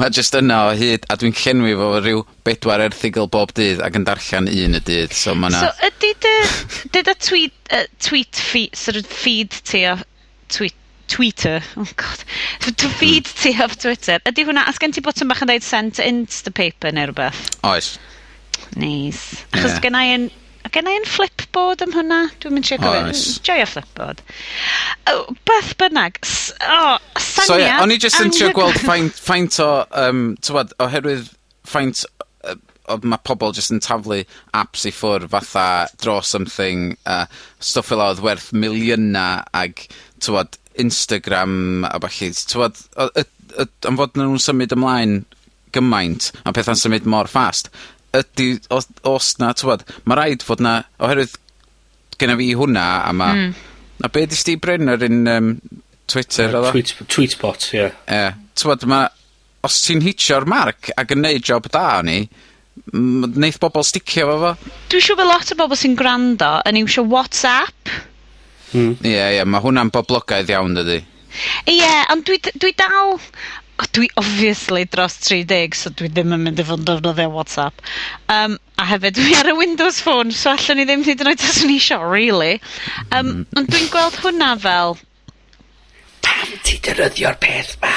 mae 0.00 0.14
just 0.14 0.36
yna 0.38 0.62
o 0.70 0.72
hyd 0.78 1.06
a 1.10 1.18
dwi'n 1.20 1.36
llenwi 1.36 1.76
fo 1.78 1.90
rhyw 1.98 2.24
bedwar 2.46 2.84
erthigol 2.84 3.30
bob 3.32 3.54
dydd 3.56 3.82
ac 3.84 3.98
yn 3.98 4.06
darllen 4.08 4.50
un 4.52 4.78
y 4.78 4.82
dydd 4.90 5.14
so 5.16 5.36
mae 5.38 5.54
'na... 5.54 5.66
So 5.66 5.90
ydy 5.90 6.12
dy 6.24 6.34
dy 6.94 7.04
dy 7.10 7.16
tweet 7.28 7.70
uh, 7.70 7.84
tweet 8.02 8.42
feed, 8.50 8.76
sort 8.78 9.00
of 9.00 9.06
feed 9.06 9.54
ti 9.66 9.84
o 9.90 9.96
tweet, 10.52 10.76
Twitter. 11.08 11.62
Oh 11.76 11.86
God. 11.96 12.24
Dy 12.66 12.88
feed 12.98 13.30
ti 13.30 13.54
off 13.62 13.78
Twitter. 13.78 14.18
Ydy 14.26 14.46
hwnna... 14.48 14.66
as 14.66 14.80
gen 14.82 14.94
ti 14.94 15.04
botwm 15.04 15.30
bach 15.30 15.44
yn 15.44 15.52
dweud 15.52 15.66
send 15.66 15.96
to 15.98 16.06
Instapaper 16.06 16.94
neu 16.94 17.10
rhywbeth? 17.10 17.44
Oes. 17.66 17.94
Nice. 18.74 19.44
Achos 19.52 19.76
yeah. 19.76 19.84
gen 19.84 19.98
i 19.98 20.06
yn 20.16 20.26
A 20.66 20.70
gen 20.74 20.88
yn 20.90 21.04
flipboard 21.06 21.84
am 21.84 21.92
hwnna? 21.94 22.24
Dwi'n 22.42 22.56
mynd 22.56 22.66
siarad 22.66 22.88
gofyn. 22.88 23.10
Oes. 23.12 23.24
Joio 23.46 23.66
flipboard. 23.70 24.22
Oh, 25.12 25.22
beth 25.46 25.76
bynnag. 25.78 26.18
Oh, 26.66 26.96
saniad. 27.14 27.46
So, 27.46 27.58
yeah, 27.60 27.78
o'n 27.84 27.94
i 27.94 27.98
just 28.02 28.18
yn 28.18 28.34
trio 28.34 28.50
gweld 28.56 28.80
faint, 28.82 29.14
faint 29.14 29.60
o, 29.62 29.70
um, 29.94 30.32
tywad, 30.42 30.74
oherwydd 30.82 31.30
faint 31.70 32.02
uh, 32.50 32.56
mae 33.02 33.22
pobl 33.26 33.54
jyst 33.54 33.74
yn 33.74 33.82
taflu 33.84 34.20
apps 34.58 34.88
i 34.90 34.94
ffwr 34.94 35.28
fatha 35.30 35.86
draw 36.02 36.18
something 36.26 36.96
uh, 37.06 37.24
stwff 37.62 37.92
fel 37.92 38.02
oedd 38.02 38.22
werth 38.26 38.50
miliyna 38.54 39.28
ag 39.54 39.86
tywod 40.22 40.58
Instagram 40.82 41.86
a 41.88 41.96
balli 42.02 42.32
tywod 42.42 42.82
am 43.86 43.98
fod 43.98 44.18
nhw'n 44.18 44.42
symud 44.42 44.74
ymlaen 44.76 45.20
gymaint 45.76 46.30
a 46.44 46.54
pethau'n 46.54 46.78
symud 46.78 47.06
mor 47.10 47.30
fast 47.30 47.70
ydy, 48.20 48.48
os 48.74 48.88
o's 49.06 49.32
'na 49.40 49.52
tywad, 49.56 49.84
mae 50.04 50.18
rhaid 50.18 50.44
fod 50.46 50.62
'na 50.64 50.78
oherwydd 51.02 51.36
genna 52.20 52.36
fi 52.40 52.52
hwnna 52.58 52.86
a 53.06 53.12
ma'... 53.12 53.32
mm. 53.34 53.54
A 54.04 54.10
be' 54.12 54.26
di 54.28 54.36
Steve 54.36 54.60
Brenner 54.60 55.00
yn 55.06 55.22
um, 55.32 55.46
Twitter 56.06 56.52
oddo? 56.52 56.68
Tweet 56.74 56.90
Tweetbot 57.08 57.70
ie. 57.72 57.86
Ie. 58.12 58.26
T'wod 58.60 58.84
ma' 58.90 59.06
os 59.64 59.78
ti'n 59.86 60.02
hitio'r 60.04 60.44
marc 60.48 60.90
ac 61.00 61.14
yn 61.16 61.22
neud 61.24 61.44
job 61.48 61.70
da 61.72 62.02
ni, 62.04 62.18
m- 62.92 63.32
neith 63.40 63.56
bobol 63.62 63.86
sticio 63.88 64.28
fo 64.28 64.36
fo. 64.42 64.50
Dwi'n 64.92 65.06
siŵr 65.06 65.18
bod 65.22 65.30
lot 65.30 65.52
o 65.54 65.58
bobl 65.62 65.80
sy'n 65.80 65.96
gwrando 65.96 66.50
yn 66.68 66.80
iwsio 66.82 67.06
WhatsApp. 67.08 67.94
Hmm. 68.74 68.98
Ie 69.00 69.16
ie 69.38 69.44
ma' 69.48 69.62
hwnna'n 69.64 69.92
boblogaidd 69.94 70.52
iawn 70.52 70.76
dydi? 70.76 71.00
Ie 71.72 71.88
ond 72.12 72.24
dwi 72.28 72.36
dwi 72.52 72.72
dal 72.76 73.16
a 73.78 73.86
dwi 73.92 74.08
obviously 74.16 74.84
dros 74.88 75.18
tri 75.20 75.42
deg, 75.44 75.74
so 75.76 75.90
dwi 75.92 76.08
ddim 76.12 76.32
yn 76.36 76.44
mynd 76.46 76.60
i 76.62 76.64
fod 76.66 76.80
yn 76.80 76.86
defnyddio 76.88 77.32
WhatsApp. 77.34 77.82
Um, 78.32 78.56
a 78.80 78.86
hefyd, 78.88 79.18
dwi 79.18 79.36
ar 79.36 79.50
y 79.52 79.56
Windows 79.58 80.00
Phone, 80.04 80.32
so 80.32 80.54
allan 80.54 80.80
ni 80.80 80.86
ddim 80.88 81.04
hyd 81.06 81.24
yn 81.24 81.32
oed 81.32 81.44
os 81.44 81.62
ni 81.68 81.76
isio, 81.80 82.00
really. 82.02 82.56
Um. 83.10 83.44
Ond 83.56 83.72
dwi'n 83.72 83.90
gweld 83.92 84.20
hwnna 84.24 84.54
fel... 84.62 84.96
Pam 86.26 86.54
ti 86.66 86.80
dyryddio'r 86.82 87.36
peth 87.42 87.76
ma? 87.82 87.92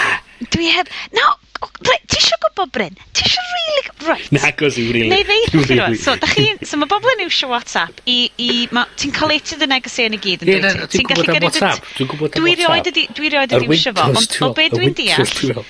Dwi 0.47 0.71
heb... 0.71 0.89
No, 1.15 1.25
Rhaid, 1.59 2.03
ti 2.07 2.15
eisiau 2.19 2.39
gwybod 2.45 2.69
Bryn? 2.75 2.95
Ti 3.11 3.25
eisiau 3.27 3.47
really... 3.55 3.83
Right. 4.07 4.29
Na, 4.35 4.51
gos 4.55 4.77
i'w 4.79 4.93
really. 4.95 5.09
Neu 5.11 5.25
ddeith 5.27 5.55
chi 5.67 5.75
rwan. 5.75 5.97
So, 5.99 6.15
da 6.21 6.29
chi, 6.31 6.45
so 6.63 6.79
mae 6.79 6.87
bobl 6.91 7.11
yn 7.15 7.25
iwsio 7.25 7.49
WhatsApp 7.51 7.99
i... 8.07 8.19
i 8.39 8.51
ti'n 8.99 9.11
coletio 9.15 9.59
dy 9.59 9.67
negeseuon 9.67 10.15
i 10.15 10.21
gyd 10.23 10.45
yn 10.45 10.53
yeah, 10.53 10.63
dweud 10.63 10.93
ti? 10.93 11.01
Ti'n 11.01 11.09
gallu 11.11 11.25
gyrru... 11.27 11.51
Dwi'n 11.51 12.11
gwybod 12.13 12.39
am 12.39 12.47
WhatsApp. 12.47 13.17
Dwi 13.19 13.33
rioed 13.33 13.57
ydi 13.57 13.67
iwsio 13.67 13.95
fo. 13.97 14.07
Ond 14.13 14.37
o 14.47 14.51
be 14.55 14.69
dwi'n 14.71 14.95
deall... 15.01 15.65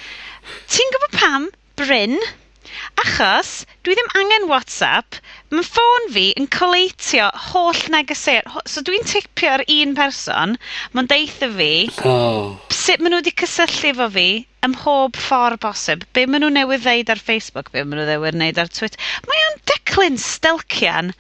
Ti'n 0.70 0.94
gwybod 0.96 1.18
pam, 1.18 1.50
Bryn, 1.82 2.16
Achos 3.04 3.50
dwi 3.88 3.96
ddim 3.98 4.10
angen 4.20 4.48
WhatsApp, 4.52 5.18
mae 5.54 5.66
ffôn 5.68 6.08
fi 6.16 6.26
yn 6.42 6.48
coleitio 6.56 7.30
holl 7.50 7.82
negeseuon 7.96 8.52
ho-... 8.56 8.64
So 8.74 8.84
dwi'n 8.88 9.08
tipio 9.10 9.52
ar 9.56 9.64
un 9.76 9.96
person, 9.98 10.56
mae'n 10.94 11.10
deitha 11.12 11.50
fi... 11.56 11.72
oh. 12.10 12.58
...sut 12.82 13.04
maen 13.04 13.16
nhw 13.16 13.22
wedi 13.22 13.36
cysylltu 13.44 13.92
efo 13.94 14.10
fi 14.18 14.28
ym 14.68 14.76
mhob 14.76 15.20
ffordd 15.28 15.62
bosib, 15.66 16.06
be' 16.16 16.26
maen 16.30 16.46
nhw 16.46 16.52
newydd 16.58 16.86
ddeud 16.88 17.14
ar 17.16 17.24
Facebook, 17.32 17.72
be' 17.76 17.86
maen 17.86 18.02
nhw 18.04 18.10
newydd 18.14 18.40
neud 18.42 18.64
ar 18.66 18.72
Twitter. 18.80 19.00
Mae 19.30 19.46
o'n 19.50 19.62
declyn 19.74 20.20
stelcian 20.24 21.14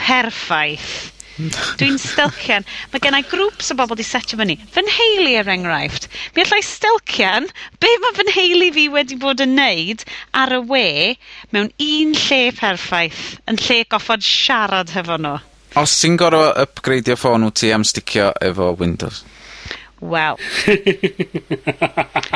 perffaith. 0.00 1.13
Dwi'n 1.34 1.96
stelcian. 1.98 2.66
Mae 2.92 3.02
gennau 3.02 3.24
grŵps 3.26 3.72
o 3.72 3.76
bobl 3.78 3.96
wedi 3.96 4.06
setio 4.06 4.38
fyny. 4.38 4.54
Fy 4.70 4.84
nheulu 4.86 5.32
er 5.40 5.50
enghraifft. 5.50 6.06
Mi 6.36 6.44
allai 6.44 6.60
stelcian 6.62 7.48
be 7.82 7.90
mae 8.04 8.16
fy 8.18 8.28
nheulu 8.28 8.70
fi 8.76 8.86
wedi 8.92 9.18
bod 9.18 9.42
yn 9.42 9.56
neud 9.58 10.06
ar 10.38 10.54
y 10.54 10.62
we 10.70 10.86
mewn 11.50 11.72
un 11.74 12.14
lle 12.20 12.40
perffaith, 12.54 13.24
yn 13.50 13.58
lle 13.66 13.82
goffod 13.90 14.22
siarad 14.22 14.94
hefo 14.94 15.18
nhw. 15.18 15.36
Os 15.80 15.98
ti'n 15.98 16.18
gorfod 16.20 16.54
upgradeio 16.62 17.18
ffôn 17.18 17.48
wyt 17.48 17.58
ti 17.64 17.74
am 17.74 17.82
sticio 17.82 18.30
efo 18.38 18.70
Windows? 18.78 19.24
Wel. 20.04 20.36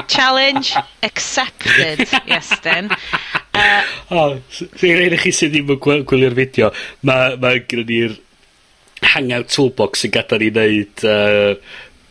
Challenge 0.09 0.75
accepted, 1.03 2.09
Iestyn. 2.27 2.91
Uh, 3.55 3.83
o, 4.11 4.23
oh, 4.23 4.39
rhaid 4.81 5.15
i 5.15 5.19
chi 5.21 5.35
sydd 5.35 5.53
ddim 5.55 5.75
yn 5.77 6.07
gwylio'r 6.09 6.35
fideo, 6.39 6.73
mae 7.07 7.37
ma 7.39 7.53
gyda 7.61 7.85
ni'r 7.91 8.17
hangout 9.15 9.53
toolbox 9.55 10.05
sy'n 10.05 10.15
gadael 10.15 10.43
ni 10.43 10.51
wneud 10.55 11.05
uh, 11.07 11.53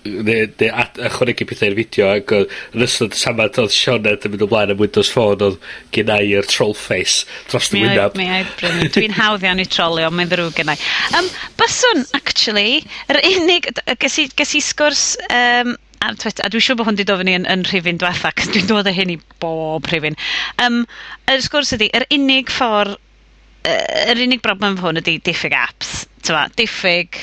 neu, 0.07 0.47
neu 0.59 0.69
at, 0.71 0.99
ychwanegu 1.09 1.47
pethau 1.49 1.71
i'r 1.71 1.77
fideo 1.77 2.09
ac 2.11 2.33
oedd 2.35 2.53
yn 2.75 2.85
ystod 2.85 3.15
y 3.15 3.19
samad 3.19 3.57
oedd 3.61 3.73
Sioned 3.75 4.27
yn 4.27 4.33
mynd 4.33 4.45
ymlaen 4.47 4.73
am 4.73 4.81
Windows 4.81 5.11
Phone 5.13 5.47
oedd 5.47 5.57
gen 5.95 6.11
i 6.13 6.19
i'r 6.35 6.47
troll 6.49 6.75
face 6.77 7.25
dros 7.51 7.71
dy 7.73 7.83
wynaf. 7.83 8.15
Mi 8.19 8.29
oedd 8.37 8.53
Bryn, 8.59 8.85
dwi'n 8.95 9.17
hawdd 9.17 9.45
iawn 9.47 9.63
i 9.63 9.67
trolio, 9.69 10.11
mae'n 10.13 10.31
ddrwg 10.31 10.55
gen 10.59 10.73
i. 10.73 10.77
Um, 11.17 11.31
Byswn, 11.59 12.05
actually, 12.17 12.83
yr 13.11 13.21
unig, 13.33 13.71
ges 14.03 14.19
i, 14.23 14.29
ges 14.37 14.55
i 14.57 14.63
sgwrs 14.63 15.07
um, 15.27 15.75
ar 16.05 16.19
Twitter, 16.21 16.45
a 16.45 16.51
dwi'n 16.53 16.63
siŵr 16.63 16.79
bod 16.79 16.89
hwn 16.89 16.99
wedi 16.99 17.07
dod 17.09 17.23
fyny 17.23 17.35
yn, 17.39 17.49
yn 17.49 17.65
rhifin 17.67 17.99
diwetha, 18.01 18.31
cos 18.37 18.51
dwi'n 18.53 18.69
dod 18.69 18.89
o 18.89 18.93
hyn 18.93 19.15
i 19.15 19.19
bob 19.41 19.89
rhifin. 19.91 20.17
Um, 20.63 20.83
y 21.27 21.39
sgwrs 21.43 21.75
ydy, 21.77 21.91
yr 21.97 22.07
unig 22.13 22.53
ffordd 22.53 22.99
yr 23.67 24.21
unig 24.23 24.43
broblem 24.43 24.77
fy 24.77 24.85
hwn 24.85 25.01
ydy 25.01 25.17
diffyg 25.25 25.55
apps. 25.57 26.05
Tyma, 26.25 26.47
diffyg 26.59 27.19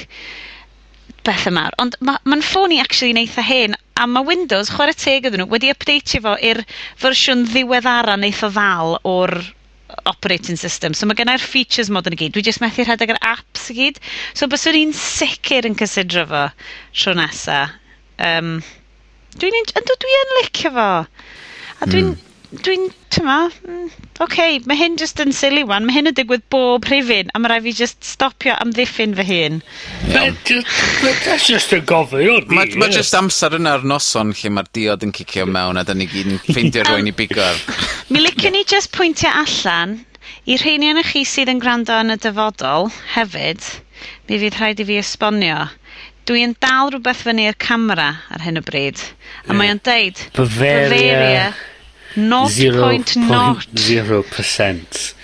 beth 1.24 1.48
yma. 1.48 1.68
Ond 1.80 1.96
mae'n 2.04 2.28
ma, 2.28 2.40
ffôn 2.44 2.74
i 2.74 2.80
actually 2.82 3.14
neitha 3.16 3.44
hyn, 3.44 3.76
a 4.00 4.06
mae 4.10 4.26
Windows, 4.28 4.72
chwarae 4.74 4.96
teg 4.98 5.28
ydyn 5.28 5.44
nhw, 5.44 5.50
wedi 5.52 5.72
updateio 5.72 6.24
fo 6.24 6.34
i'r 6.50 6.60
fersiwn 7.00 7.46
ddiweddara 7.48 8.16
neitha 8.20 8.50
ddal 8.52 8.98
o'r 9.08 9.36
operating 10.10 10.58
system. 10.60 10.94
So 10.94 11.06
mae 11.06 11.16
gennau'r 11.18 11.42
features 11.42 11.90
mod 11.92 12.08
yn 12.10 12.16
y 12.16 12.20
gyd. 12.24 12.34
Dwi 12.34 12.44
jyst 12.48 12.62
methu 12.64 12.84
rhedeg 12.84 13.14
yr 13.14 13.22
apps 13.30 13.70
i 13.72 13.78
gyd. 13.78 14.00
So 14.36 14.48
byswn 14.50 14.78
i'n 14.80 14.94
sicr 14.98 15.68
yn 15.68 15.78
cysidro 15.78 16.26
fo 16.30 16.44
tro 16.98 17.16
nesa. 17.18 17.62
Um, 18.18 18.56
dwi'n 19.38 19.72
dwi 19.74 20.20
yn 20.20 20.38
licio 20.40 20.74
fo. 20.76 20.92
A 21.80 21.90
dwi'n... 21.90 22.14
Mm 22.14 22.30
dwi'n, 22.62 22.86
tyma, 23.14 23.36
mm, 23.66 23.86
oce, 23.88 24.22
okay, 24.24 24.58
mae 24.68 24.78
hyn 24.78 24.96
just 25.00 25.20
yn 25.22 25.32
silly 25.34 25.64
wan, 25.66 25.86
mae 25.86 25.96
hyn 25.96 26.10
yn 26.10 26.16
digwydd 26.16 26.44
bob 26.52 26.86
rhifin, 26.88 27.30
a 27.34 27.40
mae 27.40 27.52
rai 27.52 27.60
fi 27.64 27.74
just 27.78 28.04
stopio 28.06 28.54
amddiffyn 28.62 29.14
fy 29.18 29.26
hun. 29.28 29.60
That's 30.12 31.46
just 31.48 31.74
yn 31.76 31.84
gofyn, 31.88 32.48
Mae 32.54 32.74
ma 32.80 32.88
just 32.92 33.16
amser 33.18 33.58
yna 33.58 33.76
ar 33.78 33.86
noson 33.88 34.32
lle 34.38 34.54
mae'r 34.54 34.70
diod 34.76 35.06
yn 35.06 35.14
cicio 35.16 35.46
mewn 35.50 35.80
a 35.80 35.84
da 35.86 35.96
ni 35.96 36.08
gyd 36.10 36.32
yn 36.32 36.42
ffeindio 36.46 36.86
rwy'n 36.88 37.10
i 37.10 37.14
bigor. 37.16 37.60
Mi 38.10 38.22
licio 38.22 38.52
ni 38.54 38.64
just 38.68 38.92
pwyntio 38.94 39.32
allan, 39.44 39.98
i 40.46 40.58
rheini 40.60 40.92
yn 40.94 41.02
chi 41.06 41.24
sydd 41.28 41.52
yn 41.52 41.62
gwrando 41.62 41.98
yn 42.04 42.14
y 42.14 42.18
dyfodol 42.20 42.90
hefyd, 43.16 43.62
mi 44.28 44.40
fydd 44.42 44.60
rhaid 44.60 44.84
i 44.84 44.88
fi 44.90 45.00
esbonio 45.02 45.64
dwi'n 46.24 46.54
dal 46.56 46.88
rhywbeth 46.88 47.20
fyny 47.26 47.44
i'r 47.50 47.56
camera 47.60 48.08
ar 48.32 48.40
hyn 48.40 48.56
o 48.56 48.62
bryd. 48.64 48.96
A 49.44 49.50
yeah. 49.50 49.58
mae 49.58 49.72
o'n 49.74 49.80
deud, 49.84 50.22
Bavaria. 50.32 50.88
Bavaria 50.88 51.46
0.0% 52.14 55.14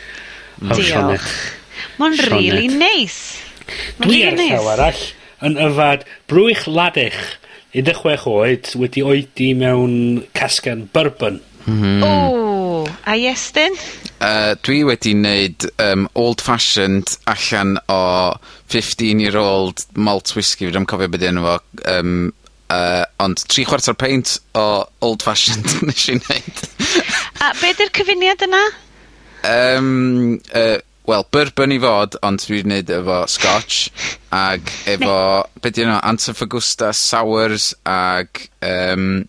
o 0.60 0.74
Sioned. 0.74 1.20
Mae'n 2.00 2.16
really 2.30 2.68
neis. 2.72 3.18
Dwi 4.00 4.18
ar 4.26 4.34
llaw 4.40 4.66
arall 4.74 5.02
yn 5.46 5.54
yfad 5.60 6.00
brwych 6.30 6.64
ladych 6.68 7.20
16 7.76 8.26
oed 8.26 8.64
wedi 8.80 9.00
oedi 9.06 9.54
mewn 9.54 9.94
casgan 10.36 10.80
bourbon. 10.92 11.40
Mm. 11.70 12.02
O, 12.02 12.86
a 13.06 13.14
Iestyn? 13.14 13.76
Uh, 14.20 14.52
dwi 14.64 14.82
wedi 14.88 15.14
wneud 15.16 15.68
um, 15.80 16.08
old 16.18 16.40
fashioned 16.44 17.08
allan 17.30 17.78
o 17.88 18.00
15 18.72 19.20
year 19.22 19.36
old 19.38 19.84
malt 19.94 20.34
whisky, 20.36 20.66
fi 20.66 20.72
ddim 20.74 20.88
cofio 20.90 21.08
beth 21.12 21.26
enw 21.30 21.42
fo, 21.46 21.56
um, 21.94 22.32
uh, 22.70 23.04
ond 23.22 23.42
tri 23.50 23.64
chwarter 23.68 23.96
peint 23.98 24.38
o 24.58 24.84
old 25.04 25.24
fashioned 25.26 25.66
nes 25.86 26.06
i 26.12 26.18
neud. 26.18 26.62
A 27.42 27.52
be' 27.60 27.74
'di'r 27.76 27.92
cyfuniad 27.96 28.44
yna? 28.46 28.62
Um, 29.48 30.40
uh, 30.54 30.78
wel 31.08 31.26
bourbon 31.34 31.74
i 31.74 31.80
fod, 31.82 32.18
ond 32.26 32.42
dwi 32.44 32.62
neud 32.68 32.92
efo 32.94 33.22
scotch 33.30 33.88
ag 34.36 34.70
efo 34.90 35.16
be' 35.62 35.72
'di 35.74 35.86
enw 35.86 35.98
antifagusta, 36.12 36.92
sours 36.96 37.72
ag 37.88 38.44
um, 38.66 39.24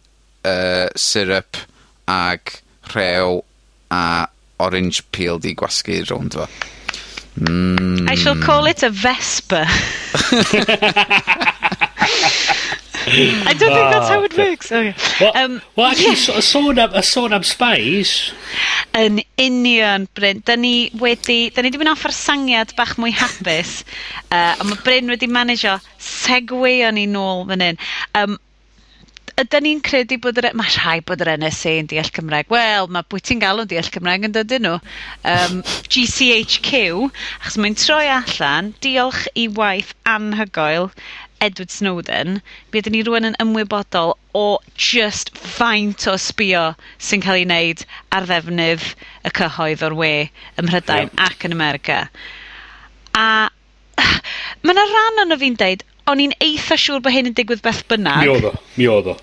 uh, 0.46 0.88
syrup 0.96 1.64
ag 2.12 2.60
rhew 2.94 3.42
a 3.92 4.28
orange 4.62 5.02
peel 5.16 5.42
'di 5.42 5.56
gwasgu 5.58 6.04
rownd 6.12 6.38
fo. 6.38 6.48
Mm. 7.40 8.10
I 8.12 8.16
shall 8.16 8.36
call 8.36 8.66
mm. 8.68 8.72
it 8.72 8.84
a 8.84 8.90
Vesper. 8.92 9.66
I 13.46 13.54
don't 13.54 13.74
think 13.74 13.92
that's 13.92 14.08
how 14.08 14.24
it 14.24 14.38
works. 14.38 14.72
Okay. 14.72 14.96
Well, 15.20 15.36
um, 15.36 15.62
well 15.76 15.88
actually, 15.88 16.12
yeah. 16.12 16.40
sôn 16.40 16.78
am, 16.78 16.92
sôn 17.04 17.34
am 17.34 17.44
spies... 17.44 18.32
Yn 18.96 19.22
union, 19.38 20.08
Bryn. 20.14 20.44
Da 20.46 20.56
ni 20.56 20.92
wedi... 21.00 21.50
Da 21.52 21.62
ni 21.62 21.72
wedi 21.72 21.82
mynd 21.82 21.92
off 21.92 22.06
ar 22.08 22.16
sangiad 22.16 22.72
bach 22.78 22.96
mwy 23.00 23.12
hapus. 23.16 23.82
uh, 24.36 24.56
a 24.56 24.64
mae 24.64 24.80
Bryn 24.86 25.12
wedi 25.12 25.28
manageo 25.28 25.78
segweo 26.00 26.92
ni 26.96 27.04
nôl 27.12 27.44
fan 27.50 27.66
hyn. 27.68 27.84
Um, 28.16 28.40
Ydy 29.42 29.62
ni'n 29.64 29.80
credu 29.84 30.18
bod 30.22 30.38
yr... 30.38 30.50
E- 30.52 30.58
mae 30.60 30.72
rhai 30.76 31.00
bod 31.08 31.24
yr 31.24 31.32
NSA 31.40 31.78
yn 31.82 31.88
deall 31.92 32.12
Cymraeg. 32.16 32.52
Wel, 32.52 32.88
mae 32.92 33.08
bwyt 33.10 33.26
ti'n 33.28 33.42
galw'n 33.42 33.70
deall 33.72 33.90
Cymraeg 33.92 34.28
yn 34.28 34.36
dod 34.36 34.52
nhw. 34.60 34.76
Um, 35.28 35.62
GCHQ, 35.92 36.82
achos 37.40 37.58
mae'n 37.60 37.80
troi 37.80 38.06
allan, 38.12 38.72
diolch 38.84 39.26
i 39.40 39.48
waith 39.58 39.96
anhygoel 40.08 40.92
Edward 41.42 41.74
Snowden, 41.74 42.42
mi 42.72 42.82
ydyn 42.82 42.94
ni 42.96 43.02
rŵan 43.06 43.28
yn 43.32 43.38
ymwybodol 43.42 44.14
o 44.38 44.46
just 44.78 45.32
faint 45.38 46.06
o 46.10 46.14
sbio 46.22 46.64
sy'n 47.02 47.24
cael 47.26 47.40
ei 47.40 47.48
wneud 47.48 47.86
ar 48.18 48.28
ddefnydd 48.30 48.86
y 49.26 49.34
cyhoedd 49.40 49.86
o'r 49.88 49.98
we 49.98 50.14
ym 50.62 50.70
Mhrydain 50.70 51.10
yep. 51.10 51.24
ac 51.28 51.48
yn 51.50 51.58
America. 51.58 52.04
A 53.18 53.50
mae 54.62 54.76
yna 54.76 54.86
rhan 54.94 55.26
o'n 55.26 55.40
fi'n 55.42 55.58
deud, 55.60 55.86
o'n 56.12 56.22
i'n 56.24 56.38
eitha 56.46 56.78
siŵr 56.80 57.02
bod 57.04 57.16
hyn 57.16 57.32
yn 57.32 57.38
digwydd 57.38 57.66
beth 57.66 57.84
bynnag. 57.92 58.24
Mi 58.24 58.34
oedd 58.36 58.50
o, 58.52 58.56
mi 58.78 58.90
oedd 58.92 59.14
o. 59.16 59.18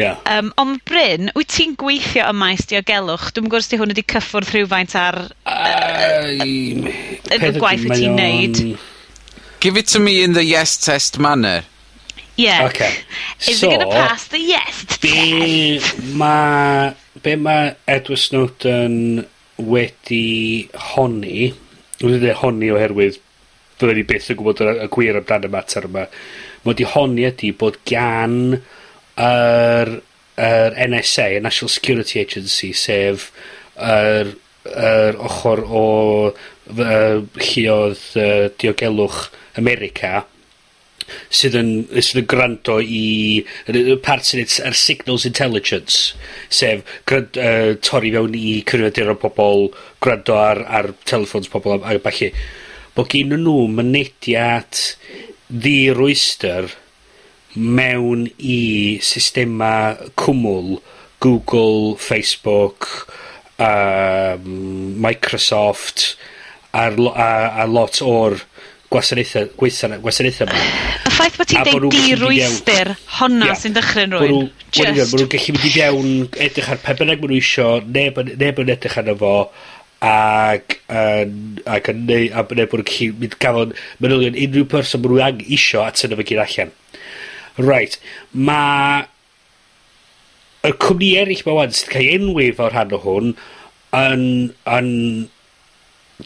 Yeah. 0.00 0.16
Um, 0.32 0.52
ond 0.60 0.80
Bryn, 0.88 1.28
wyt 1.36 1.50
ti'n 1.52 1.74
gweithio 1.80 2.24
ym 2.30 2.38
maes 2.40 2.64
diogelwch? 2.70 3.34
Dwi'n 3.36 3.50
gwrs 3.52 3.68
di 3.68 3.80
hwn 3.80 3.92
wedi 3.92 4.06
cyffwrdd 4.08 4.48
rhywfaint 4.54 4.96
ar 4.96 5.18
uh, 5.44 5.58
uh, 6.30 7.36
y 7.36 7.52
gwaith 7.58 7.84
wyt 7.84 8.00
ti'n 8.00 8.16
neud. 8.16 8.62
On 8.64 8.89
Give 9.60 9.76
it 9.76 9.86
to 9.88 10.00
me 10.00 10.24
in 10.24 10.32
the 10.32 10.44
yes 10.44 10.76
test 10.78 11.18
manner. 11.18 11.64
Yeah. 12.36 12.66
Okay. 12.68 12.94
Is 13.46 13.60
so, 13.60 13.70
it 13.70 13.76
going 13.76 13.90
to 13.90 13.94
pass 13.94 14.28
the 14.28 14.38
yes 14.38 14.84
test? 14.86 15.02
Be 15.02 15.80
ma, 16.14 16.94
be 17.22 17.36
ma 17.36 17.72
Edward 17.86 18.18
Snowden 18.18 19.26
wedi 19.58 20.70
honni, 20.72 21.52
wedi 22.00 22.20
dweud 22.22 22.38
honni 22.40 22.70
oherwydd 22.72 23.18
byddwn 23.80 23.98
ni 24.00 24.04
byth 24.08 24.30
yn 24.32 24.38
gwybod 24.40 24.62
y, 24.64 24.72
y 24.84 24.88
gwir 24.92 25.18
amdano 25.20 25.48
y 25.48 25.52
mater 25.52 25.88
yma. 25.88 26.06
Mae 26.62 26.72
wedi 26.72 26.88
honni 26.94 27.26
ydy 27.28 27.52
bod 27.60 27.76
gan 27.88 28.38
yr, 28.56 29.92
yr 30.40 30.78
NSA, 30.88 31.28
y 31.36 31.42
National 31.44 31.72
Security 31.72 32.20
Agency, 32.24 32.72
sef 32.76 33.28
yr, 33.76 34.34
yr 34.70 35.20
ochr 35.28 35.64
o 35.64 35.84
fy 36.76 37.64
yy 37.66 38.04
uh, 38.20 38.48
diogelwch 38.60 39.24
America 39.60 40.24
sydd 41.34 41.56
yn, 41.58 41.70
sydd 41.98 42.20
yn 42.22 42.26
gwrando 42.30 42.76
i 42.82 43.00
y 43.66 43.80
y 43.94 43.96
part 44.04 44.22
sy'n 44.28 44.38
neud 44.44 44.52
s- 44.52 44.60
yr 44.68 44.76
signals 44.78 45.24
intelligence, 45.26 46.12
sef 46.54 46.84
grynd- 47.10 47.38
uh, 47.40 47.72
torri 47.82 48.12
fewn 48.14 48.36
i 48.38 48.60
cyfrifiaduron 48.62 49.18
pobol, 49.18 49.66
gwrando 50.04 50.36
ar, 50.38 50.60
ar 50.70 50.92
telefons 51.10 51.50
pobol 51.50 51.80
a, 51.80 51.96
a 51.96 51.98
ballu, 52.04 52.30
bo' 52.94 53.06
gin 53.10 53.34
nw 53.40 53.56
mynediad 53.74 54.78
ddi 55.50 55.90
rwyster 55.98 56.70
mewn 57.58 58.28
i 58.38 58.60
systema 59.02 59.72
cwmwl 60.14 60.76
Google, 61.20 61.96
Facebook, 62.00 62.86
um, 63.58 64.94
Microsoft, 65.02 66.14
ar 66.76 66.98
lo, 66.98 67.12
a, 67.14 67.30
a 67.62 67.66
lot 67.70 68.00
o'r 68.04 68.38
gwasanaethau 68.90 69.50
gwasanaethau 69.58 70.04
gwasanaetha 70.04 70.46
yma. 70.46 70.62
Y 71.06 71.12
ffaith 71.14 71.36
bod 71.40 71.50
ti'n 71.50 71.66
deud 71.68 71.88
di-rwystyr, 71.94 72.92
honna 73.18 73.50
yeah, 73.50 73.58
sy'n 73.58 73.76
dychryn 73.76 74.16
rwy'n. 74.16 74.48
Just... 74.70 74.86
Mae 74.86 75.04
nhw'n 75.10 75.30
gallu 75.34 75.56
mynd 75.56 75.66
i 75.66 75.74
fewn 75.74 76.14
edrych 76.46 76.72
ar 76.74 76.80
pe 76.82 76.96
bynnag 76.98 77.22
mae 77.22 77.30
nhw 77.30 77.38
isio, 77.38 77.68
neb, 77.98 78.18
neb 78.30 78.64
yn 78.64 78.74
edrych 78.74 78.98
arno 79.02 79.14
fo, 79.20 79.34
ac 80.00 80.78
yn 80.88 81.32
ac 81.68 81.90
yn 81.92 82.04
neu 82.08 82.28
a 82.32 82.42
neu 82.48 82.68
bod 82.72 82.82
yn 82.82 82.88
gallu 82.88 83.08
mynd 83.20 83.38
gafon 83.42 83.74
manylion 84.00 84.38
unrhyw 84.46 84.68
person 84.72 85.02
maen 85.04 85.16
nhw 85.16 85.24
ang 85.26 85.42
isio 85.58 85.82
at 85.84 86.04
yna 86.06 86.18
fe 86.18 86.28
gyd 86.30 86.44
allan. 86.46 86.72
Right. 87.60 87.98
Mae 88.32 89.04
y 90.66 90.72
cwmni 90.80 91.10
eraill 91.20 91.44
mae 91.46 91.58
wan 91.58 91.74
sydd 91.76 91.92
cael 91.92 92.14
enwi 92.16 92.48
fel 92.56 92.72
rhan 92.72 92.96
o 92.96 93.02
hwn 93.04 93.34
yn, 93.96 94.24
yn 94.78 94.90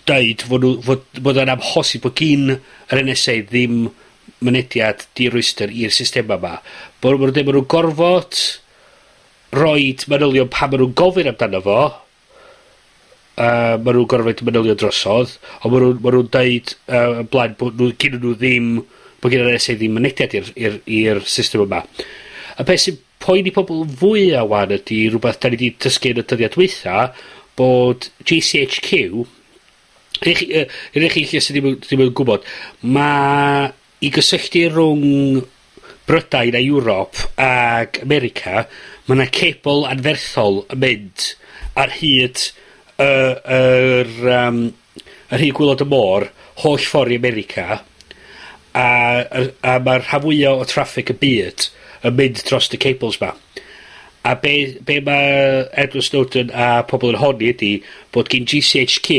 dweud 0.06 0.44
fod 0.48 0.64
nhw, 0.64 0.72
fod, 0.84 1.04
bod 1.24 1.40
yn 1.42 1.52
amhosib 1.54 2.04
bod 2.04 2.16
gyn 2.18 2.56
yr 2.56 3.02
NSA 3.02 3.38
ddim 3.50 3.86
mynediad 4.44 5.06
di-rwyster 5.16 5.72
i'r 5.72 5.94
system 5.94 6.32
yma. 6.34 6.58
Bod 7.02 7.18
nhw'n 7.18 7.34
dweud 7.34 7.48
bod 7.48 7.58
nhw'n 7.58 7.70
gorfod 7.74 8.40
roed 9.54 10.06
manylion 10.10 10.50
pa 10.52 10.68
maen 10.68 10.82
nhw'n 10.82 10.96
gofyn 10.98 11.30
amdano 11.30 11.62
fo, 11.64 11.78
uh, 13.38 13.76
maen 13.78 13.94
nhw'n 13.98 14.10
gorfod 14.10 14.44
manylion 14.46 14.80
drosodd, 14.80 15.38
ond 15.62 15.72
maen 15.74 15.88
nhw'n 15.88 16.02
ma 16.04 16.14
nhw 16.14 16.26
deud 16.38 16.74
uh, 16.88 17.22
blaen 17.30 17.56
bod 17.60 17.80
nhw, 17.80 17.94
gyn 18.00 18.18
nhw 18.18 18.34
ddim, 18.40 18.74
bod 19.22 19.32
gyn 19.32 19.46
yr 19.46 19.54
NSA 19.54 19.78
ddim 19.78 19.96
mynediad 19.98 20.38
i'r 20.38 21.24
system 21.24 21.64
yma. 21.68 21.84
A 22.58 22.66
beth 22.66 22.84
sy'n 22.84 23.00
poeni 23.24 23.52
pobl 23.54 23.86
fwy 24.00 24.28
a 24.36 24.42
wan 24.48 24.74
ydy 24.74 25.06
rhywbeth 25.08 25.40
da 25.40 25.50
ni 25.50 25.56
wedi 25.56 25.70
dysgu 25.80 26.12
yn 26.12 26.20
y 26.20 26.26
dyddiad 26.28 26.58
weitha, 26.60 27.06
bod 27.56 28.10
GCHQ, 28.26 29.24
i 30.22 30.34
chi, 30.38 30.46
yy, 30.52 30.66
i'r 30.94 31.08
chi 31.12 31.24
lle 31.26 31.40
sy 31.42 31.54
ddim, 31.56 31.70
yn- 31.72 31.80
ddim 31.82 32.04
yn 32.06 32.12
gwbod, 32.16 32.46
ma' 32.86 33.70
i 34.04 34.10
gysylltu 34.14 34.66
rhwng 34.70 35.42
Brydain 36.04 36.54
a 36.54 36.60
Ewrop 36.60 37.16
ag 37.40 37.98
America, 38.04 38.66
mae 39.06 39.16
yna 39.16 39.26
cebl 39.32 39.86
anferthol 39.88 40.62
yn 40.74 40.82
mynd 40.82 41.30
ar 41.80 41.94
hyd 41.98 42.42
y 43.00 43.08
yr 43.56 44.10
yym, 44.28 44.58
ar 45.32 45.40
hyd 45.42 45.54
gwylod 45.56 45.82
y 45.82 45.88
môr 45.88 46.28
holl 46.62 46.78
ffordd 46.84 47.14
i 47.16 47.18
America, 47.18 47.80
a 48.74 48.84
a, 49.24 49.46
a 49.64 49.78
mae'r 49.80 50.04
rhan 50.04 50.22
fwyaf 50.26 50.60
o 50.60 50.68
traffig 50.68 51.10
y 51.14 51.18
byd 51.24 51.66
yn 52.04 52.16
mynd 52.20 52.44
dros 52.46 52.68
y 52.74 52.80
cables 52.84 53.20
'ma. 53.22 53.32
A 54.24 54.34
be, 54.40 54.54
be 54.84 55.00
mae 55.04 55.64
Edward 55.72 56.04
Snowden 56.06 56.52
a 56.52 56.82
pobl 56.88 57.12
yn 57.12 57.20
honni 57.20 57.50
ydy 57.52 57.72
bod 58.14 58.30
gen 58.32 58.46
GCHQ 58.48 59.18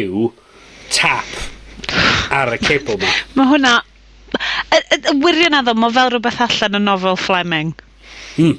tap 0.95 2.31
ar 2.33 2.55
y 2.55 2.61
cable 2.63 2.99
ma. 3.01 3.11
Mae 3.37 3.51
hwnna... 3.55 3.75
Wirionaddo, 5.21 5.75
mae 5.79 5.93
fel 5.95 6.09
rhywbeth 6.11 6.41
allan 6.43 6.75
o 6.75 6.81
nofel 6.83 7.19
Fleming. 7.19 7.73
Mm. 8.35 8.57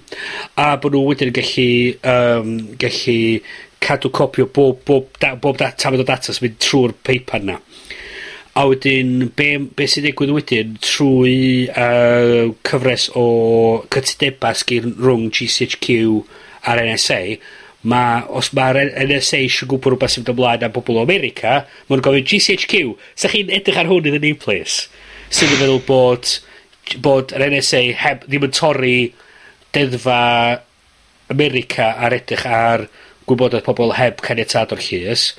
A 0.56 0.70
bod 0.80 0.94
nhw 0.96 1.02
wedyn 1.10 1.28
yn 1.28 1.36
gallu, 1.36 1.66
um, 2.12 2.52
gallu 2.80 3.16
cadw 3.84 4.10
copio 4.14 4.46
bob, 4.48 4.80
bob, 4.88 5.10
da, 5.20 5.34
bob 5.36 5.58
dat, 5.60 5.76
tafod 5.80 6.00
o 6.00 6.06
data 6.08 6.32
sy'n 6.32 6.46
mynd 6.46 6.58
trwy'r 6.64 6.94
paper 7.06 7.44
na. 7.44 7.58
A 8.56 8.64
wedyn, 8.70 9.28
be, 9.36 9.50
be 9.76 9.88
sy'n 9.90 10.06
digwydd 10.08 10.32
wedyn 10.32 10.78
trwy 10.80 11.36
uh, 11.68 12.54
cyfres 12.64 13.10
o 13.20 13.26
cytudebau 13.92 14.56
sgyn 14.56 14.96
rhwng 14.96 15.28
GCHQ 15.36 15.98
a'r 16.66 16.82
NSA, 16.86 17.20
ma' 17.86 18.26
os 18.38 18.50
mae'r 18.56 18.80
NSA 19.06 19.44
eisiau 19.44 19.70
gwybod 19.70 19.94
rhywbeth 19.94 20.16
sy'n 20.16 20.24
rwbath 20.24 20.32
mynd 20.32 20.34
ymlaen 20.34 20.66
am 20.66 20.74
bobl 20.74 20.98
o 20.98 21.04
America, 21.06 21.60
ma' 21.86 22.00
gofyn 22.02 22.26
GCHQ, 22.26 22.82
sa 23.14 23.30
chi'n 23.30 23.52
edrych 23.54 23.78
ar 23.82 23.90
hwn 23.90 24.10
in 24.10 24.16
the 24.16 24.22
new 24.22 24.38
place? 24.38 24.88
Sy'n 25.30 25.54
yn 25.54 25.62
meddwl 25.62 25.84
bod, 25.86 26.32
bod 27.02 27.34
yr 27.36 27.46
NSA 27.50 27.82
heb, 28.02 28.26
ddim 28.26 28.48
yn 28.48 28.56
torri 28.56 28.96
deddfa 29.76 30.20
America 31.32 31.92
ar 31.98 32.14
edrych 32.16 32.46
ar 32.46 32.86
gwybodaeth 33.26 33.66
pobl 33.66 33.94
heb 33.98 34.22
caniatad 34.24 34.74
o'r 34.74 34.82
llys. 34.82 35.30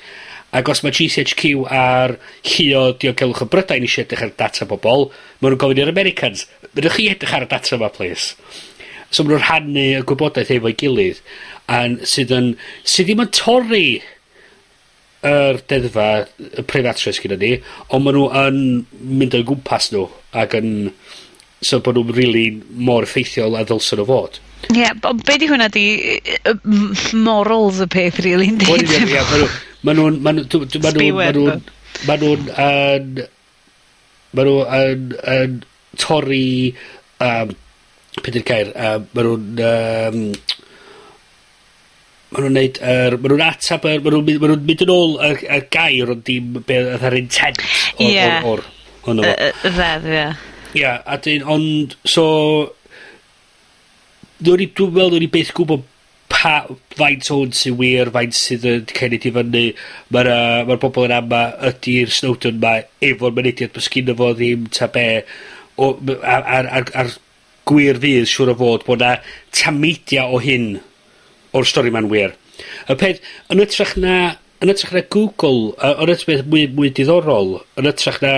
Ac 0.56 0.68
os 0.72 0.80
mae 0.84 0.94
GCHQ 0.96 1.66
ar 1.72 2.16
llio 2.44 2.86
diogelwch 3.00 3.44
y 3.44 3.48
Brydain 3.52 3.84
eisiau 3.84 4.06
edrych 4.06 4.24
ar 4.24 4.32
data 4.40 4.68
bobl, 4.68 5.08
maen 5.40 5.52
nhw'n 5.52 5.60
gofyn 5.60 5.82
i'r 5.84 5.92
Americans, 5.92 6.46
rydych 6.72 6.96
chi 6.96 7.08
edrych 7.12 7.34
ar 7.36 7.44
y 7.44 7.50
data 7.52 7.76
yma, 7.76 7.92
please. 7.92 8.36
So 9.10 9.24
maen 9.24 9.36
nhw'n 9.36 9.44
rhannu 9.44 9.86
y 9.98 10.04
gwybodaeth 10.08 10.52
efo'i 10.56 10.76
gilydd 10.80 11.20
a 11.68 11.82
sydd 12.08 12.32
yn, 12.34 12.52
sydd 12.84 13.10
ddim 13.10 13.24
yn 13.24 13.32
torri 13.36 13.86
yr 15.28 15.58
deddfa, 15.70 16.08
y 16.38 16.64
preifatrwydd 16.70 17.22
gyda 17.24 17.38
ni, 17.40 17.54
ond 17.90 18.04
maen 18.04 18.18
nhw 18.18 18.26
yn 18.42 18.60
mynd 19.18 19.36
o 19.38 19.42
gwmpas 19.48 19.90
nhw 19.94 20.04
ac 20.38 20.54
yn 20.60 20.92
so 21.64 21.80
bod 21.82 21.98
nhw'n 21.98 22.14
really 22.14 22.46
mor 22.88 23.06
effeithiol 23.06 23.58
a 23.58 23.64
ddylsyn 23.66 23.98
nhw 23.98 24.06
fod. 24.08 24.38
Ie, 24.68 24.82
yeah, 24.82 24.94
ond 25.06 25.24
be 25.26 25.38
di 25.38 25.48
hwnna 25.50 25.68
di 25.74 25.86
morals 27.18 27.80
y 27.82 27.88
peth, 27.90 28.20
really, 28.26 28.50
yn 28.52 28.60
dweud? 28.62 28.84
Ie, 28.84 29.02
ie, 29.06 29.48
ma' 29.86 29.94
nhw'n... 29.94 30.20
Ma' 30.22 30.34
nhw'n... 30.36 30.48
Ma' 30.84 30.92
nhw'n... 30.94 31.62
Ma' 32.06 32.18
nhw'n 32.18 32.52
yn... 32.66 33.24
Maen 34.38 34.50
nhw 34.50 34.58
yn, 34.78 35.08
yn 35.34 35.58
torri... 35.98 36.44
Um, 37.22 37.56
Peter 38.22 38.42
Cair, 38.42 38.70
um, 38.74 39.08
ma' 39.14 39.26
nhw'n... 39.26 39.64
Um, 39.66 40.22
ma' 42.30 42.42
nhw'n 42.42 42.56
neud 42.58 42.80
Er, 42.84 43.16
ma' 43.18 43.32
nhw'n 43.32 43.44
atab 43.46 43.86
Er, 43.88 44.02
ma' 44.04 44.12
nhw'n 44.14 44.26
mynd, 44.26 44.40
ma' 44.42 44.50
nw'n 44.52 44.64
mynd 44.68 44.86
yn 44.86 44.94
ôl 44.94 45.14
y, 45.24 45.30
y 45.56 45.60
gair 45.74 46.14
ond 46.14 46.24
dim 46.26 46.58
beth 46.68 47.06
yr 47.08 47.18
intent 47.20 47.62
o'r, 47.62 48.08
Ie. 48.08 48.24
o'r, 48.24 48.64
o'r, 49.04 49.12
o'r, 49.12 49.22
Y, 49.24 49.34
y, 49.34 49.52
y 49.52 49.74
ddeddf, 49.76 50.10
ie. 50.12 50.26
Ia, 50.82 50.96
a 51.04 51.20
dyn, 51.24 51.46
ond, 51.56 51.96
so... 52.04 52.26
Dwi'n 54.38 54.62
i, 54.62 54.68
dwi'n 54.76 54.92
meddwl, 54.94 55.16
dwi'n 55.18 55.32
beth 55.34 55.54
gwybod 55.56 55.86
pa, 56.28 56.54
faint 56.98 57.30
o'n 57.34 57.54
sy'n 57.56 57.76
wir, 57.78 58.10
faint 58.14 58.36
sydd 58.36 58.66
yn 58.68 58.84
cened 58.92 59.24
i 59.26 59.32
fyny. 59.34 59.62
Mae'r 60.14 60.30
uh, 60.32 60.66
ma 60.68 60.76
bobl 60.80 61.08
yn 61.08 61.14
ama 61.16 61.40
ydy'r 61.70 62.12
Snowden 62.14 62.60
yma 62.60 62.74
efo'r 63.08 63.34
mynediad 63.36 63.74
mae 63.74 63.86
sgyn 63.86 64.12
fo 64.18 64.34
ddim 64.36 64.68
ta 64.74 64.90
be, 64.94 65.06
o, 65.80 65.94
ar, 66.20 66.44
ar, 66.44 66.70
ar, 66.80 66.92
ar 67.02 67.16
gwir 67.68 67.98
fydd 68.02 68.28
siŵr 68.30 68.52
o 68.54 68.58
fod 68.60 68.84
bod 68.86 69.02
na 69.02 69.16
tamidia 69.56 70.28
o 70.28 70.38
hyn 70.44 70.78
o'r 71.56 71.68
stori 71.68 71.92
'ma'n 71.94 72.10
wir. 72.12 72.34
Y 72.90 72.98
peth, 72.98 73.22
yn 73.52 73.62
ytrach 73.64 73.94
na, 74.00 74.36
yn 74.62 74.72
ytrach 74.72 74.94
na 74.96 75.04
Google 75.06 75.72
yy 75.76 75.94
yn 76.04 76.12
ytrach 76.14 76.28
peth 76.30 76.46
mwy 76.50 76.68
mwy 76.74 76.92
diddorol, 76.94 77.58
yn 77.78 77.90
ytrach 77.90 78.20
na 78.24 78.34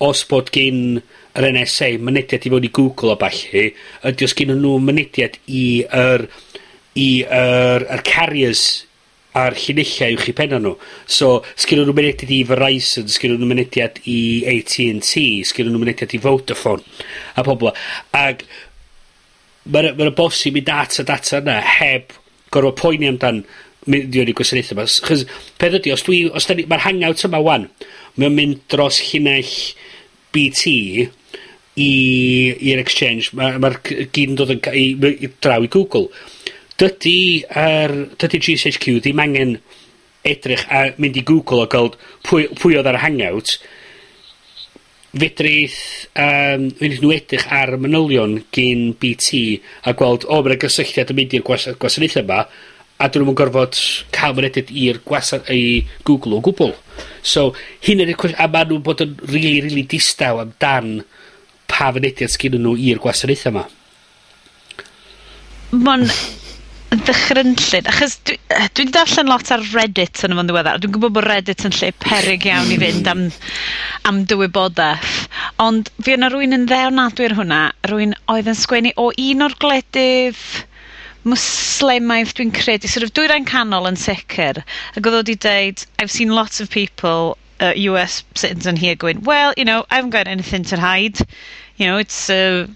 os 0.00 0.24
bod 0.28 0.50
gin 0.54 1.00
yr 1.36 1.46
NSA 1.54 1.92
mynediad 2.02 2.46
i 2.46 2.52
fewn 2.52 2.66
i 2.66 2.74
Google 2.74 3.14
a 3.14 3.18
balli, 3.20 3.66
ydy 4.08 4.26
os 4.26 4.36
gennyn 4.36 4.62
nhw 4.64 4.78
mynediad 4.82 5.36
i 5.46 5.64
yr 5.86 6.26
i 6.98 7.10
yr, 7.22 7.84
yr 7.86 8.02
carriers 8.06 8.86
a'r 9.38 9.54
llinellau 9.54 10.16
uwch 10.16 10.30
i 10.32 10.34
penna 10.34 10.58
nhw. 10.58 10.72
So, 11.06 11.28
sgennyn 11.54 11.86
nhw 11.86 11.94
mynediad 11.94 12.32
i 12.34 12.40
Verizon, 12.48 13.10
sgennyn 13.12 13.38
nhw 13.38 13.50
mynediad 13.52 14.00
i 14.10 14.18
AT&T, 14.50 15.22
sgennyn 15.46 15.76
nhw 15.76 15.82
mynediad 15.84 16.16
i 16.16 16.22
Vodafone, 16.24 16.98
a 17.38 17.44
pobl. 17.46 17.70
Ag, 18.16 18.42
mae'n 19.70 20.00
ma 20.00 20.10
bosib 20.16 20.58
i 20.58 20.64
data 20.66 21.06
data 21.06 21.38
yna 21.38 21.60
heb 21.78 22.16
gorfod 22.54 22.78
poeni 22.80 23.08
amdan 23.10 23.42
mynd 23.90 24.10
i 24.14 24.18
fewn 24.20 24.30
i 24.32 24.36
gwasanaetha 24.36 24.76
'ma. 24.76 24.84
'Chos 24.90 25.24
peth 25.58 25.78
ydi 25.80 25.92
os 25.94 26.04
dwi, 26.06 26.24
os 26.34 26.46
'dan 26.48 26.60
ni... 26.60 26.66
Ma'r 26.70 26.84
Hangout 26.86 27.24
yma 27.28 27.40
'wan, 27.44 27.68
mae'n 28.20 28.36
mynd 28.36 28.60
dros 28.72 29.00
llinell 29.08 29.54
BT 30.34 30.64
i 31.80 31.90
i'r 32.70 32.80
Exchange. 32.82 33.30
mae'r 33.38 33.58
Ma' 33.62 33.72
c- 33.86 34.06
gyd 34.12 34.32
yn 34.34 34.38
dod 34.38 34.52
yn 34.56 34.60
ca- 34.64 34.74
i 34.76 34.90
i 34.98 35.30
draw 35.40 35.62
i 35.64 35.70
Google. 35.72 36.08
Dydy, 36.80 37.44
er, 37.48 37.92
dydy 38.20 38.40
GCHQ 38.40 39.00
ddim 39.04 39.20
angen 39.22 39.58
edrych 40.24 40.66
a 40.72 40.90
mynd 41.00 41.16
i 41.16 41.24
Google 41.24 41.64
a 41.64 41.68
gweld 41.72 41.96
pwy, 42.26 42.46
pwy 42.60 42.76
oedd 42.76 42.88
ar 42.90 42.98
Hangout 43.04 43.54
fedrith 45.10 45.78
um, 46.14 46.68
fedrith 46.78 47.00
nhw 47.02 47.12
edrych 47.16 47.46
ar 47.50 47.74
y 47.74 47.78
manylion 47.82 48.36
gyn 48.54 48.90
BT 49.00 49.40
a 49.90 49.94
gweld 49.98 50.26
o 50.28 50.40
ma' 50.42 50.52
'na 50.52 50.58
gysylltiad 50.62 51.10
yn 51.10 51.18
mynd 51.18 51.34
i'r 51.38 51.46
gwasa- 51.46 51.74
gwasanaetha 51.80 52.22
'ma, 52.26 52.44
a 53.00 53.08
'dyn 53.08 53.24
nhw'n 53.24 53.32
yn 53.32 53.38
gorfod 53.40 53.78
ca'l 54.14 54.36
mynediad 54.36 54.70
i'r 54.70 55.00
gwasa- 55.06 55.42
i 55.50 55.86
Google 56.04 56.36
o 56.38 56.40
gwbl. 56.44 56.74
So 57.22 57.50
hyn 57.86 58.04
'di'r 58.04 58.16
cwest- 58.20 58.38
a 58.38 58.46
maen 58.46 58.68
nhw'n 58.70 58.84
bod 58.86 59.02
yn 59.02 59.16
rili 59.32 59.60
rili 59.66 59.86
distaw 59.88 60.38
amdan 60.44 61.00
pa 61.66 61.90
fynediad 61.96 62.30
sgyn 62.30 62.60
nhw 62.60 62.76
i'r 62.76 63.02
gwasanaethau 63.02 63.50
yma. 63.54 63.66
Mae'n 65.70 66.06
ddychrynllyd, 66.90 67.86
achos 67.86 68.16
dwi, 68.26 68.36
dwi 68.50 68.82
wedi 68.82 68.92
darllen 68.94 69.28
lot 69.30 69.50
ar 69.54 69.62
Reddit 69.70 70.24
yn 70.26 70.32
ymwneud 70.34 70.48
ddiweddar, 70.50 70.80
dwi'n 70.82 70.94
gwybod 70.96 71.12
bod 71.14 71.26
Reddit 71.28 71.62
yn 71.68 71.74
lle 71.76 71.90
peryg 72.02 72.46
iawn 72.48 72.72
i 72.74 72.78
fynd 72.80 73.10
am, 73.12 73.20
am 74.10 74.18
dywybodaeth, 74.32 75.12
ond 75.62 75.92
fi 76.02 76.16
yna 76.16 76.32
rwy'n 76.34 76.56
yn 76.58 76.66
ddewnadwy 76.70 77.28
ar 77.28 77.36
hwnna, 77.38 77.60
rwy'n 77.92 78.16
oedd 78.34 78.50
yn 78.50 78.58
sgwennu 78.58 78.92
o 78.98 79.06
un 79.12 79.46
o'r 79.46 79.54
gledydd 79.62 80.42
muslimaidd 81.30 82.34
dwi'n 82.34 82.50
credu, 82.58 82.90
sort 82.90 83.06
of 83.06 83.14
dwyrain 83.14 83.46
canol 83.46 83.86
yn 83.92 84.00
sicr, 84.08 84.58
ac 84.96 85.00
oedd 85.04 85.20
wedi 85.20 85.38
dweud, 85.46 85.86
I've 86.02 86.10
seen 86.10 86.34
lots 86.34 86.58
of 86.64 86.74
people, 86.74 87.36
uh, 87.60 87.70
US 87.86 88.24
citizens 88.34 88.80
here 88.80 88.96
going, 88.96 89.22
well, 89.22 89.54
you 89.56 89.64
know, 89.64 89.84
I 89.90 90.02
haven't 90.02 90.10
got 90.18 90.26
anything 90.26 90.64
to 90.74 90.80
hide, 90.80 91.22
you 91.76 91.86
know, 91.86 91.98
it's... 91.98 92.28
Uh, 92.28 92.66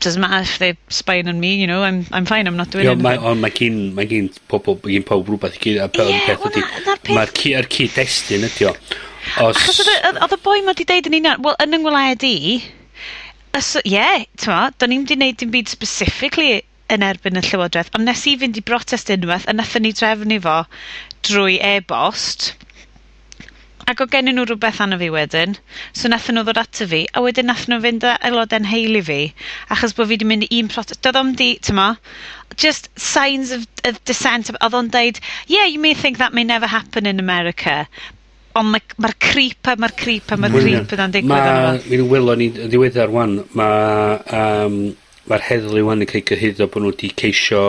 doesn't 0.00 0.20
matter 0.20 0.42
if 0.42 0.58
they're 0.58 0.76
spying 0.88 1.28
on 1.28 1.40
me, 1.40 1.54
you 1.54 1.66
know, 1.66 1.82
I'm, 1.82 2.06
I'm 2.12 2.26
fine, 2.26 2.46
I'm 2.46 2.56
not 2.56 2.70
doing 2.70 2.86
anything. 2.86 3.02
Mae, 3.02 3.16
ond 3.16 3.40
mae 3.40 3.52
gyn, 3.54 3.78
mae 3.96 4.08
gyn 4.10 4.28
pobl, 4.52 4.76
mae 4.84 4.98
gyn 4.98 5.06
pawb 5.08 5.30
rhywbeth 5.30 5.56
i 5.56 5.62
gyd, 5.62 5.80
a 5.80 5.88
yeah, 6.10 6.26
peth 6.28 6.44
ydy, 6.50 6.64
mae'r 7.16 7.32
cu, 7.38 7.54
yr 7.60 7.68
cyd-destun 7.76 8.44
ydy 8.50 8.68
o. 8.68 8.74
Os... 9.46 9.56
Achos 9.56 9.88
oedd 9.88 10.36
y 10.36 10.40
boi 10.44 10.58
ma 10.60 10.74
wedi 10.74 10.86
deud 10.90 11.08
yn 11.08 11.18
unan, 11.22 11.40
wel, 11.46 11.56
yn 11.64 11.78
yng 11.78 11.86
ngwled 11.86 12.26
i, 12.28 12.34
ie, 12.60 13.64
yeah, 13.88 14.26
t'ma, 14.42 14.60
do'n 14.76 14.92
ni'n 14.92 15.06
wedi 15.06 15.18
neud 15.22 15.40
dim 15.40 15.54
byd 15.54 15.72
specifically 15.72 16.60
yn 16.92 17.06
erbyn 17.06 17.40
y 17.40 17.44
Llywodraeth, 17.46 17.92
ond 17.96 18.04
nes 18.08 18.26
i 18.28 18.36
fynd 18.40 18.60
i 18.60 18.64
brotest 18.68 19.12
unwaith, 19.14 19.48
a 19.48 19.56
nathon 19.56 19.86
ni 19.86 19.94
drefnu 19.96 20.40
fo 20.44 20.58
drwy 21.24 21.56
e-bost, 21.72 22.52
Ac 23.90 24.00
o' 24.00 24.08
gennyn 24.08 24.38
nhw 24.38 24.46
rhywbeth 24.48 24.80
anna 24.80 24.96
fi 25.00 25.10
wedyn, 25.12 25.58
so 25.92 26.08
nathon 26.08 26.38
nhw 26.38 26.46
ddod 26.46 26.60
ato 26.62 26.86
fi, 26.88 27.02
a 27.12 27.20
wedyn 27.24 27.50
nathon 27.50 27.74
nhw 27.74 27.82
fynd 27.84 28.06
â 28.08 28.14
aelodau'n 28.28 28.70
heili 28.70 29.02
fi, 29.04 29.20
achos 29.74 29.92
bod 29.96 30.08
fi 30.08 30.16
wedi 30.16 30.28
mynd 30.30 30.46
i 30.48 30.62
un 30.62 30.70
protest, 30.72 31.02
doedd 31.04 31.20
o'm 31.20 31.34
'di, 31.36 31.50
t'mo', 31.68 31.90
just 32.56 32.88
signs 32.98 33.50
of 33.50 33.66
of 33.84 33.98
dissent 34.08 34.50
oedd 34.54 34.76
o'n 34.78 34.90
deud 34.94 35.18
yeah 35.50 35.66
you 35.66 35.80
may 35.80 35.94
think 35.94 36.18
that 36.18 36.32
may 36.32 36.44
never 36.44 36.66
happen 36.66 37.06
in 37.06 37.20
America, 37.20 37.86
ond 38.54 38.70
ma' 38.72 39.12
creep 39.20 39.66
a 39.66 39.76
mae'r 39.76 39.96
creep 39.98 40.30
a 40.30 40.38
mae'r 40.38 40.54
creep 40.54 40.94
yna'n 40.96 41.14
digwydd 41.14 41.48
yno 41.50 41.72
fo. 41.82 41.88
Mi 41.90 42.00
wylo 42.14 42.36
ni 42.38 42.48
yn 42.52 42.70
ddiweddar 42.70 43.12
wan, 43.12 43.40
ma' 43.58 44.20
um, 44.40 44.78
ma'r 45.30 45.44
heddlu 45.48 45.84
wan 45.88 46.04
yn 46.04 46.10
cael 46.10 46.24
cyhyddo 46.30 46.70
bod 46.70 46.84
nhw 46.84 46.94
wedi 46.94 47.10
ceisio 47.20 47.64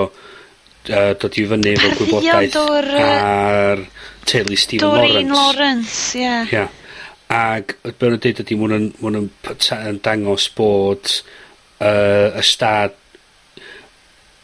yy 0.92 1.14
dod 1.22 1.38
i 1.38 1.46
fyny 1.52 1.72
efo 1.76 1.92
gwybodaeth... 2.00 2.58
Dwr 2.58 2.90
yy... 2.96 3.06
...ar 3.06 3.86
teulu 4.26 4.58
Stephen 4.58 4.90
Lawrence. 4.90 5.14
Doreen 5.14 5.34
Lawrence, 5.34 5.96
ie. 6.20 6.36
Ie. 6.52 6.68
Ag 7.36 7.74
be' 7.86 8.12
o'n 8.12 8.20
deud 8.22 8.44
ydi 8.44 8.60
ma' 8.60 8.70
wnna'n, 8.70 8.92
ma' 9.02 9.90
yn 9.90 10.04
dangos 10.06 10.50
bod 10.58 11.10
uh, 11.82 12.38
y 12.38 12.46
stad 12.46 12.94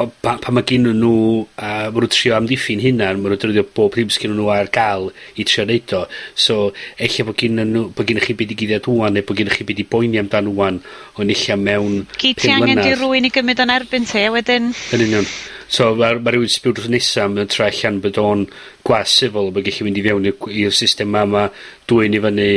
o- 0.02 0.12
pa- 0.22 0.38
pan 0.42 0.54
ma' 0.56 0.64
ginnyn 0.66 0.98
nw 0.98 1.46
a 1.62 1.92
ma' 1.92 2.02
nw'n 2.02 2.12
trio 2.12 2.36
amddiffyn 2.38 2.82
hunan 2.84 3.22
ma' 3.22 3.30
nw'n 3.30 3.38
defnyddio 3.38 3.66
bob 3.76 3.96
rhywbeth 3.96 4.18
sgennyn 4.18 4.40
nhw 4.42 4.50
ar 4.54 4.70
gael 4.74 5.10
i 5.38 5.46
trio 5.48 5.66
neud 5.70 5.94
o. 5.98 6.02
So 6.34 6.58
eich 6.98 7.20
bod 7.28 7.38
gen 7.42 7.62
nhw 7.62 7.88
bod 7.96 8.10
gen 8.10 8.22
chi 8.24 8.36
byd 8.38 8.56
i 8.56 8.60
gyddiad 8.64 8.90
ŵan 8.90 9.18
neu 9.18 9.28
bod 9.28 9.40
gen 9.40 9.54
chi 9.54 9.68
byd 9.68 9.84
i 9.84 9.88
boeni 9.94 10.22
amdan 10.22 10.50
ŵan 10.56 10.82
o'n 11.22 11.34
eich 11.36 11.48
mewn 11.62 12.06
gyd 12.18 12.42
ti 12.42 12.54
angen 12.54 12.82
'di 12.82 12.98
rwy'n 12.98 13.30
i 13.30 13.34
gymryd 13.34 13.66
o'n 13.66 13.76
erbyn 13.78 14.10
ti 14.10 14.26
a 14.26 14.34
wedyn... 14.34 14.72
Yn 14.96 15.06
union. 15.10 15.30
So 15.72 15.94
mae 15.96 16.18
ma' 16.20 16.32
rhywun 16.34 16.50
sy'n 16.52 16.64
byw 16.66 16.74
drws 16.76 16.90
nesaf 16.92 17.30
mae'n 17.32 17.48
troi 17.52 17.70
allan 17.72 18.00
bod 18.04 18.18
o'n 18.20 18.42
gwas 18.88 19.14
sifol 19.22 19.52
mae'n 19.56 19.64
gallu 19.70 19.86
mynd 19.88 20.00
i 20.02 20.06
fewn 20.08 20.26
i'r 20.28 20.50
i'r 20.66 20.74
system 20.76 21.14
'ma 21.14 21.22
ma 21.32 21.44
dwyn 21.88 22.18
i 22.18 22.20
fyny 22.26 22.48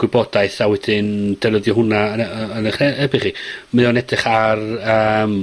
gwybodaeth 0.00 0.56
a 0.64 0.66
wedyn 0.72 1.10
defnyddio 1.38 1.76
hwnna 1.78 2.00
yn 2.16 2.24
yn 2.58 2.70
eich 2.72 2.80
he- 2.82 3.20
chi. 3.26 3.32
Mae 3.72 3.86
o'n 3.90 4.00
edrych 4.02 4.26
ar 4.32 4.64
um, 4.96 5.36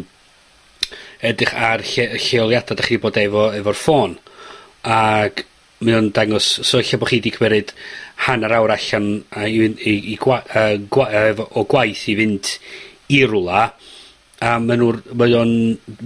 edrych 1.31 1.53
ar 1.69 1.85
lle 1.87 2.09
lleoliada 2.25 2.75
'dach 2.75 2.89
chi 2.91 2.99
bod 3.03 3.17
efo 3.23 3.47
efo'r 3.61 3.79
ffôn 3.79 4.17
ac 4.97 5.45
mae 5.85 5.95
o'n 6.01 6.11
dangos 6.13 6.47
so 6.67 6.81
lle 6.83 6.99
bod 6.99 7.09
chi 7.13 7.21
wedi 7.21 7.31
cymeryd 7.37 7.71
hanner 8.27 8.57
awr 8.59 8.75
allan 8.75 9.07
a 9.31 9.47
i 9.47 9.55
fynd 9.63 9.79
i 9.87 9.95
i 10.13 10.17
gwa- 10.21 10.43
yy 10.51 10.83
gwa- 10.91 11.09
yy 11.15 11.29
efo 11.31 11.47
o 11.55 11.63
gwaith 11.75 12.03
i 12.11 12.17
fynd 12.19 12.51
i 13.15 13.23
rwla 13.23 13.63
a 14.41 14.55
mae 14.61 14.79
nhw'n 14.79 15.17
mae 15.17 15.35
o'n 15.37 15.55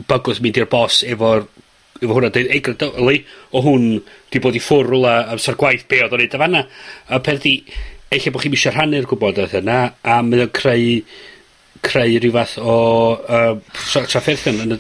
bygwth 0.10 0.42
mynd 0.44 0.60
i'r 0.60 0.70
bos 0.72 1.02
efo'r, 1.08 1.46
efo 2.02 2.18
hwnna 2.18 2.32
dweud 2.36 2.52
ei 2.52 2.64
grandawi 2.64 3.22
o 3.56 3.62
hwn 3.64 3.86
'di 4.32 4.42
bod 4.44 4.58
i 4.60 4.64
ffwr' 4.64 4.90
rwla 4.92 5.14
amser 5.34 5.56
gwaith 5.60 5.86
be' 5.92 6.02
oedd 6.04 6.16
o'n 6.18 6.24
neud 6.24 6.36
yn 6.36 6.44
fan. 6.44 6.58
A 6.60 7.22
peth 7.24 7.46
'di 7.46 7.56
eich 8.16 8.28
bod 8.32 8.44
chi'n 8.44 8.58
isio 8.58 8.74
rhannu'r 8.74 9.08
gwybodaeth 9.10 9.56
yna 9.62 9.80
a 10.04 10.20
mae 10.26 10.44
o'n 10.46 10.52
creu, 10.56 11.00
creu 11.86 12.20
rhyw 12.20 12.36
fath 12.36 12.60
o 12.60 12.76
uh, 13.16 13.56
trafferthion 13.96 14.62
yn 14.66 14.78
y... 14.78 14.80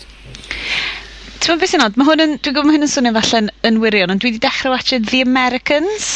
T'mo' 1.43 1.57
beth 1.61 1.73
sy'n 1.73 1.83
od? 1.85 1.97
Mae 1.99 2.07
hwn 2.09 2.23
yn, 2.25 2.37
dwi'n 2.39 2.55
gwybod 2.55 2.69
mae 2.69 2.77
hyn 2.77 2.87
yn 2.87 2.91
swnio 2.91 3.15
falle 3.17 3.43
yn 3.43 3.51
yn 3.69 3.81
wirion, 3.83 4.13
ond 4.13 4.23
dwi 4.23 4.33
wedi 4.33 4.43
dechrau 4.45 4.75
watsiad 4.75 5.09
The 5.11 5.23
Americans... 5.25 6.13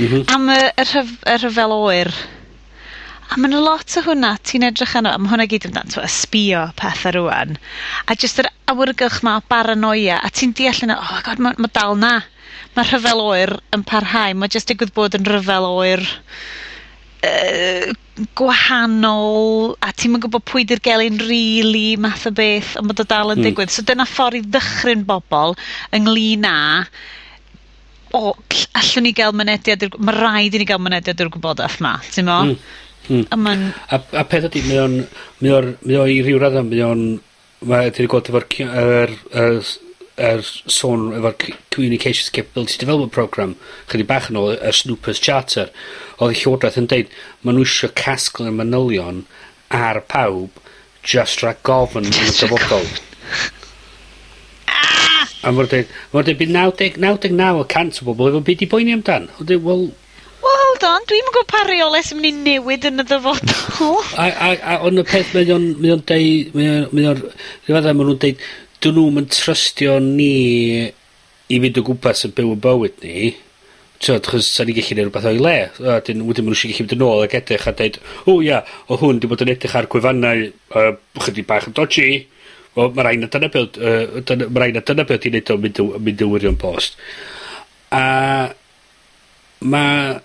M-hm. 0.00 0.22
am 0.32 0.46
y 0.48 0.60
y 0.80 0.84
rhyf- 0.88 1.26
y 1.28 1.34
rhyfel 1.36 1.74
oer. 1.74 2.10
A 3.32 3.38
mae'n 3.40 3.54
lot 3.64 3.94
o 3.96 4.02
hwnna 4.04 4.34
ti'n 4.44 4.66
edrych 4.66 4.92
arno, 4.98 5.14
a 5.14 5.20
mae 5.20 5.32
hwnna 5.32 5.46
gyd 5.48 5.64
amdan 5.70 5.88
t'mo' 5.92 6.08
sbïo 6.12 6.66
pethe 6.76 7.12
rwan, 7.16 7.54
a 8.04 8.16
jyst 8.20 8.42
yr 8.42 8.50
awyrgylch 8.68 9.22
'ma 9.24 9.38
o 9.38 9.44
baranoia, 9.48 10.18
a 10.20 10.28
ti'n 10.28 10.52
deall 10.58 10.82
yna 10.84 10.98
oh 11.00 11.20
God 11.24 11.40
mae 11.40 11.56
ma' 11.56 11.70
dal 11.72 11.96
'na. 11.96 12.18
mae 12.76 12.88
rhyfel 12.88 13.20
oer 13.20 13.54
yn 13.76 13.84
parhau, 13.88 14.34
mae 14.36 14.52
jyst 14.52 14.68
digwydd 14.68 14.92
bod 14.96 15.16
yn 15.16 15.24
rhyfel 15.28 15.68
oer 15.70 16.04
yy 17.22 17.94
gwahanol, 18.36 19.72
a 19.80 19.92
ti'n 19.96 20.18
yn 20.18 20.22
gwybod 20.26 20.44
pwy 20.52 20.66
'di'r 20.68 20.84
gelyn 20.84 21.16
rili 21.22 21.96
math 22.04 22.28
o 22.28 22.34
beth, 22.36 22.74
ond 22.80 22.92
bod 22.92 23.00
o 23.00 23.08
dal 23.08 23.32
yn 23.32 23.40
hmm. 23.40 23.48
digwydd. 23.48 23.72
So 23.72 23.84
dyna 23.88 24.04
ffordd 24.08 24.42
i 24.42 24.44
ddychryn 24.44 25.08
bobl 25.08 25.56
ynglyn 25.96 26.44
â 26.48 26.58
o, 28.12 28.34
gll- 28.52 28.68
allwn 28.76 29.08
ni 29.08 29.14
gael 29.16 29.32
mynediad 29.36 29.86
i'r... 29.86 29.98
Ma' 30.04 30.16
raid 30.18 30.56
i 30.56 30.60
ni 30.60 30.68
gael 30.68 30.82
mynediad 30.84 31.24
i'r 31.24 31.32
gwybodaeth 31.32 31.80
'ma, 31.80 31.96
t'mo'? 32.12 32.40
Hmm. 32.52 32.56
Mm. 33.08 33.24
A 33.30 33.38
ma'n... 33.38 33.68
A, 33.90 34.00
a 34.20 34.24
peth 34.28 34.48
ydy, 34.50 34.64
mae 34.68 34.82
o'n... 34.82 34.98
Mae 35.42 35.54
o'n... 35.56 35.70
Mae 35.86 36.00
o'n 36.02 36.12
i 36.12 36.20
ryw 36.26 36.42
raddau, 36.42 36.66
mae 36.68 36.84
o'n... 36.86 37.06
Mae 37.68 37.94
ti'n 37.94 38.10
gweld 38.10 38.30
efo'r... 38.30 38.48
Er, 38.66 39.16
er, 39.44 39.72
er 40.22 40.42
sôn 40.70 41.08
efo'r 41.16 41.36
Communications 41.74 42.30
Capability 42.30 42.78
Development 42.80 43.14
Program, 43.14 43.54
chydig 43.90 44.10
bach 44.10 44.28
yn 44.30 44.38
ôl, 44.40 44.52
y 44.54 44.74
Snoopers 44.76 45.22
Charter, 45.22 45.72
oedd 46.18 46.34
y 46.34 46.40
Llywodraeth 46.42 46.78
yn 46.82 46.90
deud, 46.92 47.16
maen 47.42 47.58
nhw 47.58 47.66
eisiau 47.66 47.94
casglu 47.98 48.52
manylion 48.54 49.24
ar 49.72 50.02
pawb 50.12 50.60
just 51.02 51.42
rhag 51.42 51.62
gofyn 51.66 52.06
yn 52.06 52.14
y 52.14 52.36
dyfodol. 52.36 52.86
A 55.42 55.50
mae'r 55.50 55.70
dweud, 55.72 55.94
mae'r 56.12 56.28
dweud, 56.28 56.38
bydd 56.38 56.54
99, 56.54 57.00
99 57.02 58.02
o 58.02 58.06
bobl 58.06 58.30
efo 58.30 58.42
byd 58.46 58.62
i 58.62 58.68
boeni 58.70 58.94
amdan. 58.94 59.26
oedd 59.40 59.48
dweud, 59.50 59.64
wel, 59.66 59.88
Wel 60.42 60.58
hold 60.58 60.84
on, 60.88 61.04
dwi'n 61.06 61.22
mynd 61.22 61.34
gwybod 61.36 61.50
pa 61.52 61.60
reole 61.68 62.00
sy 62.02 62.16
mynd 62.18 62.26
i 62.26 62.32
newid 62.56 62.86
yn 62.88 62.98
y 62.98 63.04
dyfodol. 63.06 64.00
A 64.22 64.26
a 64.26 64.48
a 64.58 64.78
ond 64.88 64.98
y 64.98 65.04
peth 65.06 65.30
mae 65.36 65.46
o'n 65.54 65.68
mae 65.78 65.92
o'n 65.94 66.02
deu 66.08 66.32
mae 66.56 66.70
o'n, 66.72 66.88
mae 66.90 67.06
o'n, 67.12 67.20
ryw 67.68 67.76
ma' 67.78 67.92
nw'n 67.94 68.18
deud 68.24 68.42
'dyn 68.82 68.96
nhw'n 68.98 69.20
yn 69.22 69.28
trystio 69.30 70.00
ni 70.02 70.32
i 71.52 71.60
fynd 71.62 71.78
o 71.78 71.84
gwmpas 71.86 72.24
yn 72.26 72.34
byw 72.34 72.56
'yn 72.56 72.62
bywyd 72.64 72.98
ni, 73.04 73.28
t'od 74.02 74.26
'chos 74.26 74.48
'san 74.50 74.66
ni 74.66 74.74
gallu 74.74 74.96
neud 74.98 75.06
rhywbeth 75.06 75.28
o'i 75.30 75.38
le. 75.46 75.54
A 75.92 76.00
'dyn 76.02 76.24
wedyn 76.26 76.48
ma' 76.48 76.50
nw 76.50 76.58
isio 76.58 76.72
gellu 76.72 76.88
mynd 76.88 76.96
yn 76.96 77.04
ôl 77.06 77.22
ac 77.28 77.36
edrych 77.38 77.68
a 77.70 77.74
deud 77.78 78.00
o 78.26 78.34
ia 78.42 78.58
o' 78.88 78.98
hwn 78.98 79.20
'di 79.22 79.30
bod 79.30 79.44
yn 79.46 79.52
edrych 79.54 79.76
ar 79.78 79.86
gwefannau 79.92 80.48
uh, 80.48 80.88
chydig 81.22 81.46
bach 81.46 81.68
yn 81.70 81.76
dodgy. 81.78 82.24
O, 82.74 82.88
mae 82.88 83.04
rhaid 83.06 83.22
na 83.22 83.30
dyna 83.30 83.52
beth 83.52 83.78
uh, 83.78 84.18
dyna 84.26 84.50
ma' 84.50 84.64
rai' 84.64 84.74
na 84.74 84.82
dyna 84.82 85.06
be' 85.06 85.20
odd 85.20 85.30
neud 85.36 85.54
o 85.54 85.58
mynd 85.62 85.80
yn 85.84 85.94
mynd 86.08 86.26
yn 86.26 86.34
wirion 86.34 86.58
post. 86.58 86.98
A 87.94 88.02
ma' 89.62 90.18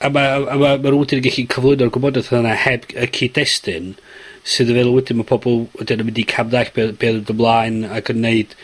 a 0.00 0.08
ma' 0.10 0.26
a 0.36 0.56
ma' 0.56 0.76
ma' 0.76 0.90
nw 0.90 1.00
wedyn 1.02 1.20
yn 1.20 1.24
gellu 1.26 1.46
cyflwyno'r 1.54 1.92
gwybodaeth 1.94 2.30
yna 2.36 2.54
heb 2.64 2.86
y 2.90 3.08
cyd-destun, 3.16 3.94
sydd 4.42 4.72
yn 4.72 4.78
feddwl 4.80 4.96
wedyn 4.98 5.20
ma' 5.20 5.28
pobl 5.28 5.64
wedyn 5.78 6.02
yn 6.02 6.08
mynd 6.08 6.20
i 6.22 6.26
camddallt 6.28 6.72
be' 6.76 6.90
be' 7.00 7.14
odd 7.18 7.32
ymlaen 7.34 7.82
ac 7.98 8.12
yn 8.14 8.22
neud, 8.24 8.54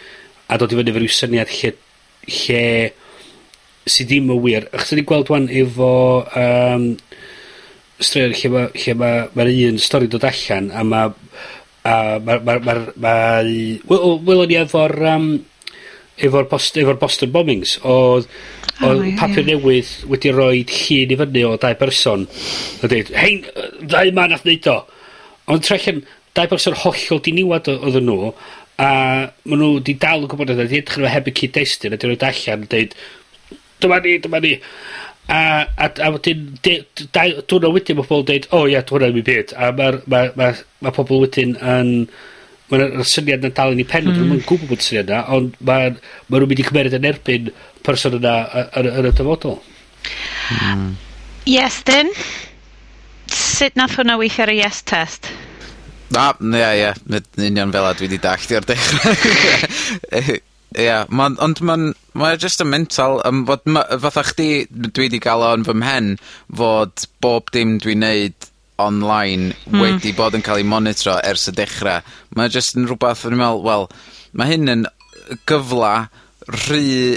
a 0.48 0.58
dod 0.60 0.72
i 0.72 0.78
fyny 0.78 0.92
efo 0.92 1.02
ryw 1.02 1.12
syniad 1.12 1.52
lle 1.58 1.74
lle 2.26 2.62
sydd 3.86 4.08
ddim 4.10 4.32
yn 4.34 4.42
wir. 4.42 4.68
Achos 4.72 4.90
'dan 4.90 5.00
ni'n 5.00 5.10
gweld 5.10 5.32
'wan 5.32 5.50
efo 5.62 5.90
um, 6.42 6.86
straeon 8.02 8.34
lle 8.36 8.52
ma' 8.54 8.68
lle 8.74 8.96
ma' 9.02 9.12
ma'r 9.36 9.52
un 9.68 9.82
stori 9.82 10.10
dod 10.10 10.26
allan 10.26 10.72
a 10.72 10.84
ma' 10.84 11.04
a 11.86 11.94
ma' 12.18 12.40
ma' 12.48 12.58
ma'r 12.66 12.82
ma, 12.96 13.14
wel 13.88 14.08
o 14.08 14.16
welon 14.26 14.50
ni 14.50 14.58
efo'r 14.62 14.96
yym 15.06 15.28
efo'r 16.18 16.46
Bost- 16.50 16.76
efo'r 16.80 16.98
Boston 17.00 17.30
bombings 17.34 17.76
oedd 17.84 18.26
odd 18.80 18.90
odd 18.90 19.06
papur 19.20 19.44
newydd 19.46 19.90
wedi 20.10 20.32
rhoi 20.32 20.62
llun 20.64 21.14
i 21.14 21.16
fyny 21.22 21.44
o 21.48 21.54
dau 21.60 21.74
berson 21.80 22.26
a 22.82 22.88
dweud, 22.90 23.12
hein 23.16 23.42
yy 23.44 23.86
ddau 23.88 24.12
'ma 24.12 24.26
nath 24.32 24.44
neud 24.48 24.68
o. 24.72 24.76
Ond 25.52 25.64
trella'n 25.64 26.02
dau 26.36 26.46
berson 26.52 26.74
hollol 26.82 27.20
diniwad 27.24 27.68
o- 27.72 27.78
odden 27.88 28.06
nhw 28.10 28.32
a 28.78 28.88
ma' 29.44 29.56
nhw 29.56 29.70
'di 29.80 29.94
dal 30.00 30.24
yn 30.26 30.28
gwbod 30.32 30.52
'di 30.52 30.64
edrych 30.66 30.98
arno 30.98 31.08
heb 31.12 31.28
y 31.32 31.36
cyd-destun 31.40 31.94
a 31.96 32.00
'di 32.00 32.10
roid 32.10 32.24
allan 32.28 32.64
a 32.66 32.70
dweud, 32.74 32.94
dyma 33.80 34.00
ni 34.04 34.18
dyma 34.24 34.40
ni. 34.44 34.54
A 35.26 35.38
a 35.76 35.86
a 36.06 36.10
wedyn 36.14 36.42
de- 36.62 36.84
d- 36.94 37.08
dau 37.12 37.32
diwrnod 37.48 37.72
wedyn 37.74 37.96
ma' 37.98 38.04
pobol 38.06 38.24
deud 38.28 38.44
o 38.54 38.66
ia 38.68 38.82
dyw 38.84 38.98
hwnna 38.98 39.08
'im 39.12 39.24
byd 39.26 39.54
a 39.56 39.72
ma'r 39.72 40.02
ma' 40.06 40.28
ma' 40.36 40.52
ma' 40.84 40.92
pobl 40.98 41.22
wedyn 41.24 41.56
yn 41.60 41.94
mae'r 42.70 43.06
syniad 43.06 43.44
yna 43.44 43.54
dal 43.54 43.74
yn 43.74 43.82
ei 43.82 43.88
pen 43.88 44.08
mm. 44.10 44.20
Hmm. 44.20 44.44
gwybod 44.48 44.70
bod 44.72 44.82
y 44.82 44.86
syniad 44.86 45.10
yna, 45.12 45.22
ond 45.36 45.56
mae'n 45.68 45.98
ma' 46.28 46.40
nw 46.40 46.50
mynd 46.50 46.62
i 46.62 46.68
cymeryd 46.68 46.98
yn 46.98 47.08
erbyn 47.12 47.50
person 47.86 48.18
yna 48.18 48.36
yy 48.44 48.66
yn 48.80 48.90
y 48.90 48.94
yn 49.00 49.10
y 49.10 49.14
dyfodol. 49.20 49.60
Hmm. 50.48 50.88
Yes 51.46 51.82
then. 51.86 52.10
Sut 53.30 53.78
nath 53.78 53.96
hwnna 53.98 54.18
weithio 54.18 54.46
ar 54.46 54.54
y 54.54 54.60
yes 54.60 54.82
test? 54.86 55.30
Na, 56.14 56.30
ie, 56.38 56.66
ia, 56.82 56.92
yn 57.10 57.46
union 57.48 57.72
fel 57.74 57.86
a 57.88 57.94
dwi 57.96 58.06
wedi 58.06 58.20
dallt 58.22 58.52
i'r 58.54 58.66
dechrau. 58.66 59.16
Ie, 60.76 60.96
ma'n, 61.08 61.38
ond 61.40 61.62
ma'n, 61.64 61.86
ma'n 62.18 62.40
just 62.42 62.60
yn 62.60 62.68
mental, 62.68 63.20
um, 63.24 63.44
fod, 63.48 63.62
ma, 63.70 63.84
fatha 64.02 64.26
chdi, 64.28 64.66
dwi 64.68 65.06
wedi 65.06 65.20
gael 65.22 65.44
o'n 65.46 65.64
fy 65.66 65.74
mhen, 65.78 66.10
fod 66.58 67.06
bob 67.24 67.48
dim 67.54 67.78
dwi'n 67.82 68.02
neud 68.04 68.50
online 68.82 69.54
mm. 69.54 69.80
wedi 69.80 70.12
bod 70.16 70.36
yn 70.36 70.44
cael 70.44 70.60
ei 70.62 70.68
monitro 70.68 71.16
ers 71.24 71.48
y 71.50 71.54
dechrau. 71.56 72.04
Mae 72.36 72.52
jyst 72.52 72.76
yn 72.76 72.88
rhywbeth 72.88 73.24
o'n 73.26 73.36
i'n 73.36 73.40
meddwl, 73.40 73.64
wel, 73.66 73.88
mae 74.36 74.52
hyn 74.52 74.72
yn 74.72 74.84
gyfla 75.48 75.94
rhy 76.52 77.16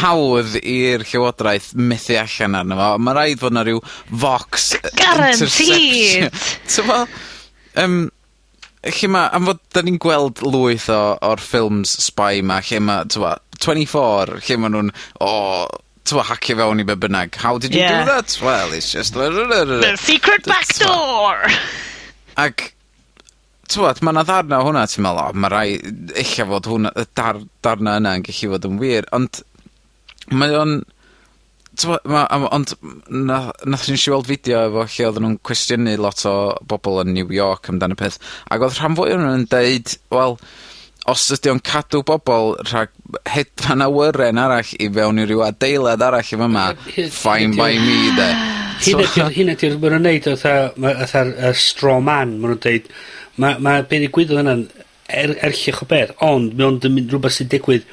hawdd 0.00 0.54
i'r 0.60 1.02
llywodraeth 1.04 1.72
methu 1.74 2.16
allan 2.20 2.56
arno 2.60 2.78
fo. 2.78 2.88
Mae 3.02 3.16
rhaid 3.18 3.42
fod 3.42 3.56
na 3.56 3.66
rhyw 3.66 3.82
vox 4.22 4.72
Guaranteed! 4.96 6.30
so, 6.70 6.86
well, 6.86 7.08
um, 7.82 8.00
lle 8.86 9.12
mae, 9.12 9.28
am 9.36 9.50
fod 9.50 9.62
da 9.74 9.84
ni'n 9.84 10.00
gweld 10.00 10.42
lwyth 10.46 10.88
o, 10.94 11.02
o'r 11.26 11.42
ffilms 11.42 11.98
spy 12.06 12.40
ma, 12.46 12.60
lle 12.64 12.80
mae, 12.86 13.10
24, 13.10 14.40
lle 14.46 14.60
mae 14.60 14.74
nhw'n, 14.76 14.92
o, 15.18 15.30
oh, 15.30 15.80
to 16.04 16.22
hacio 16.24 16.56
fewn 16.56 16.80
i 16.80 16.84
be 16.84 16.96
bynnag. 16.96 17.34
How 17.34 17.58
did 17.58 17.74
you 17.74 17.80
yeah. 17.80 18.04
do 18.04 18.10
that? 18.12 18.38
Well, 18.42 18.72
it's 18.72 18.92
just... 18.92 19.14
The 19.14 19.96
secret 19.98 20.44
back 20.44 20.68
door! 20.78 21.46
Ac, 22.40 22.70
tywod, 23.70 24.00
mae 24.06 24.16
na 24.16 24.24
ddarna 24.26 24.62
o 24.62 24.68
hwnna, 24.68 24.86
ti'n 24.88 25.04
meddwl, 25.04 25.20
o, 25.20 25.42
mae 25.42 25.52
rai, 25.52 25.66
eich 26.18 26.38
fod 26.48 26.70
hwnna, 26.70 26.94
y 26.96 27.04
dar, 27.18 27.42
darna 27.64 27.98
yna 28.00 28.16
yn 28.18 28.24
gallu 28.26 28.54
fod 28.54 28.70
yn 28.70 28.80
wir, 28.80 29.10
ond 29.16 29.42
mae 30.32 30.56
o'n... 30.56 30.80
Ma, 31.80 32.26
ond 32.52 32.74
nath, 33.08 33.62
nath 33.64 33.86
ni'n 33.88 34.00
siweld 34.00 34.26
fideo 34.28 34.66
efo 34.66 34.82
lle 34.84 35.04
oedden 35.06 35.24
nhw'n 35.24 35.36
cwestiynu 35.46 35.94
lot 36.02 36.24
o 36.28 36.34
bobl 36.68 36.98
yn 37.04 37.14
New 37.14 37.30
York 37.32 37.70
amdano 37.72 37.96
peth. 37.96 38.18
Ac 38.52 38.66
oedd 38.66 38.76
rhan 38.76 38.98
fwy 38.98 39.14
o'n 39.14 39.22
nhw'n 39.24 39.46
deud, 39.48 39.94
wel, 40.12 40.36
os 41.08 41.24
ydy 41.34 41.52
o'n 41.52 41.62
cadw 41.64 42.02
bobl 42.06 42.54
rhag 42.68 42.92
hedfan 43.32 43.84
awyren 43.84 44.40
arall 44.40 44.74
i 44.76 44.88
fewn 44.92 45.22
i 45.22 45.26
ryw 45.28 45.44
adeilad 45.46 46.02
arall 46.04 46.34
yn 46.36 46.42
fyma, 46.44 46.66
fine 47.16 47.56
by 47.56 47.72
me, 47.80 47.98
de. 48.18 48.28
Hyn 49.36 49.52
ydy'r, 49.54 49.76
mae'n 49.80 49.96
nhw'n 49.96 50.06
neud 50.08 50.28
fatha'r 50.40 51.56
straw 51.58 52.00
man, 52.04 52.36
mae'n 52.40 52.54
nhw'n 52.54 52.62
deud, 52.64 52.92
mae 53.40 53.58
ma 53.64 53.80
be 53.88 54.00
ddigwyddodd 54.02 54.42
yna'n 54.44 54.64
er, 55.08 55.34
erllych 55.48 55.82
o 55.84 55.88
beth, 55.90 56.14
ond 56.24 56.54
mae 56.56 56.68
o'n 56.68 56.80
mynd 56.94 57.12
rhywbeth 57.12 57.38
sy'n 57.38 57.50
digwydd 57.52 57.88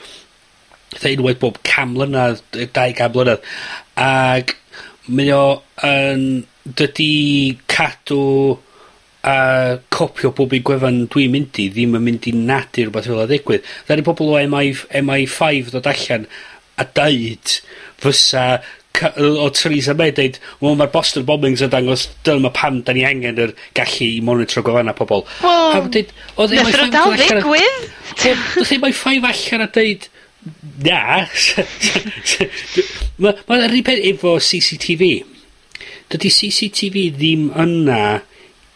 fatha 0.93 1.11
unwaith 1.15 1.41
bob 1.41 1.59
cam 1.67 1.95
mlynedd, 1.95 2.43
dau 2.75 2.95
cam 2.97 3.15
mlynedd, 3.15 3.43
ac 4.03 4.55
mae 5.07 5.33
o 5.35 5.43
yn, 5.87 6.23
dydy 6.67 7.57
cadw 7.71 8.21
a 9.23 9.77
copio 9.93 10.31
bob 10.35 10.53
un 10.53 10.65
gwefan 10.65 11.03
dwi'n 11.11 11.33
mynd 11.33 11.59
i 11.61 11.67
ddim 11.73 11.97
yn 11.97 12.05
mynd 12.05 12.27
i 12.29 12.33
nadu 12.37 12.85
rhywbeth 12.85 13.09
fel 13.09 13.17
yna 13.17 13.29
ddigwydd. 13.29 13.69
dda 13.87 13.97
ni 13.97 14.05
pobl 14.07 14.33
o 14.33 14.41
MI, 14.53 14.73
MI5 15.01 15.71
ddod 15.71 15.89
allan 15.91 16.27
a 16.77 16.85
deud 16.99 17.55
fysa 18.03 18.47
o 19.17 19.49
Theresa 19.53 19.93
May 19.93 20.11
deud, 20.15 20.39
wel 20.61 20.77
mae'r 20.77 20.91
Boston 20.93 21.25
Bombings 21.25 21.61
yn 21.61 21.69
dangos, 21.73 22.07
dyma 22.25 22.49
pam 22.53 22.81
da 22.85 22.95
ni 22.95 23.03
angen 23.05 23.41
yr 23.43 23.53
gallu 23.77 24.07
i 24.07 24.21
monitro 24.25 24.63
gofana 24.65 24.95
pobl. 24.97 25.25
Wel, 25.43 25.73
a 25.77 25.81
dweud, 25.85 26.13
oedd 26.37 26.55
ei 26.55 26.63
mae'n 26.65 26.93
dal 26.93 27.13
ddigwydd? 27.13 27.89
Oedd 28.25 28.71
ei 28.73 28.81
mae'n 28.81 28.97
ffaif 28.97 29.27
allan 29.29 29.65
a 29.67 29.69
deud, 29.77 30.07
na. 30.85 31.01
Mae'n 33.17 33.67
rhywbeth 33.71 34.03
efo 34.11 34.37
CCTV. 34.41 35.11
Dydy 36.13 36.31
CCTV 36.31 37.07
ddim 37.17 37.49
yna 37.51 38.01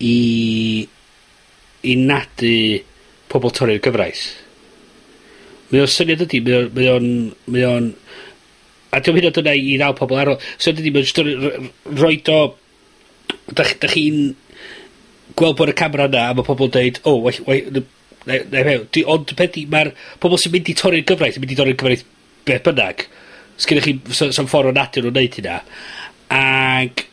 i 0.02 0.88
i 1.82 1.96
nadu 1.98 2.56
pobl 3.32 3.54
torri'r 3.56 3.82
gyfraith. 3.84 4.26
Mae 5.72 5.86
o'n 5.86 5.90
syniad 5.90 6.26
ydy, 6.26 6.42
mae 6.46 6.58
o'n, 6.60 6.68
mae 6.76 6.90
o'n, 6.92 7.08
mae 7.56 7.68
o'n 7.70 7.88
a 8.92 9.00
diolch 9.00 9.22
hyn 9.22 9.30
o 9.30 9.34
dyna 9.36 9.56
i 9.56 9.78
ddal 9.80 9.96
pobl 9.98 10.20
ar 10.20 10.34
ôl. 10.34 10.42
So 10.60 10.74
ydy, 10.74 10.92
mae'n 10.92 11.08
jyst 11.08 11.22
roed 12.02 12.32
o... 12.34 12.42
Da, 13.56 13.64
da 13.64 13.88
chi'n 13.88 14.34
gweld 15.40 15.56
bod 15.60 15.72
y 15.72 15.76
camera 15.80 16.10
yna 16.10 16.26
a 16.30 16.36
mae 16.36 16.46
pobl 16.48 16.68
yn 16.68 16.74
dweud, 16.76 17.00
o, 17.06 17.14
oh, 17.14 17.22
well, 17.24 17.40
well, 17.48 18.84
di, 18.92 19.04
ond 19.08 19.32
beth 19.40 19.58
mae'r 19.72 19.94
pobl 20.22 20.40
sy'n 20.40 20.54
mynd 20.54 20.72
i 20.72 20.76
torri'r 20.78 21.08
gyfraith 21.08 21.40
yn 21.40 21.46
mynd 21.46 21.56
i 21.56 21.60
torri'r 21.60 21.80
gyfraith 21.80 22.04
beth 22.48 22.66
bynnag. 22.68 23.06
Sgynnych 23.62 23.88
chi, 23.88 23.96
so'n 24.18 24.36
so 24.36 24.46
ffordd 24.50 24.74
o 24.74 24.76
nadur 24.76 25.08
o'n 25.10 25.16
neud 25.16 25.40
hynna. 25.40 25.62
Ac 26.36 27.06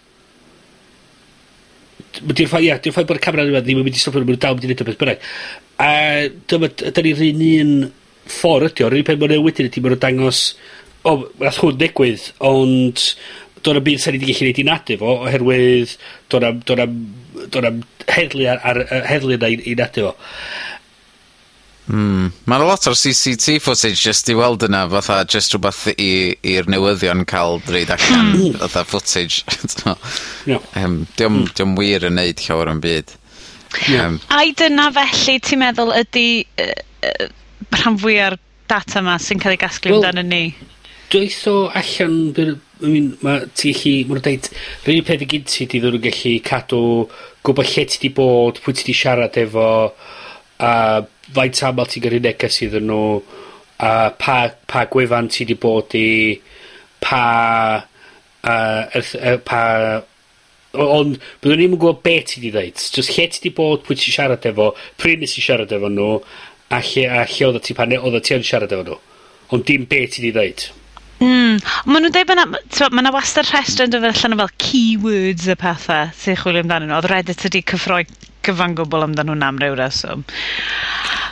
ma' 2.22 2.34
'di'r 2.34 2.50
ffoi, 2.50 2.64
ia, 2.66 2.78
'di'r 2.82 2.94
ffaith 2.94 3.08
bod 3.08 3.20
y 3.20 3.24
camera 3.24 3.46
yma 3.48 3.62
ddim 3.64 3.80
yn 3.82 3.88
mynd 3.88 3.98
i 3.98 4.02
stopio 4.02 4.22
nw 4.22 4.28
ma' 4.28 4.36
nw 4.36 4.42
dal 4.44 4.56
mynd 4.56 4.66
i 4.66 4.70
wneud 4.70 4.84
o 4.84 4.88
beth 4.88 5.00
bynnag. 5.02 5.26
A 5.84 5.90
dyma, 6.50 6.70
ydan 6.90 7.08
ni'r 7.08 7.24
un 7.28 7.44
un 7.48 7.74
ffordd 8.28 8.72
ydi 8.72 8.84
o. 8.84 8.88
Yr 8.88 8.98
unig 8.98 9.08
peth 9.08 9.20
ma' 9.20 9.30
nw 9.32 9.42
wedyn 9.46 9.70
ydi 9.70 9.82
mae'n 9.84 9.96
nw'n 9.96 10.04
dangos 10.04 10.42
o 11.08 11.14
nath 11.40 11.60
hwn 11.62 11.76
ddigwydd 11.78 12.30
ond 12.48 13.04
do' 13.62 13.74
'na'm 13.74 13.86
byd 13.86 14.02
'san 14.02 14.14
ni 14.14 14.20
'di 14.22 14.32
gellu 14.32 14.48
neud 14.48 14.60
i 14.62 14.66
nadu 14.66 14.96
fo 15.00 15.14
oherwydd 15.26 15.94
do' 16.30 16.40
na'm 16.42 16.60
do' 16.66 16.78
na'm 16.78 16.96
do' 17.54 17.62
na'm 17.64 17.80
heddlu 18.08 18.48
ar 18.52 18.60
ar 18.70 18.82
ar 18.86 19.06
heddlu 19.12 19.36
yna 19.38 19.50
i 19.54 19.60
i 19.72 19.76
nadu 19.78 20.08
fo. 20.08 20.12
Hmm. 21.88 22.28
Mae'n 22.44 22.64
lot 22.68 22.84
o'r 22.90 22.96
CCT 23.00 23.58
footage 23.64 23.96
just 24.02 24.28
i 24.28 24.36
weld 24.36 24.66
yna 24.66 24.82
fatha 24.92 25.22
just 25.24 25.54
rhywbeth 25.54 25.86
i 25.94 26.10
i'r 26.52 26.68
newyddion 26.68 27.24
cael 27.28 27.62
reid 27.72 27.92
allan 27.94 28.34
hmm. 28.34 28.42
Hmm. 28.42 28.58
fatha 28.60 28.84
footage 28.84 29.40
t'mo'? 29.78 29.96
Ie. 30.50 30.58
Yym 30.58 31.00
hmm. 31.16 31.48
diom 31.56 31.74
wir 31.80 32.04
yn 32.10 32.18
neud 32.20 32.44
llawer 32.44 32.74
yn 32.74 32.84
byd. 32.84 33.16
Um, 33.68 33.94
Yym. 33.94 34.20
Ai 34.32 34.52
dyna 34.56 34.88
felly 34.96 35.38
ti'n 35.44 35.62
meddwl 35.64 35.96
ydy 35.96 36.28
uh, 36.60 36.70
yy 37.08 37.28
rhan 37.74 37.98
fwya'r 38.00 38.38
data 38.68 39.02
yma 39.02 39.16
sy'n 39.20 39.40
cael 39.42 39.56
ei 39.56 39.60
gasglu 39.60 39.98
amdano 39.98 40.24
ni? 40.24 40.44
Dwyth 41.12 41.44
o 41.48 41.56
allan 41.72 42.18
be' 42.36 42.50
n- 42.50 42.60
I 42.78 42.86
mean 42.86 43.06
ma' 43.24 43.40
ti 43.58 43.72
gallu, 43.74 44.06
ma' 44.06 44.18
nw'n 44.18 44.24
deud 44.28 44.48
yr 44.52 44.92
unig 44.92 45.06
peth 45.08 45.22
i 45.24 45.26
gin 45.30 45.46
ti 45.48 45.66
'di 45.66 45.80
iddyn 45.80 45.96
yn 45.98 46.04
gallu 46.04 46.34
cadw 46.46 46.82
gwybod 47.46 47.70
lle 47.72 47.84
ti 47.90 48.00
'di 48.02 48.10
bod, 48.14 48.60
pwy 48.62 48.76
ti 48.76 48.84
'di 48.86 48.94
siarad 48.94 49.38
efo, 49.40 49.70
a 50.62 50.72
faint 51.36 51.62
aml 51.68 51.88
ti'n 51.88 52.04
gyrru 52.04 52.20
neges 52.24 52.60
iddyn 52.66 52.88
nhw, 52.88 53.02
a 53.84 53.92
pa, 54.18 54.38
pa 54.66 54.86
gwefan 54.90 55.30
ti 55.32 55.44
wedi 55.44 55.58
bod 55.60 55.98
i, 55.98 56.08
pa... 57.04 57.24
Uh, 58.48 58.84
erth, 58.94 59.16
uh, 59.18 59.34
pa 59.44 59.62
ond 60.78 61.16
byddwn 61.42 61.58
ni'n 61.58 61.72
gwybod 61.74 62.02
be 62.04 62.18
ti 62.28 62.42
di 62.42 62.52
ddeud 62.54 62.76
just 62.78 63.10
lle 63.16 63.26
ti 63.32 63.42
di 63.42 63.52
bod, 63.54 63.82
pwy 63.84 63.96
ti 63.98 64.12
siarad 64.14 64.44
efo 64.46 64.70
pryd 65.00 65.22
nes 65.22 65.34
i 65.40 65.42
siarad 65.42 65.72
efo 65.74 65.90
nhw 65.90 66.10
a 66.70 66.80
lle, 66.84 67.06
a 67.08 67.24
lle 67.24 67.48
oedd 67.48 67.62
ti 67.64 67.76
pan 67.76 67.94
oedd 67.96 68.18
ti 68.22 68.36
yn 68.36 68.46
siarad 68.46 68.74
efo 68.76 68.84
nhw 68.86 68.98
ond 69.56 69.64
dim 69.66 69.88
be 69.90 70.04
ti 70.06 70.24
di 70.24 70.34
ddeud 70.34 70.68
Mm. 71.18 71.58
Maen 71.90 72.04
nhw'n 72.04 72.12
dweud 72.14 72.28
bod 72.28 72.92
mae 72.94 73.02
yna 73.02 73.10
wastad 73.10 73.48
rhestr 73.50 73.88
yn 73.88 73.90
dod 73.90 74.04
allan 74.06 74.36
o 74.36 74.38
fel 74.38 74.52
keywords 74.62 75.48
y 75.50 75.56
pethau 75.58 76.12
sy'n 76.14 76.38
chwilio 76.38 76.62
amdano 76.62 76.86
nhw. 76.86 76.94
Oedd 76.94 77.08
Reddit 77.10 77.42
wedi 77.42 77.64
cyffroi 77.66 78.04
gyfan 78.48 78.76
gwbl 78.78 79.08
amdano 79.08 79.34
nhw'n 79.34 79.48
am 79.48 79.60
ryw 79.62 79.76
reswm. 79.78 80.24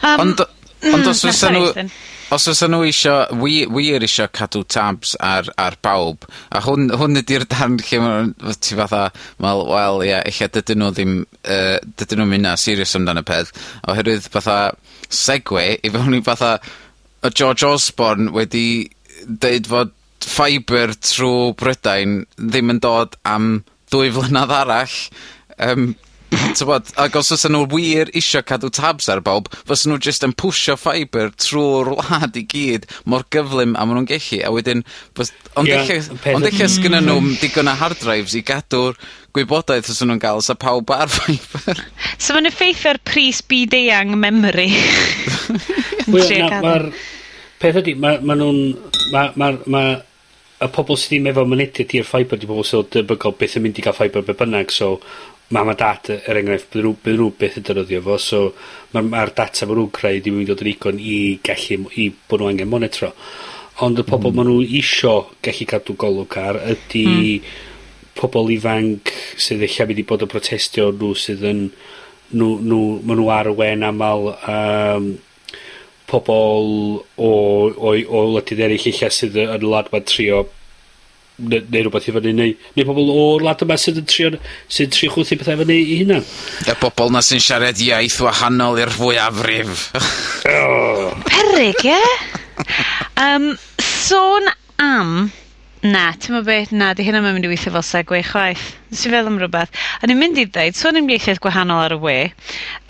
Um, 0.03 0.21
ond, 0.23 0.45
mm, 0.45 0.95
ond 0.95 1.11
os 1.13 1.25
oes 1.27 1.43
nhw... 1.51 1.89
Os 2.35 2.49
oes 2.51 2.59
nhw 2.67 2.81
isio, 2.89 3.13
wir, 3.39 3.69
wir 3.71 4.03
isio 4.03 4.27
cadw 4.35 4.65
tabs 4.67 5.13
ar, 5.23 5.47
ar 5.63 5.77
bawb, 5.83 6.27
a 6.51 6.59
hwn, 6.65 6.89
hwn 6.99 7.21
ydy'r 7.21 7.45
darn 7.53 7.77
lle 7.79 8.01
mae 8.03 8.57
ti 8.59 8.75
fatha, 8.79 9.05
wel, 9.43 9.63
wel, 9.71 10.03
ie, 10.03 10.11
yeah, 10.11 10.25
eich 10.27 10.41
dydyn 10.57 10.83
nhw 10.83 10.91
ddim, 10.97 11.21
uh, 11.47 11.77
dydyn 12.01 12.23
nhw'n 12.23 12.33
mynd 12.33 12.49
na 12.49 12.57
serious 12.59 12.97
amdano 12.99 13.23
peth, 13.27 13.55
oherwydd 13.87 14.27
fatha 14.35 14.59
segwe 15.07 15.69
i 15.79 15.93
fewn 15.95 16.19
i 16.19 16.23
fatha 16.27 16.57
y 17.23 17.31
George 17.31 17.67
Osborne 17.67 18.33
wedi 18.35 18.89
deud 19.27 19.71
fod 19.71 19.95
ffaibr 20.27 20.95
trwy 20.99 21.55
Brydain 21.59 22.19
ddim 22.37 22.75
yn 22.75 22.83
dod 22.83 23.17
am 23.27 23.61
dwy 23.93 24.11
flynedd 24.15 24.53
arall, 24.55 24.97
um, 25.63 25.93
tybod, 26.31 26.91
ac 27.01 27.17
os 27.21 27.31
oes 27.35 27.45
nhw 27.51 27.65
wir 27.71 28.11
isio 28.19 28.43
cadw 28.47 28.71
tabs 28.75 29.09
ar 29.13 29.21
bowb, 29.25 29.51
fos 29.69 29.85
nhw 29.87 29.99
jyst 30.03 30.25
yn 30.27 30.35
pwysio 30.39 30.77
fiber 30.81 31.31
trwy'r 31.43 31.93
wlad 31.95 32.39
i 32.39 32.45
gyd 32.51 32.89
mor 33.05 33.27
gyflym 33.33 33.77
a 33.77 33.85
maen 33.87 34.01
nhw'n 34.01 34.09
gellu, 34.11 34.41
a 34.47 34.53
wedyn 34.55 34.83
bys- 35.19 35.35
ond 35.55 35.71
elle... 35.71 36.01
Ond 36.35 36.49
elle 36.49 36.71
sgynnyn 36.73 37.07
nw'm 37.07 37.31
digon 37.43 37.71
o 37.71 37.77
hard 37.79 38.01
drives 38.03 38.37
i 38.39 38.43
gadw'r 38.47 38.99
gwybodaeth 39.37 39.93
os 39.93 40.03
nhw'n 40.03 40.23
gael 40.23 40.43
'sa 40.43 40.57
pawb 40.59 40.91
ar 40.97 41.13
fiber. 41.17 41.85
So 42.19 42.37
mae'n 42.37 42.51
effeithio'r 42.51 43.03
pris 43.07 43.43
byd-eang 43.47 44.17
memory. 44.19 44.71
Wel 46.13 46.35
na, 46.47 46.61
ma'r 46.65 46.91
peth 47.63 47.81
ydi 47.83 47.97
ma' 48.01 48.19
nhw'n... 48.19 48.37
nw'n 48.43 49.33
ma' 49.39 49.55
ma' 49.67 49.89
y 50.57 50.69
pobl 50.73 50.97
sydd 50.97 51.11
ddim 51.13 51.27
efo 51.29 51.43
mynediad 51.45 51.91
i'r 51.99 52.07
fiber 52.09 52.39
'di 52.41 52.49
pobl 52.49 52.65
sydd 52.65 52.79
o 52.79 52.85
debygol 52.95 53.35
beth 53.37 53.59
yn 53.59 53.67
mynd 53.67 53.81
i 53.81 53.83
gael 53.85 53.97
fiber 53.97 54.25
be' 54.25 54.37
bynnag 54.39 54.73
so 54.73 54.95
mam 55.49 55.69
a 55.69 55.75
dat, 55.79 56.09
er 56.11 56.41
enghraifft, 56.41 56.73
bydden 56.73 56.89
nhw, 56.89 56.97
bydden 57.03 57.21
nhw 57.23 57.33
beth 57.39 57.59
yn 57.61 57.67
defnyddio 57.69 58.01
fo, 58.03 58.17
so 58.19 58.41
mae'r 58.95 59.11
ma 59.13 59.27
data 59.31 59.69
ma 59.69 59.77
nhw'n 59.77 59.93
creu 59.95 60.19
ddim 60.19 60.41
yn 60.43 60.49
dod 60.49 60.65
yn 60.65 60.73
igon 60.73 60.99
i 60.99 61.19
gallu, 61.47 61.91
i 61.95 62.09
bod 62.27 62.43
nhw 62.43 62.51
angen 62.51 62.73
monitro. 62.73 63.13
Ond 63.87 64.01
y 64.03 64.07
pobl 64.09 64.33
mm. 64.33 64.41
ma 64.41 64.47
nhw 64.49 64.57
isio 64.81 65.15
gallu 65.47 65.69
cadw 65.71 65.95
golwg 66.03 66.39
ar 66.43 66.59
ydy 66.73 67.05
mm. 67.13 67.53
pobl 68.19 68.51
ifanc 68.57 69.13
sydd 69.47 69.63
eich 69.69 69.79
mynd 69.87 70.03
i 70.03 70.07
bod 70.09 70.27
yn 70.27 70.33
protestio 70.33 70.91
nhw 70.91 71.13
sydd 71.21 71.47
yn 71.47 71.63
nhw, 72.33 72.51
nhw, 72.67 72.83
ma 73.07 73.15
nhw 73.15 73.31
ar 73.37 73.53
y 73.53 73.55
wen 73.61 73.87
aml 73.87 74.33
um, 74.35 75.11
pobl 76.11 76.71
o, 77.23 77.31
o, 77.71 77.95
o 77.95 78.27
wledydd 78.33 78.67
eraill 78.67 78.91
eich 78.91 79.05
sydd 79.15 79.39
yn 79.45 79.53
wlad 79.53 79.87
ladwad 79.93 80.11
trio 80.11 80.43
ne- 81.39 81.63
neu 81.73 81.83
rhywbeth 81.87 82.09
i 82.09 82.15
fyny 82.17 82.33
neu, 82.37 82.55
neu 82.77 82.87
pobl 82.89 83.11
o'r 83.13 83.45
wlad 83.45 83.65
yma 83.67 83.77
sydd 83.81 84.01
yn 84.03 84.09
trio 84.11 84.31
sy'n 84.73 84.93
trio 84.95 85.13
chwythu 85.15 85.39
pethau 85.41 85.61
fyny 85.63 85.77
i 85.81 85.99
hynna 86.03 86.21
Y 86.67 86.77
bobl 86.83 87.13
na 87.15 87.23
sy'n 87.25 87.43
siarad 87.45 87.81
iaith 87.83 88.19
wahanol 88.25 88.81
i'r 88.81 88.93
fwyafrif. 88.97 89.89
Perig, 91.29 91.85
ie? 91.85 92.01
Um, 93.21 93.51
sôn 93.81 94.45
am 94.81 95.31
Na, 95.85 96.09
ti'n 96.17 96.33
meddwl 96.33 96.47
beth? 96.49 96.71
Na, 96.73 96.95
di 96.97 97.05
hynna 97.05 97.21
mae'n 97.21 97.35
mynd 97.37 97.47
i 97.47 97.51
weithio 97.51 97.71
fel 97.75 97.85
segwe 97.85 98.23
chwaith. 98.25 98.63
Nes 98.89 99.03
i 99.05 99.11
feddwl 99.13 99.29
am 99.29 99.37
rhywbeth. 99.43 99.75
A 100.01 100.09
ni'n 100.09 100.19
mynd 100.19 100.39
i 100.41 100.47
ddweud, 100.49 100.79
sôn 100.79 100.97
am 100.97 101.11
ieithoedd 101.13 101.41
gwahanol 101.45 101.83
ar 101.85 101.95
y 101.95 101.99
we, 102.01 102.15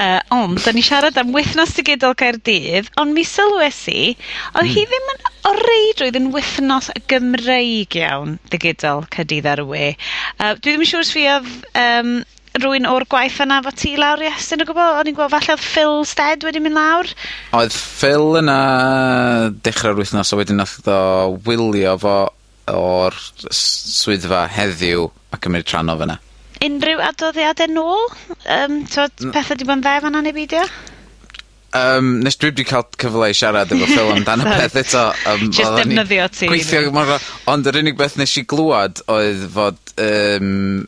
uh, 0.04 0.20
ond, 0.36 0.60
da 0.62 0.72
ni 0.72 0.84
siarad 0.86 1.18
am 1.18 1.34
wythnos 1.34 1.74
digidol 1.76 2.14
Caerdydd, 2.20 2.92
ond 3.02 3.16
mi 3.16 3.24
sylwes 3.26 3.80
i, 3.90 4.14
oedd 4.54 4.70
hi 4.70 4.84
hmm. 4.84 4.92
ddim 4.92 5.10
yn 5.14 5.26
o 5.50 5.54
reidrwydd 5.58 6.20
yn 6.20 6.30
wythnos 6.34 6.92
Gymreig 7.10 7.98
iawn 7.98 8.38
digidol 8.54 9.04
Caerdydd 9.10 9.50
ar 9.50 9.64
y 9.64 9.68
we. 9.72 9.90
Uh, 10.38 10.54
dwi 10.54 10.76
ddim 10.76 10.86
yn 10.86 10.90
siŵr 10.92 11.10
sfi 11.10 11.26
oedd 11.34 11.52
um, 11.82 12.14
rwy'n 12.62 12.88
o'r 12.88 13.04
gwaith 13.10 13.42
yna 13.44 13.58
fo 13.64 13.72
ti 13.76 13.96
lawr 14.00 14.22
i 14.24 14.30
estyn 14.30 14.62
o 14.62 14.68
gwbl? 14.68 15.00
O'n 15.00 15.10
i'n 15.10 15.16
gweld 15.18 15.34
falle 15.34 15.56
oedd 15.56 15.64
Phil 15.66 16.00
Stead 16.08 16.46
wedi 16.46 16.62
mynd 16.62 16.78
lawr? 16.78 17.10
Oedd 17.58 17.74
Phil 17.74 18.38
yna 18.40 18.58
dechrau'r 19.66 19.98
wythnos 19.98 20.32
a 20.32 20.38
wedyn 20.40 20.64
oedd 20.64 20.90
o 20.92 21.00
wylio 21.48 21.96
fo 22.00 22.16
o'r 22.72 23.14
s- 23.50 24.00
swyddfa 24.02 24.46
heddiw 24.50 25.06
a 25.32 25.38
cymryd 25.42 25.68
rhan 25.72 25.92
o 25.92 25.96
fyna? 26.00 26.18
Unrhyw 26.66 27.00
adoddiadau 27.04 27.68
nôl? 27.70 28.06
Um, 28.48 28.80
t'od 28.90 29.26
petha 29.34 29.54
'di 29.54 29.66
bod 29.68 29.78
yn 29.78 29.84
dda 29.84 29.96
fan 30.04 30.14
'na 30.16 30.22
neu 30.24 30.32
beidio? 30.36 30.64
Yym, 31.76 32.06
nes 32.24 32.38
dwi 32.40 32.48
wedi 32.52 32.64
cael 32.64 32.84
cyfle 32.96 33.26
i 33.28 33.34
siarad 33.36 33.72
efo 33.74 33.86
Phil 33.90 34.12
amdan 34.14 34.40
y 34.40 34.52
peth 34.62 34.76
eto 34.80 35.02
Um, 35.28 35.48
Jyst 35.52 35.74
defnyddio 35.76 36.28
ti. 36.32 36.46
...gweithio 36.48 36.92
mor 36.94 37.10
ond 37.52 37.66
yr 37.68 37.80
unig 37.82 37.98
beth 37.98 38.16
nes 38.16 38.32
i 38.40 38.44
glwad 38.48 39.02
oedd 39.12 39.42
fod 39.52 39.76
um, 40.00 40.86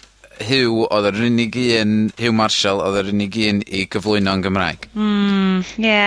Hugh 0.49 0.87
oedd 0.87 1.11
yr 1.11 1.18
unig 1.26 1.59
un, 1.83 1.93
Hugh 2.16 2.33
Marshall 2.41 2.81
oedd 2.87 3.01
yr 3.03 3.11
unig 3.12 3.37
un 3.51 3.61
i 3.66 3.83
gyflwyno 3.91 4.37
yn 4.39 4.45
Gymraeg. 4.47 4.87
Mm, 4.95 5.61
ie. 5.83 6.01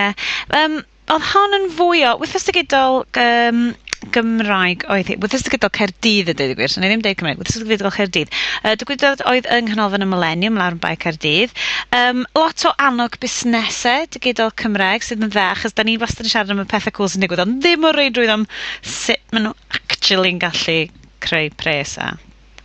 Um, 0.57 0.79
oedd 1.11 1.29
hon 1.35 1.57
yn 1.59 1.69
fwy 1.77 2.05
o 2.07 2.15
weithiau 2.23 2.41
'sdigidol 2.45 3.01
um, 3.27 3.61
Gymraeg 4.15 4.83
oedd 4.89 5.11
hi. 5.11 5.15
Wythnos 5.21 5.43
ddysgu 5.43 5.53
gydol 5.55 5.71
Cerdydd 5.77 6.31
y 6.31 6.35
dweud 6.37 6.53
y 6.53 6.55
gwir, 6.57 6.71
so 6.73 6.81
na 6.81 6.87
i 6.87 6.91
ddim 6.91 7.03
deud 7.05 7.19
Cymraeg, 7.19 7.41
Wythnos 7.41 7.67
gydol 7.69 7.93
Cerdydd. 7.93 8.33
Uh, 8.63 8.73
digwyddodd 8.81 9.21
oedd 9.29 9.49
yng 9.57 9.69
Nghanolfan 9.69 10.05
y 10.05 10.09
Millennium, 10.09 10.57
lawr 10.57 10.77
yn 10.77 10.81
bai 10.81 10.95
Cerdydd. 11.03 11.53
Um, 11.97 12.25
lot 12.37 12.65
o 12.65 12.73
annog 12.87 13.19
busnesau 13.21 14.09
digidol 14.17 14.55
Cymraeg 14.63 15.05
sydd 15.05 15.21
yn 15.21 15.33
dda, 15.35 15.51
achos 15.53 15.77
da 15.77 15.85
ni 15.85 15.99
wastad 16.01 16.25
yn 16.25 16.33
siarad 16.33 16.55
am 16.55 16.63
y 16.65 16.67
pethau 16.73 16.97
cool 16.97 17.13
sy'n 17.13 17.27
digwydd, 17.27 17.45
ond 17.45 17.61
ddim 17.61 17.85
o 17.85 17.93
reidrwydd 17.95 18.33
am 18.39 18.49
sut 18.81 19.21
maen 19.35 19.49
nhw 19.51 19.55
actually'n 19.77 20.41
gallu 20.41 20.81
creu 21.21 21.53
pres 21.61 21.97
a 22.01 22.13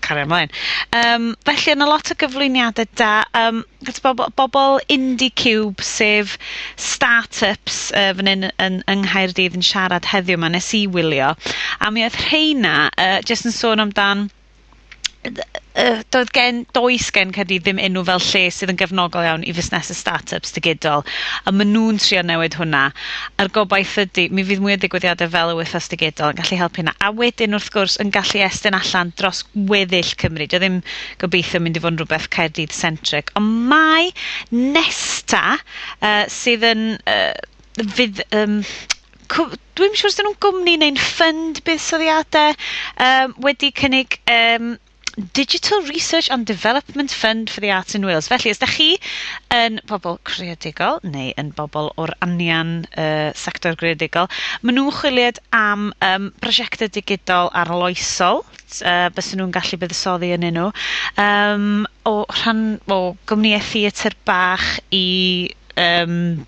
cario 0.07 0.27
ymlaen. 0.27 0.53
Um, 1.01 1.29
felly, 1.49 1.75
yna 1.75 1.89
lot 1.91 2.13
o 2.13 2.17
gyflwyniadau 2.23 2.89
da. 3.01 3.11
Um, 3.41 3.63
gyda 3.87 4.03
bobl, 4.07 4.31
bobl 4.39 4.81
IndieCube, 4.97 5.85
sef 5.85 6.37
start-ups 6.89 7.81
uh, 7.93 8.13
fan 8.19 8.33
hyn 8.33 8.49
yn, 8.53 8.81
yng 8.93 9.05
Nghaerdydd 9.07 9.59
yn 9.59 9.67
siarad 9.67 10.09
heddiw 10.13 10.39
yma, 10.39 10.53
nes 10.55 10.71
i 10.79 10.87
wylio. 10.91 11.35
A 11.81 11.93
mi 11.93 12.07
oedd 12.07 12.19
rheina 12.27 12.77
uh, 12.95 13.19
jyst 13.27 13.51
yn 13.51 13.57
sôn 13.57 13.83
amdan 13.87 14.29
yy, 15.27 16.03
doedd 16.14 16.31
gen, 16.37 16.62
does 16.77 17.11
gen 17.14 17.33
Caerdydd 17.35 17.64
ddim 17.66 17.81
enw 17.83 18.03
fel 18.09 18.22
lle 18.22 18.43
sydd 18.55 18.72
yn 18.72 18.79
gefnogol 18.81 19.27
iawn 19.27 19.45
i 19.47 19.55
fusnes 19.57 19.91
y 19.93 19.97
start-ups 19.99 20.55
digidol. 20.57 21.05
A 21.45 21.53
maen 21.55 21.72
nhw'n 21.74 22.01
trio 22.03 22.22
newid 22.27 22.57
hwnna. 22.61 22.85
A'r 23.43 23.53
gobaith 23.57 23.97
ydy, 24.05 24.29
mi 24.33 24.45
fydd 24.49 24.62
mwy 24.64 24.77
o 24.77 24.81
digwyddiadau 24.83 25.33
fel 25.35 25.53
y 25.55 25.59
wythnos 25.61 25.91
digidol 25.93 26.33
yn 26.33 26.41
gallu 26.41 26.61
helpu 26.62 26.83
hynna. 26.83 26.97
A 27.01 27.12
wedyn 27.20 27.59
wrth 27.59 27.72
gwrs 27.74 27.99
yn 28.03 28.14
gallu 28.14 28.45
estyn 28.47 28.79
allan 28.79 29.12
dros 29.20 29.45
weddill 29.72 30.14
Cymru. 30.22 30.49
Dio 30.49 30.62
ddim 30.62 30.81
gobeithio 31.22 31.62
mynd 31.62 31.79
i 31.79 31.85
fod 31.85 31.97
yn 31.97 32.03
rhywbeth 32.03 32.31
Caerdydd 32.37 32.77
centric. 32.77 33.35
Ond 33.39 33.68
mae 33.72 34.11
nesta 34.55 35.45
uh, 35.57 36.24
sydd 36.33 36.66
yn... 36.74 36.89
Uh, 37.05 37.35
fydd, 37.77 38.22
um, 38.33 38.61
dwi'n 39.77 39.97
siŵr 39.99 40.12
sydd 40.14 40.24
nhw'n 40.24 40.39
gwmni 40.41 40.77
neu'n 40.81 40.99
ffund 41.01 41.61
buddsoddiadau 41.66 42.55
um, 43.05 43.35
wedi 43.45 43.68
cynnig 43.77 44.16
um, 44.33 44.77
Digital 45.17 45.81
Research 45.83 46.31
and 46.31 46.45
Development 46.45 47.11
Fund 47.11 47.49
for 47.49 47.61
the 47.61 47.71
Arts 47.71 47.95
in 47.95 48.05
Wales. 48.05 48.29
Felly, 48.29 48.51
os 48.51 48.59
da 48.61 48.67
chi 48.69 48.99
yn 49.57 49.79
bobl 49.89 50.19
creadigol 50.29 51.01
neu 51.09 51.31
yn 51.41 51.55
bobl 51.57 51.89
o'r 51.97 52.12
anian 52.27 52.83
uh, 53.01 53.33
sector 53.33 53.79
creadigol, 53.81 54.29
maen 54.61 54.77
nhw'n 54.77 54.93
chwiliad 54.99 55.41
am 55.57 55.87
um, 56.05 56.29
prosiectau 56.45 56.93
digidol 56.93 57.49
arloesol, 57.62 58.45
uh, 58.85 59.09
bys 59.17 59.33
nhw'n 59.33 59.57
gallu 59.57 59.81
byddysoddi 59.81 60.35
yn 60.37 60.45
nhw, 60.51 60.69
um, 61.25 61.87
o 62.05 62.14
rhan 62.43 62.62
o 62.93 63.01
gwmnïau 63.33 63.64
theatr 63.73 64.21
bach 64.29 64.69
i 64.93 65.07
um, 65.81 66.45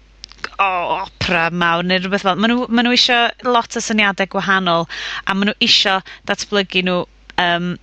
o 0.61 0.71
opera 1.01 1.49
mawr 1.49 1.89
neu 1.89 2.05
rhywbeth 2.05 2.29
fel. 2.29 2.37
Maen 2.37 2.53
nhw, 2.53 2.69
ma 2.69 2.85
nhw 2.85 2.99
eisiau 3.01 3.33
lot 3.49 3.81
o 3.81 3.89
syniadau 3.89 4.29
gwahanol 4.37 4.91
a 5.25 5.33
maen 5.33 5.55
nhw 5.55 5.61
eisiau 5.65 6.05
datblygu 6.29 6.85
nhw 6.85 7.05
um, 7.41 7.77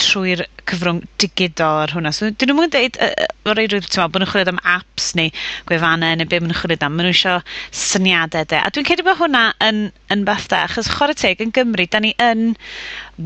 trwy'r 0.00 0.44
cyfrwng 0.70 1.02
digidol 1.22 1.82
ar 1.84 1.94
hwnna. 1.94 2.12
So, 2.16 2.30
dyn 2.30 2.52
nhw'n 2.52 2.58
mwyn 2.60 2.72
dweud, 2.74 2.98
uh, 3.02 3.28
o 3.48 3.54
reid 3.58 3.74
rwy'n 3.74 3.86
teimlo, 3.86 4.08
bod 4.14 4.22
nhw'n 4.22 4.32
chwilio 4.32 4.54
am 4.54 4.60
apps 4.74 5.12
neu 5.18 5.32
gwefannau 5.68 6.18
neu 6.18 6.28
be 6.28 6.40
maen 6.40 6.52
nhw'n 6.52 6.60
chwilio 6.60 6.80
am, 6.86 6.98
maen 6.98 7.08
nhw 7.08 7.14
eisiau 7.16 7.42
syniadau 7.84 8.48
de. 8.50 8.60
A 8.60 8.72
dwi'n 8.72 8.88
credu 8.88 9.06
bod 9.06 9.20
hwnna 9.20 9.46
yn, 9.68 9.84
yn 10.14 10.26
beth 10.28 10.48
da, 10.52 10.64
achos 10.68 10.90
chwarae 10.92 11.18
teg 11.18 11.42
yn 11.44 11.54
Gymru, 11.56 11.88
da 11.90 12.02
ni 12.02 12.14
yn, 12.22 12.52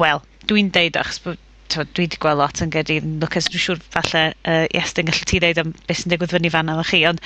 wel, 0.03 0.25
dwi'n 0.51 0.73
deud 0.75 0.99
achos 1.03 1.23
bod 1.25 1.43
to, 1.73 1.85
dwi 1.97 2.07
wedi 2.07 2.19
gweld 2.23 2.41
lot 2.41 2.62
yn 2.62 2.73
gyda'i 2.75 3.01
Lucas, 3.21 3.49
dwi'n 3.51 3.64
siŵr 3.64 3.81
falle 3.95 4.23
uh, 4.47 4.64
Iestyn 4.77 5.09
gallu 5.09 5.27
ti 5.29 5.41
ddeud 5.43 5.61
am 5.62 5.73
beth 5.89 6.03
sy'n 6.03 6.12
digwydd 6.12 6.35
fyny 6.35 6.53
fan 6.55 6.71
efo 6.73 6.85
chi, 6.91 7.03
ond 7.11 7.23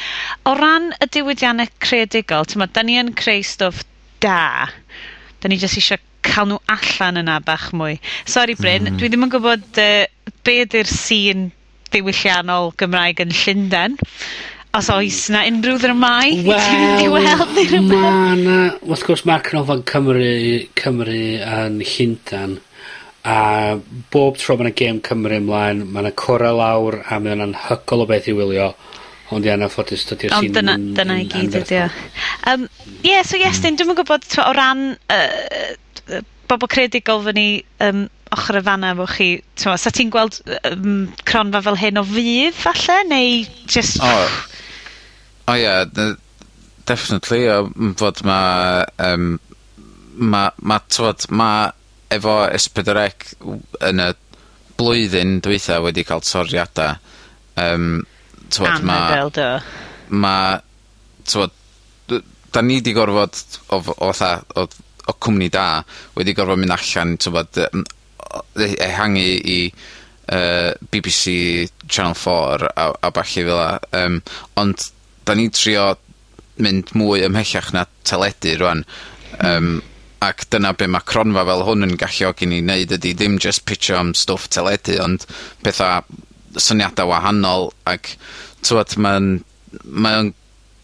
o 0.49 0.55
ran 0.59 0.91
y 0.97 1.09
diwydiannau 1.16 1.70
creadigol, 1.84 2.49
ti'n 2.49 2.64
da 2.72 2.84
ni 2.86 2.97
yn 3.01 3.12
creu 3.18 3.45
stwff 3.47 3.84
da, 4.24 4.68
da 5.41 5.51
ni 5.51 5.61
jyst 5.61 5.80
eisiau 5.80 6.01
cael 6.27 6.51
nhw 6.51 6.61
allan 6.75 7.21
yna 7.23 7.39
bach 7.45 7.71
mwy. 7.77 7.99
Sorry 8.29 8.57
Bryn, 8.59 8.89
mm. 8.89 9.01
dwi 9.01 9.11
ddim 9.11 9.27
yn 9.27 9.33
gwybod 9.33 9.83
uh, 9.83 10.07
be 10.47 10.57
ydy'r 10.64 10.91
sîn 10.91 11.51
diwylliannol 11.95 12.73
Gymraeg 12.81 13.23
yn 13.25 13.35
Llundain. 13.35 13.99
Os 14.71 14.87
mm. 14.87 14.97
oes 14.97 15.21
na 15.35 15.45
unrhyw 15.51 15.81
ddramau 15.83 16.43
well, 16.47 17.03
i 17.03 17.09
weld 17.11 17.57
i 17.59 17.66
rhywbeth? 17.66 17.95
Ma 17.95 18.35
na, 18.39 18.59
wrth 18.87 19.07
gwrs 19.09 19.25
mae'r 19.27 19.47
Canolfan 19.49 19.87
Cymru, 19.91 20.35
Cymru 20.79 21.23
yn 21.43 21.81
Llundain 21.83 22.61
a 23.27 23.41
bob 24.12 24.39
tro 24.41 24.57
mae'n 24.57 24.77
gêm 24.77 25.03
Cymru 25.05 25.41
ymlaen, 25.41 25.83
mae'n 25.91 26.07
yna 26.07 26.14
cora 26.16 26.55
lawr 26.57 27.01
a 27.03 27.18
mae'n 27.21 27.45
anhygol 27.49 28.07
o 28.07 28.09
beth 28.09 28.31
i 28.31 28.37
wylio. 28.37 28.71
Ond 29.31 29.47
ia'n 29.47 29.62
anffodus, 29.62 30.03
dydy'r 30.09 30.33
sy'n... 30.33 30.49
Ond 30.49 30.57
dyna, 30.57 30.73
dyna 30.97 31.16
i 31.23 31.27
gyd 31.31 31.61
ydy 31.61 31.77
o. 31.85 31.91
Um, 32.51 32.64
yeah, 33.07 33.23
so 33.23 33.39
yes, 33.39 33.61
mm. 33.62 33.77
dwi'n 33.79 33.95
gwybod, 34.01 34.27
o 34.43 34.51
ran... 34.57 34.89
Uh, 35.07 35.77
bobl 36.50 36.68
credigol 36.70 37.22
creadigol 37.22 37.24
fyny 37.28 37.46
um, 37.86 38.06
ochr 38.34 38.61
y 38.61 38.62
fanna 38.66 38.92
efo 38.94 39.06
chi, 39.11 39.28
t'mo', 39.58 39.76
'sa 39.78 39.92
ti'n 39.94 40.11
gweld 40.14 40.40
um, 40.70 41.11
cronfa 41.26 41.62
fel 41.66 41.78
hyn 41.80 42.00
o 42.00 42.04
fydd 42.06 42.56
falle, 42.58 42.98
neu 43.11 43.44
just... 43.66 44.00
O. 44.02 44.14
O 45.50 45.56
ie 45.58 45.64
yeah, 45.64 45.84
definitely 46.86 47.46
o 47.50 47.68
fod 47.98 48.22
ma' 48.26 48.86
um, 49.11 49.36
ma' 50.14 50.50
ma' 50.62 50.80
t'mod 50.88 51.28
ma' 51.30 51.70
efo 52.11 52.36
ess 52.50 52.68
pedwar 52.74 53.04
ec 53.06 53.30
yn 53.86 54.02
y 54.02 54.11
blwyddyn 54.80 55.38
dwytha 55.44 55.80
wedi 55.84 56.06
cael 56.08 56.24
toriada 56.26 56.92
um, 57.58 58.02
t'mod 58.48 58.86
ma'... 58.86 59.00
Anhygoel 59.00 59.34
do. 59.38 59.48
...ma' 60.11 60.61
t'mod 61.26 61.56
da 62.50 62.62
ni 62.66 62.80
'di 62.82 62.94
gorfod 62.94 63.36
o 63.70 63.78
o, 63.78 63.94
o 63.94 64.12
fatha 64.12 64.42
o 64.58 64.66
o 65.09 65.16
cwmni 65.16 65.48
da 65.53 65.82
wedi 66.18 66.34
gorfod 66.36 66.61
mynd 66.61 66.76
allan 66.76 67.16
t'mod 67.20 67.61
yym 67.64 67.84
ehangu 68.86 69.26
i 69.55 69.59
uh, 69.70 70.72
BBC 70.92 71.68
Channel 71.88 72.14
4 72.14 72.70
a 72.76 72.86
a 73.01 73.11
ballu 73.11 73.46
fela 73.48 73.70
yym 73.96 74.20
ond 74.61 74.90
'dan 75.24 75.40
ni'n 75.40 75.55
trio 75.55 75.86
mynd 76.61 76.92
mwy 76.98 77.24
ymhellach 77.26 77.72
na 77.76 77.86
teledu 78.05 78.57
rwan 78.61 78.84
yym 79.40 79.78
ac 80.20 80.44
dyna 80.53 80.74
be' 80.76 80.90
ma' 80.92 81.05
cronfa 81.11 81.46
fel 81.48 81.62
hwn 81.64 81.86
yn 81.86 81.96
galluogi 82.01 82.48
ni 82.48 82.61
neud 82.64 82.92
ydi 82.96 83.14
dim 83.16 83.38
just 83.40 83.64
pitcho 83.68 83.96
am 83.96 84.12
stwff 84.16 84.51
teledu 84.53 84.98
ond 85.05 85.24
petha 85.64 86.03
syniada 86.61 87.07
wahanol 87.09 87.70
ac 87.88 88.16
t'mod 88.61 88.98
ma'n 89.07 89.30
mae 89.84 90.18
o'n 90.20 90.32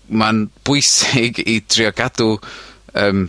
ma'n 0.09 0.47
bwysig 0.65 1.43
i 1.43 1.59
trio 1.67 1.93
gadw 1.97 2.37
yym 2.95 3.27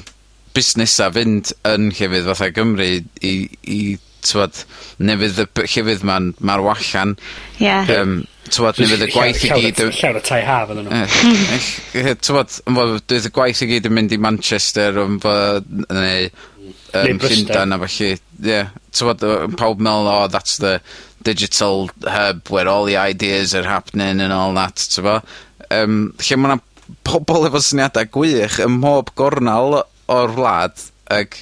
busnesa 0.57 1.11
fynd 1.13 1.53
yn 1.69 1.91
llefydd 1.93 2.27
fatha 2.31 2.49
Gymru 2.55 2.89
i, 3.21 3.33
i 3.61 3.81
tywad, 4.25 4.63
nefydd 4.97 5.43
y 5.43 5.47
llefydd 5.63 6.03
ma'n 6.07 6.33
mar 6.45 6.63
wallan. 6.65 7.15
Ie. 7.59 7.67
Yeah. 7.67 7.91
Um, 8.01 8.19
tywad, 8.49 8.79
neu 8.81 9.05
y 9.05 9.09
gwaith 9.11 9.43
i 9.45 9.51
gyd... 9.53 9.81
Llawer 9.99 10.19
o 10.19 10.23
tai 10.25 10.41
haf 10.47 10.71
yn 10.73 10.83
nhw. 10.87 12.11
Tywad, 12.25 12.53
fydd 12.57 13.29
y 13.29 13.33
gwaith 13.35 13.63
i 13.63 13.71
gyd 13.71 13.89
yn 13.89 13.97
mynd 13.97 14.15
i 14.15 14.21
Manchester, 14.21 15.01
yn 15.03 15.19
fod, 15.23 15.67
neu 15.93 16.29
um, 16.29 17.19
Llundain 17.23 17.75
a 17.75 17.81
felly. 17.85 18.13
Ie. 18.47 18.61
Tywad, 18.97 19.27
pawb 19.59 19.83
meddwl, 19.83 20.11
oh, 20.13 20.31
that's 20.31 20.57
the 20.63 20.79
digital 21.27 21.89
hub 22.07 22.47
where 22.49 22.67
all 22.71 22.85
the 22.85 22.97
ideas 22.97 23.53
are 23.55 23.67
happening 23.67 24.21
and 24.21 24.33
all 24.33 24.53
that, 24.57 24.87
tywad. 24.95 25.27
Um, 25.73 26.15
lle 26.23 26.39
mae'na 26.39 26.61
pobl 27.07 27.49
efo 27.49 27.59
syniadau 27.59 28.07
gwych 28.15 28.61
ym 28.63 28.77
mhob 28.79 29.11
gornal 29.19 29.81
o'r 30.11 30.35
wlad 30.37 30.85
ag 31.13 31.35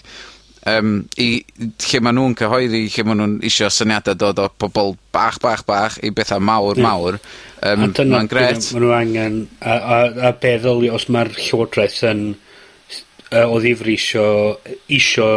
um, 0.66 0.94
i 1.22 1.30
lle 1.58 2.02
ma' 2.04 2.14
nhw'n 2.16 2.36
cyhoeddi 2.40 2.86
lle 2.94 3.06
ma' 3.08 3.18
nhw'n 3.18 3.36
isio 3.48 3.70
syniadau 3.74 4.18
dod 4.20 4.42
o 4.42 4.48
pobol 4.50 4.96
bach 5.16 5.40
bach 5.44 5.66
bach 5.68 6.00
i 6.06 6.12
bethau 6.16 6.42
mawr 6.44 6.82
mawr 6.82 7.20
yym 7.66 7.86
ma'n 8.12 8.32
gret. 8.32 8.72
Ma' 8.74 8.82
nhw 8.84 8.96
angen 8.98 9.38
a 9.62 9.76
a 9.76 10.00
a 10.30 10.34
be' 10.42 10.58
ddylia 10.64 10.96
os 10.98 11.08
ma'r 11.14 11.32
llywodraeth 11.38 12.02
yn 12.12 12.26
uh, 12.34 13.46
o 13.46 13.62
ddifri 13.62 13.98
isio 14.00 14.26
isio 15.00 15.30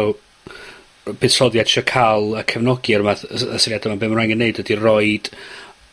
buddsoddiad 1.09 1.69
isio 1.69 1.85
ca'l 1.89 2.35
a 2.37 2.43
cefnogi 2.49 2.97
ar 2.97 3.05
math 3.05 3.25
y 3.29 3.45
y 3.45 3.61
syniad 3.61 3.87
yma 3.89 4.01
be' 4.01 4.09
ma' 4.09 4.17
nw 4.17 4.25
angen 4.25 4.43
neud 4.43 4.63
ydi 4.63 4.79
roid 4.79 5.31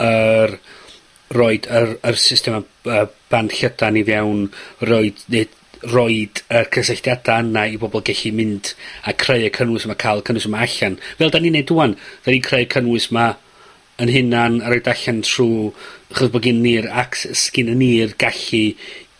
yr 0.06 0.58
roid 1.36 1.66
yr 1.72 1.96
yr 2.06 2.18
system 2.20 2.62
yy 2.86 3.06
band 3.32 3.54
llydan 3.58 3.96
i 3.98 4.04
fewn 4.06 4.44
roid 4.86 5.24
neud 5.32 5.54
roid 5.92 6.40
y 6.50 6.62
cysylltiada 6.74 7.38
yna 7.44 7.66
i 7.68 7.76
bobol 7.80 8.02
gellu 8.06 8.32
mynd 8.36 8.72
a 9.06 9.12
creu 9.18 9.44
y 9.46 9.50
cynnwys 9.54 9.84
yma, 9.86 9.96
ca'l 10.00 10.22
y 10.22 10.26
cynnwys 10.28 10.46
yma 10.48 10.62
allan. 10.66 10.96
Fel 11.18 11.30
'dan 11.34 11.44
ni'n 11.46 11.56
neud 11.58 11.72
ŵan. 11.76 11.96
'Dan 12.24 12.34
ni'n 12.36 12.44
creu 12.46 12.66
cynnwys 12.74 13.10
'ma 13.12 13.26
'yn 14.02 14.12
hunan 14.12 14.60
a 14.62 14.70
roid 14.72 14.88
allan 14.92 15.22
trw, 15.24 15.72
achos 16.12 16.30
bo' 16.32 16.42
gin 16.44 16.62
ni'r 16.64 16.88
access, 16.90 17.46
sgin 17.48 17.70
ni'r 17.78 18.16
gallu 18.20 18.64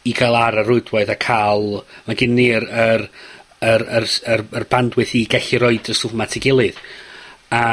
i 0.06 0.12
ga'l 0.16 0.36
ar 0.38 0.58
y 0.60 0.66
rwydwaith 0.66 1.10
a 1.12 1.16
ca'l, 1.20 1.80
ma' 2.06 2.14
gin 2.18 2.34
ni'r 2.38 2.66
yr 2.68 3.06
yr 3.66 3.86
yr 3.98 4.04
s- 4.06 4.20
yr 4.28 4.44
yr 4.52 4.66
bandwidth 4.70 5.14
i 5.16 5.24
gallu 5.32 5.62
roid 5.62 5.88
y 5.88 5.96
stwff 5.96 6.12
'ma 6.14 6.24
at 6.28 6.36
'i 6.36 6.44
gilydd. 6.44 6.76
A 7.56 7.64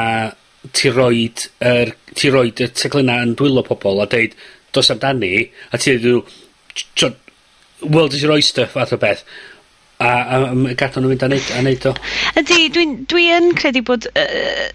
ti 0.72 0.88
roid 0.90 1.48
yr, 1.60 1.92
ti 2.14 2.30
roid 2.32 2.60
y 2.64 2.68
teclynna 2.72 3.18
yn 3.26 3.34
dwylo 3.36 3.62
pobol 3.66 4.00
a 4.00 4.06
deud 4.08 4.32
dos 4.72 4.88
amdani, 4.90 5.44
a 5.72 5.78
ti 5.78 5.96
deud 6.00 6.24
t'od 6.98 7.20
world 7.84 8.14
is 8.14 8.22
your 8.22 8.32
oyster 8.32 8.66
fath 8.70 8.92
o 8.94 9.00
beth, 9.00 9.24
a, 10.00 10.08
a, 10.08 10.40
a 10.72 10.74
gadw 10.78 11.02
nhw 11.02 11.12
mynd 11.12 11.26
a 11.26 11.30
neud, 11.32 11.52
a 11.54 11.62
neud 11.64 11.86
o. 11.90 11.94
Ydy, 12.40 12.66
dwi'n 12.74 12.98
dwi 13.10 13.28
yn 13.36 13.52
credu 13.58 13.84
bod 13.86 14.08
uh, 14.10 14.66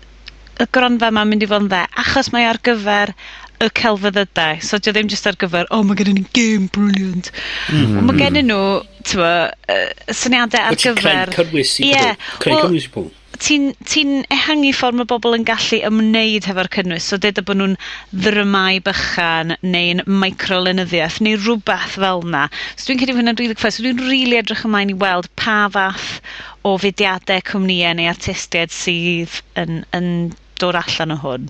y 0.60 0.68
gronfa 0.76 1.12
yma'n 1.14 1.30
mynd 1.32 1.46
i 1.46 1.50
fod 1.50 1.66
yn 1.66 1.70
dde, 1.72 1.84
achos 2.04 2.32
mae 2.36 2.48
ar 2.50 2.60
gyfer 2.66 3.14
y 3.60 3.68
celfyddydau. 3.76 4.60
So, 4.64 4.80
dio 4.80 4.94
ddim 4.96 5.10
jyst 5.12 5.28
ar 5.28 5.38
gyfer, 5.40 5.68
oh, 5.76 5.84
mae 5.88 6.00
gennym 6.00 6.22
ni 6.22 6.26
game 6.36 6.70
brilliant. 6.76 7.32
Mm. 7.74 8.02
Mae 8.08 8.20
gennyn 8.20 8.48
nhw, 8.52 8.64
tywa, 9.08 9.32
uh, 9.72 10.12
syniadau 10.16 10.70
ar 10.72 10.80
gyfer... 10.80 11.34
Creu 11.36 11.48
cynnwys 11.48 11.78
i 11.84 11.92
yeah, 11.92 12.30
creu 12.40 12.62
cynnwys 12.64 12.88
i 12.88 12.94
bobl 12.96 13.16
ti'n 13.40 13.70
ti 13.88 14.02
ehangu 14.36 14.72
ffordd 14.76 14.98
mae 15.00 15.08
bobl 15.10 15.36
yn 15.38 15.46
gallu 15.48 15.80
ymwneud 15.88 16.48
hefo'r 16.50 16.70
cynnwys. 16.76 17.08
So 17.10 17.20
deda 17.24 17.44
bod 17.46 17.60
nhw'n 17.60 17.78
ddrymau 18.26 18.82
bychan 18.88 19.56
neu'n 19.76 20.04
microlynyddiaeth 20.24 21.20
neu 21.26 21.40
rhywbeth 21.40 21.96
fel 22.04 22.24
yna. 22.28 22.44
So 22.76 22.90
dwi'n 22.90 23.02
credu 23.02 23.16
hwnna'n 23.18 23.40
rili 23.40 23.56
cyffes. 23.56 23.80
So 23.80 23.86
dwi'n 23.86 24.04
rili 24.10 24.40
edrych 24.42 24.66
ymlaen 24.68 24.94
i 24.94 24.98
weld 25.06 25.32
pa 25.40 25.58
fath 25.76 26.20
o 26.68 26.76
fudiadau 26.84 27.46
cwmnïau 27.52 27.96
neu 28.00 28.12
artistiaid 28.12 28.76
sydd 28.76 29.40
yn, 29.64 29.84
yn 29.96 30.12
dod 30.60 30.80
allan 30.84 31.16
o 31.16 31.20
hwn. 31.24 31.50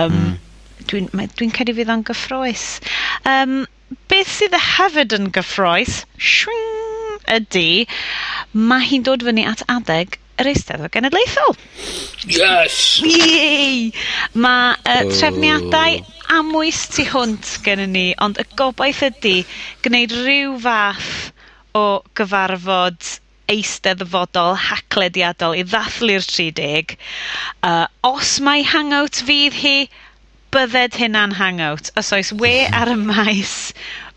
Um, 0.00 0.18
mm. 0.18 0.34
Dwi'n 0.88 1.10
dwi, 1.12 1.30
dwi 1.36 1.52
credu 1.52 1.76
fydd 1.76 1.92
o'n 1.92 2.04
gyffroes. 2.08 2.68
Um, 3.28 3.58
beth 4.10 4.32
sydd 4.38 4.56
y 4.56 4.62
hefyd 4.72 5.16
yn 5.18 5.32
gyffroes, 5.36 6.04
shwing, 6.16 7.18
ydy, 7.36 7.84
mae 8.56 8.86
hi'n 8.88 9.04
dod 9.06 9.24
fyny 9.26 9.44
at 9.50 9.66
adeg 9.72 10.16
yr 10.40 10.50
Eisteddfod 10.52 10.92
Genedlaethol. 10.94 11.56
Yes! 12.28 12.78
Yay! 13.04 13.92
Mae 14.34 14.74
uh, 14.76 15.02
oh. 15.02 15.12
trefniadau 15.14 16.00
amwys 16.36 16.86
tu 16.94 17.06
hwnt 17.10 17.52
gen 17.66 17.84
ni, 17.92 18.08
ond 18.22 18.40
y 18.42 18.46
gobaith 18.58 19.04
ydy 19.06 19.36
gwneud 19.86 20.14
rhyw 20.24 20.56
fath 20.64 21.12
o 21.76 21.86
gyfarfod 22.18 23.14
eisteddfodol 23.52 24.56
haclediadol 24.58 25.54
i 25.58 25.62
ddathlu'r 25.66 26.24
30. 26.26 26.96
Uh, 27.62 27.86
os 28.06 28.36
mae 28.42 28.64
hangout 28.66 29.22
fydd 29.28 29.56
hi, 29.60 29.76
bydded 30.54 30.96
hynna'n 30.98 31.36
hangout. 31.38 31.92
Os 32.00 32.12
oes 32.16 32.32
we 32.40 32.54
ar 32.66 32.90
y 32.90 32.98
maes, 32.98 33.54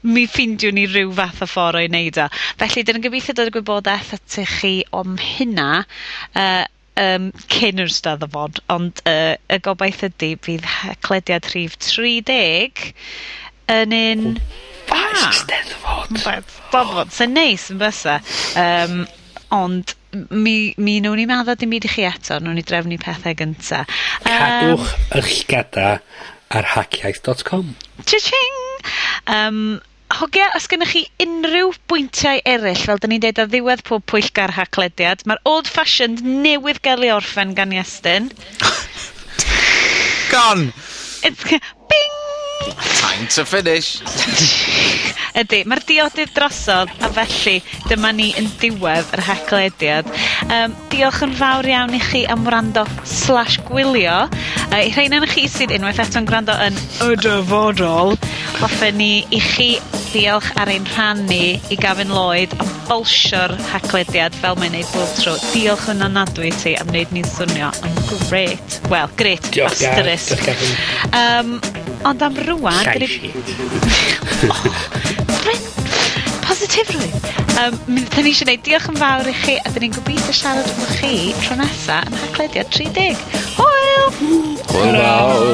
mi 0.08 0.26
ffeindiwn 0.30 0.78
ni 0.78 0.86
rhyw 0.88 1.14
fath 1.18 1.44
o 1.44 1.48
ffordd 1.50 1.82
o'i 1.82 1.90
wneud 1.90 2.20
o. 2.24 2.28
Felly, 2.62 2.84
'dyn 2.84 3.00
ni'n 3.00 3.06
gobeithio 3.08 3.36
dod 3.38 3.52
y 3.52 3.56
gwybodaeth 3.58 4.14
ati 4.20 4.46
chi 4.48 4.74
o'm 4.96 5.18
hynna, 5.20 5.84
uh, 6.40 6.64
um, 7.00 7.30
cyn 7.52 7.84
yr 7.84 7.92
Steddfod, 7.94 8.62
ond 8.72 9.04
uh, 9.10 9.36
y 9.52 9.60
gobaith 9.66 10.04
ydy 10.08 10.34
bydd 10.46 10.68
haclediad 10.80 11.52
rhif 11.54 11.78
tri 11.84 12.20
deg 12.26 12.90
yn 13.70 13.96
un 13.96 14.26
da. 14.90 15.32
Steddfod! 15.36 16.20
Steddfod, 16.24 17.14
sy'n 17.16 17.36
neis 17.36 17.70
yn 17.74 17.82
bysa. 17.82 18.20
Um, 18.60 19.04
ond 19.54 19.96
mi, 20.32 20.74
mi 20.78 20.98
nhw'n 21.04 21.20
ni 21.22 21.28
maddo 21.30 21.56
dim 21.60 21.74
byd 21.74 21.88
i 21.90 21.94
chi 21.94 22.08
eto, 22.08 22.40
nhw'n 22.42 22.58
ni 22.58 22.66
drefnu 22.66 22.98
pethau 23.02 23.36
gynta. 23.38 23.84
Cadwch 24.26 24.96
um, 24.96 25.20
eich 25.20 25.44
gada 25.50 26.00
ar 26.50 26.72
hackiaeth.com. 26.74 27.76
Cha-ching! 28.06 28.60
Um, 29.30 29.80
Hogia, 30.10 30.48
os 30.58 30.66
gennych 30.66 30.90
chi 30.96 31.02
unrhyw 31.22 31.70
bwyntiau 31.92 32.40
eryll, 32.50 32.82
fel 32.82 32.98
'dyn 33.02 33.14
ni'n 33.14 33.24
deud 33.28 33.42
o 33.44 33.46
ddiwedd 33.50 33.84
pob 33.86 34.06
pwyllgar 34.10 34.56
haclediad, 34.58 35.22
mae'r 35.30 35.42
old 35.52 35.70
fashioned 35.70 36.24
newydd 36.26 36.82
gael 36.88 37.06
ei 37.06 37.14
orffen 37.14 37.54
gan 37.60 37.76
Iestyn. 37.78 38.32
Gone! 40.34 40.74
It's 41.22 41.46
Time 43.00 43.28
to 43.36 43.46
finish. 43.46 44.00
Ydy, 45.40 45.62
mae'r 45.70 45.82
diodydd 45.88 46.34
drosodd, 46.36 46.92
a 47.06 47.10
felly 47.16 47.60
dyma 47.88 48.12
ni 48.16 48.32
yn 48.40 48.50
diwedd 48.60 49.14
yr 49.16 49.24
heclediad. 49.28 50.10
Um, 50.50 50.74
diolch 50.92 51.22
yn 51.26 51.36
fawr 51.38 51.70
iawn 51.70 51.96
i 51.96 52.02
chi 52.04 52.26
am 52.32 52.44
wrando 52.48 52.84
slash 53.08 53.60
gwylio. 53.70 54.26
Uh, 54.70 54.80
I 54.80 54.90
rhain 54.96 55.16
yn 55.20 55.28
chi 55.30 55.46
sydd 55.52 55.74
unwaith 55.78 56.02
eto'n 56.04 56.28
gwrando 56.30 56.58
yn 56.66 56.78
y 57.06 57.16
dyfodol, 57.22 58.18
hoffen 58.60 59.00
ni 59.00 59.14
i 59.30 59.42
chi 59.44 59.72
diolch 60.10 60.50
ar 60.58 60.72
ein 60.74 60.88
rhan 60.96 61.26
ni 61.30 61.60
i 61.70 61.78
Gavin 61.80 62.10
Lloyd 62.14 62.56
am 62.60 62.70
bolsio'r 62.90 63.54
haclediad 63.70 64.36
fel 64.42 64.58
mae'n 64.60 64.74
neud 64.74 64.94
bob 64.96 65.12
tro. 65.20 65.36
Diolch 65.54 65.90
yn 65.94 66.02
anadwy 66.06 66.50
ti 66.58 66.74
am 66.80 66.90
wneud 66.90 67.14
ni'n 67.14 67.28
swnio 67.30 67.70
yn 67.86 68.00
great. 68.28 68.80
Wel, 68.90 69.12
great. 69.20 69.52
diolch, 69.54 69.78
asterisk. 69.78 70.34
Diolch, 70.34 70.48
Gavin. 70.50 70.74
Um, 71.20 71.54
ond 72.10 72.22
am 72.26 72.36
rŵan, 72.36 72.59
wan... 72.64 72.86
Llai 72.86 73.08
shit. 73.08 73.36
positifrwydd. 76.50 77.14
Um, 77.60 77.76
mi 77.94 78.02
ddyn 78.08 78.24
ni 78.26 78.32
eisiau 78.34 78.48
gwneud 78.48 78.64
diolch 78.66 78.88
yn 78.92 78.98
fawr 79.00 79.28
i 79.30 79.32
chi, 79.44 79.56
a 79.62 79.64
dyn 79.74 79.84
ni'n 79.86 79.98
gobeithio 79.98 80.34
siarad 80.36 80.68
efo 80.72 80.86
chi 81.00 81.14
tro 81.44 81.54
nesa 81.60 81.98
yn 82.08 82.16
haglediad 82.24 82.70
30. 82.76 83.16
Hwyl! 83.60 84.08
Hwyl! 84.74 84.74
Hwyl! 84.74 85.50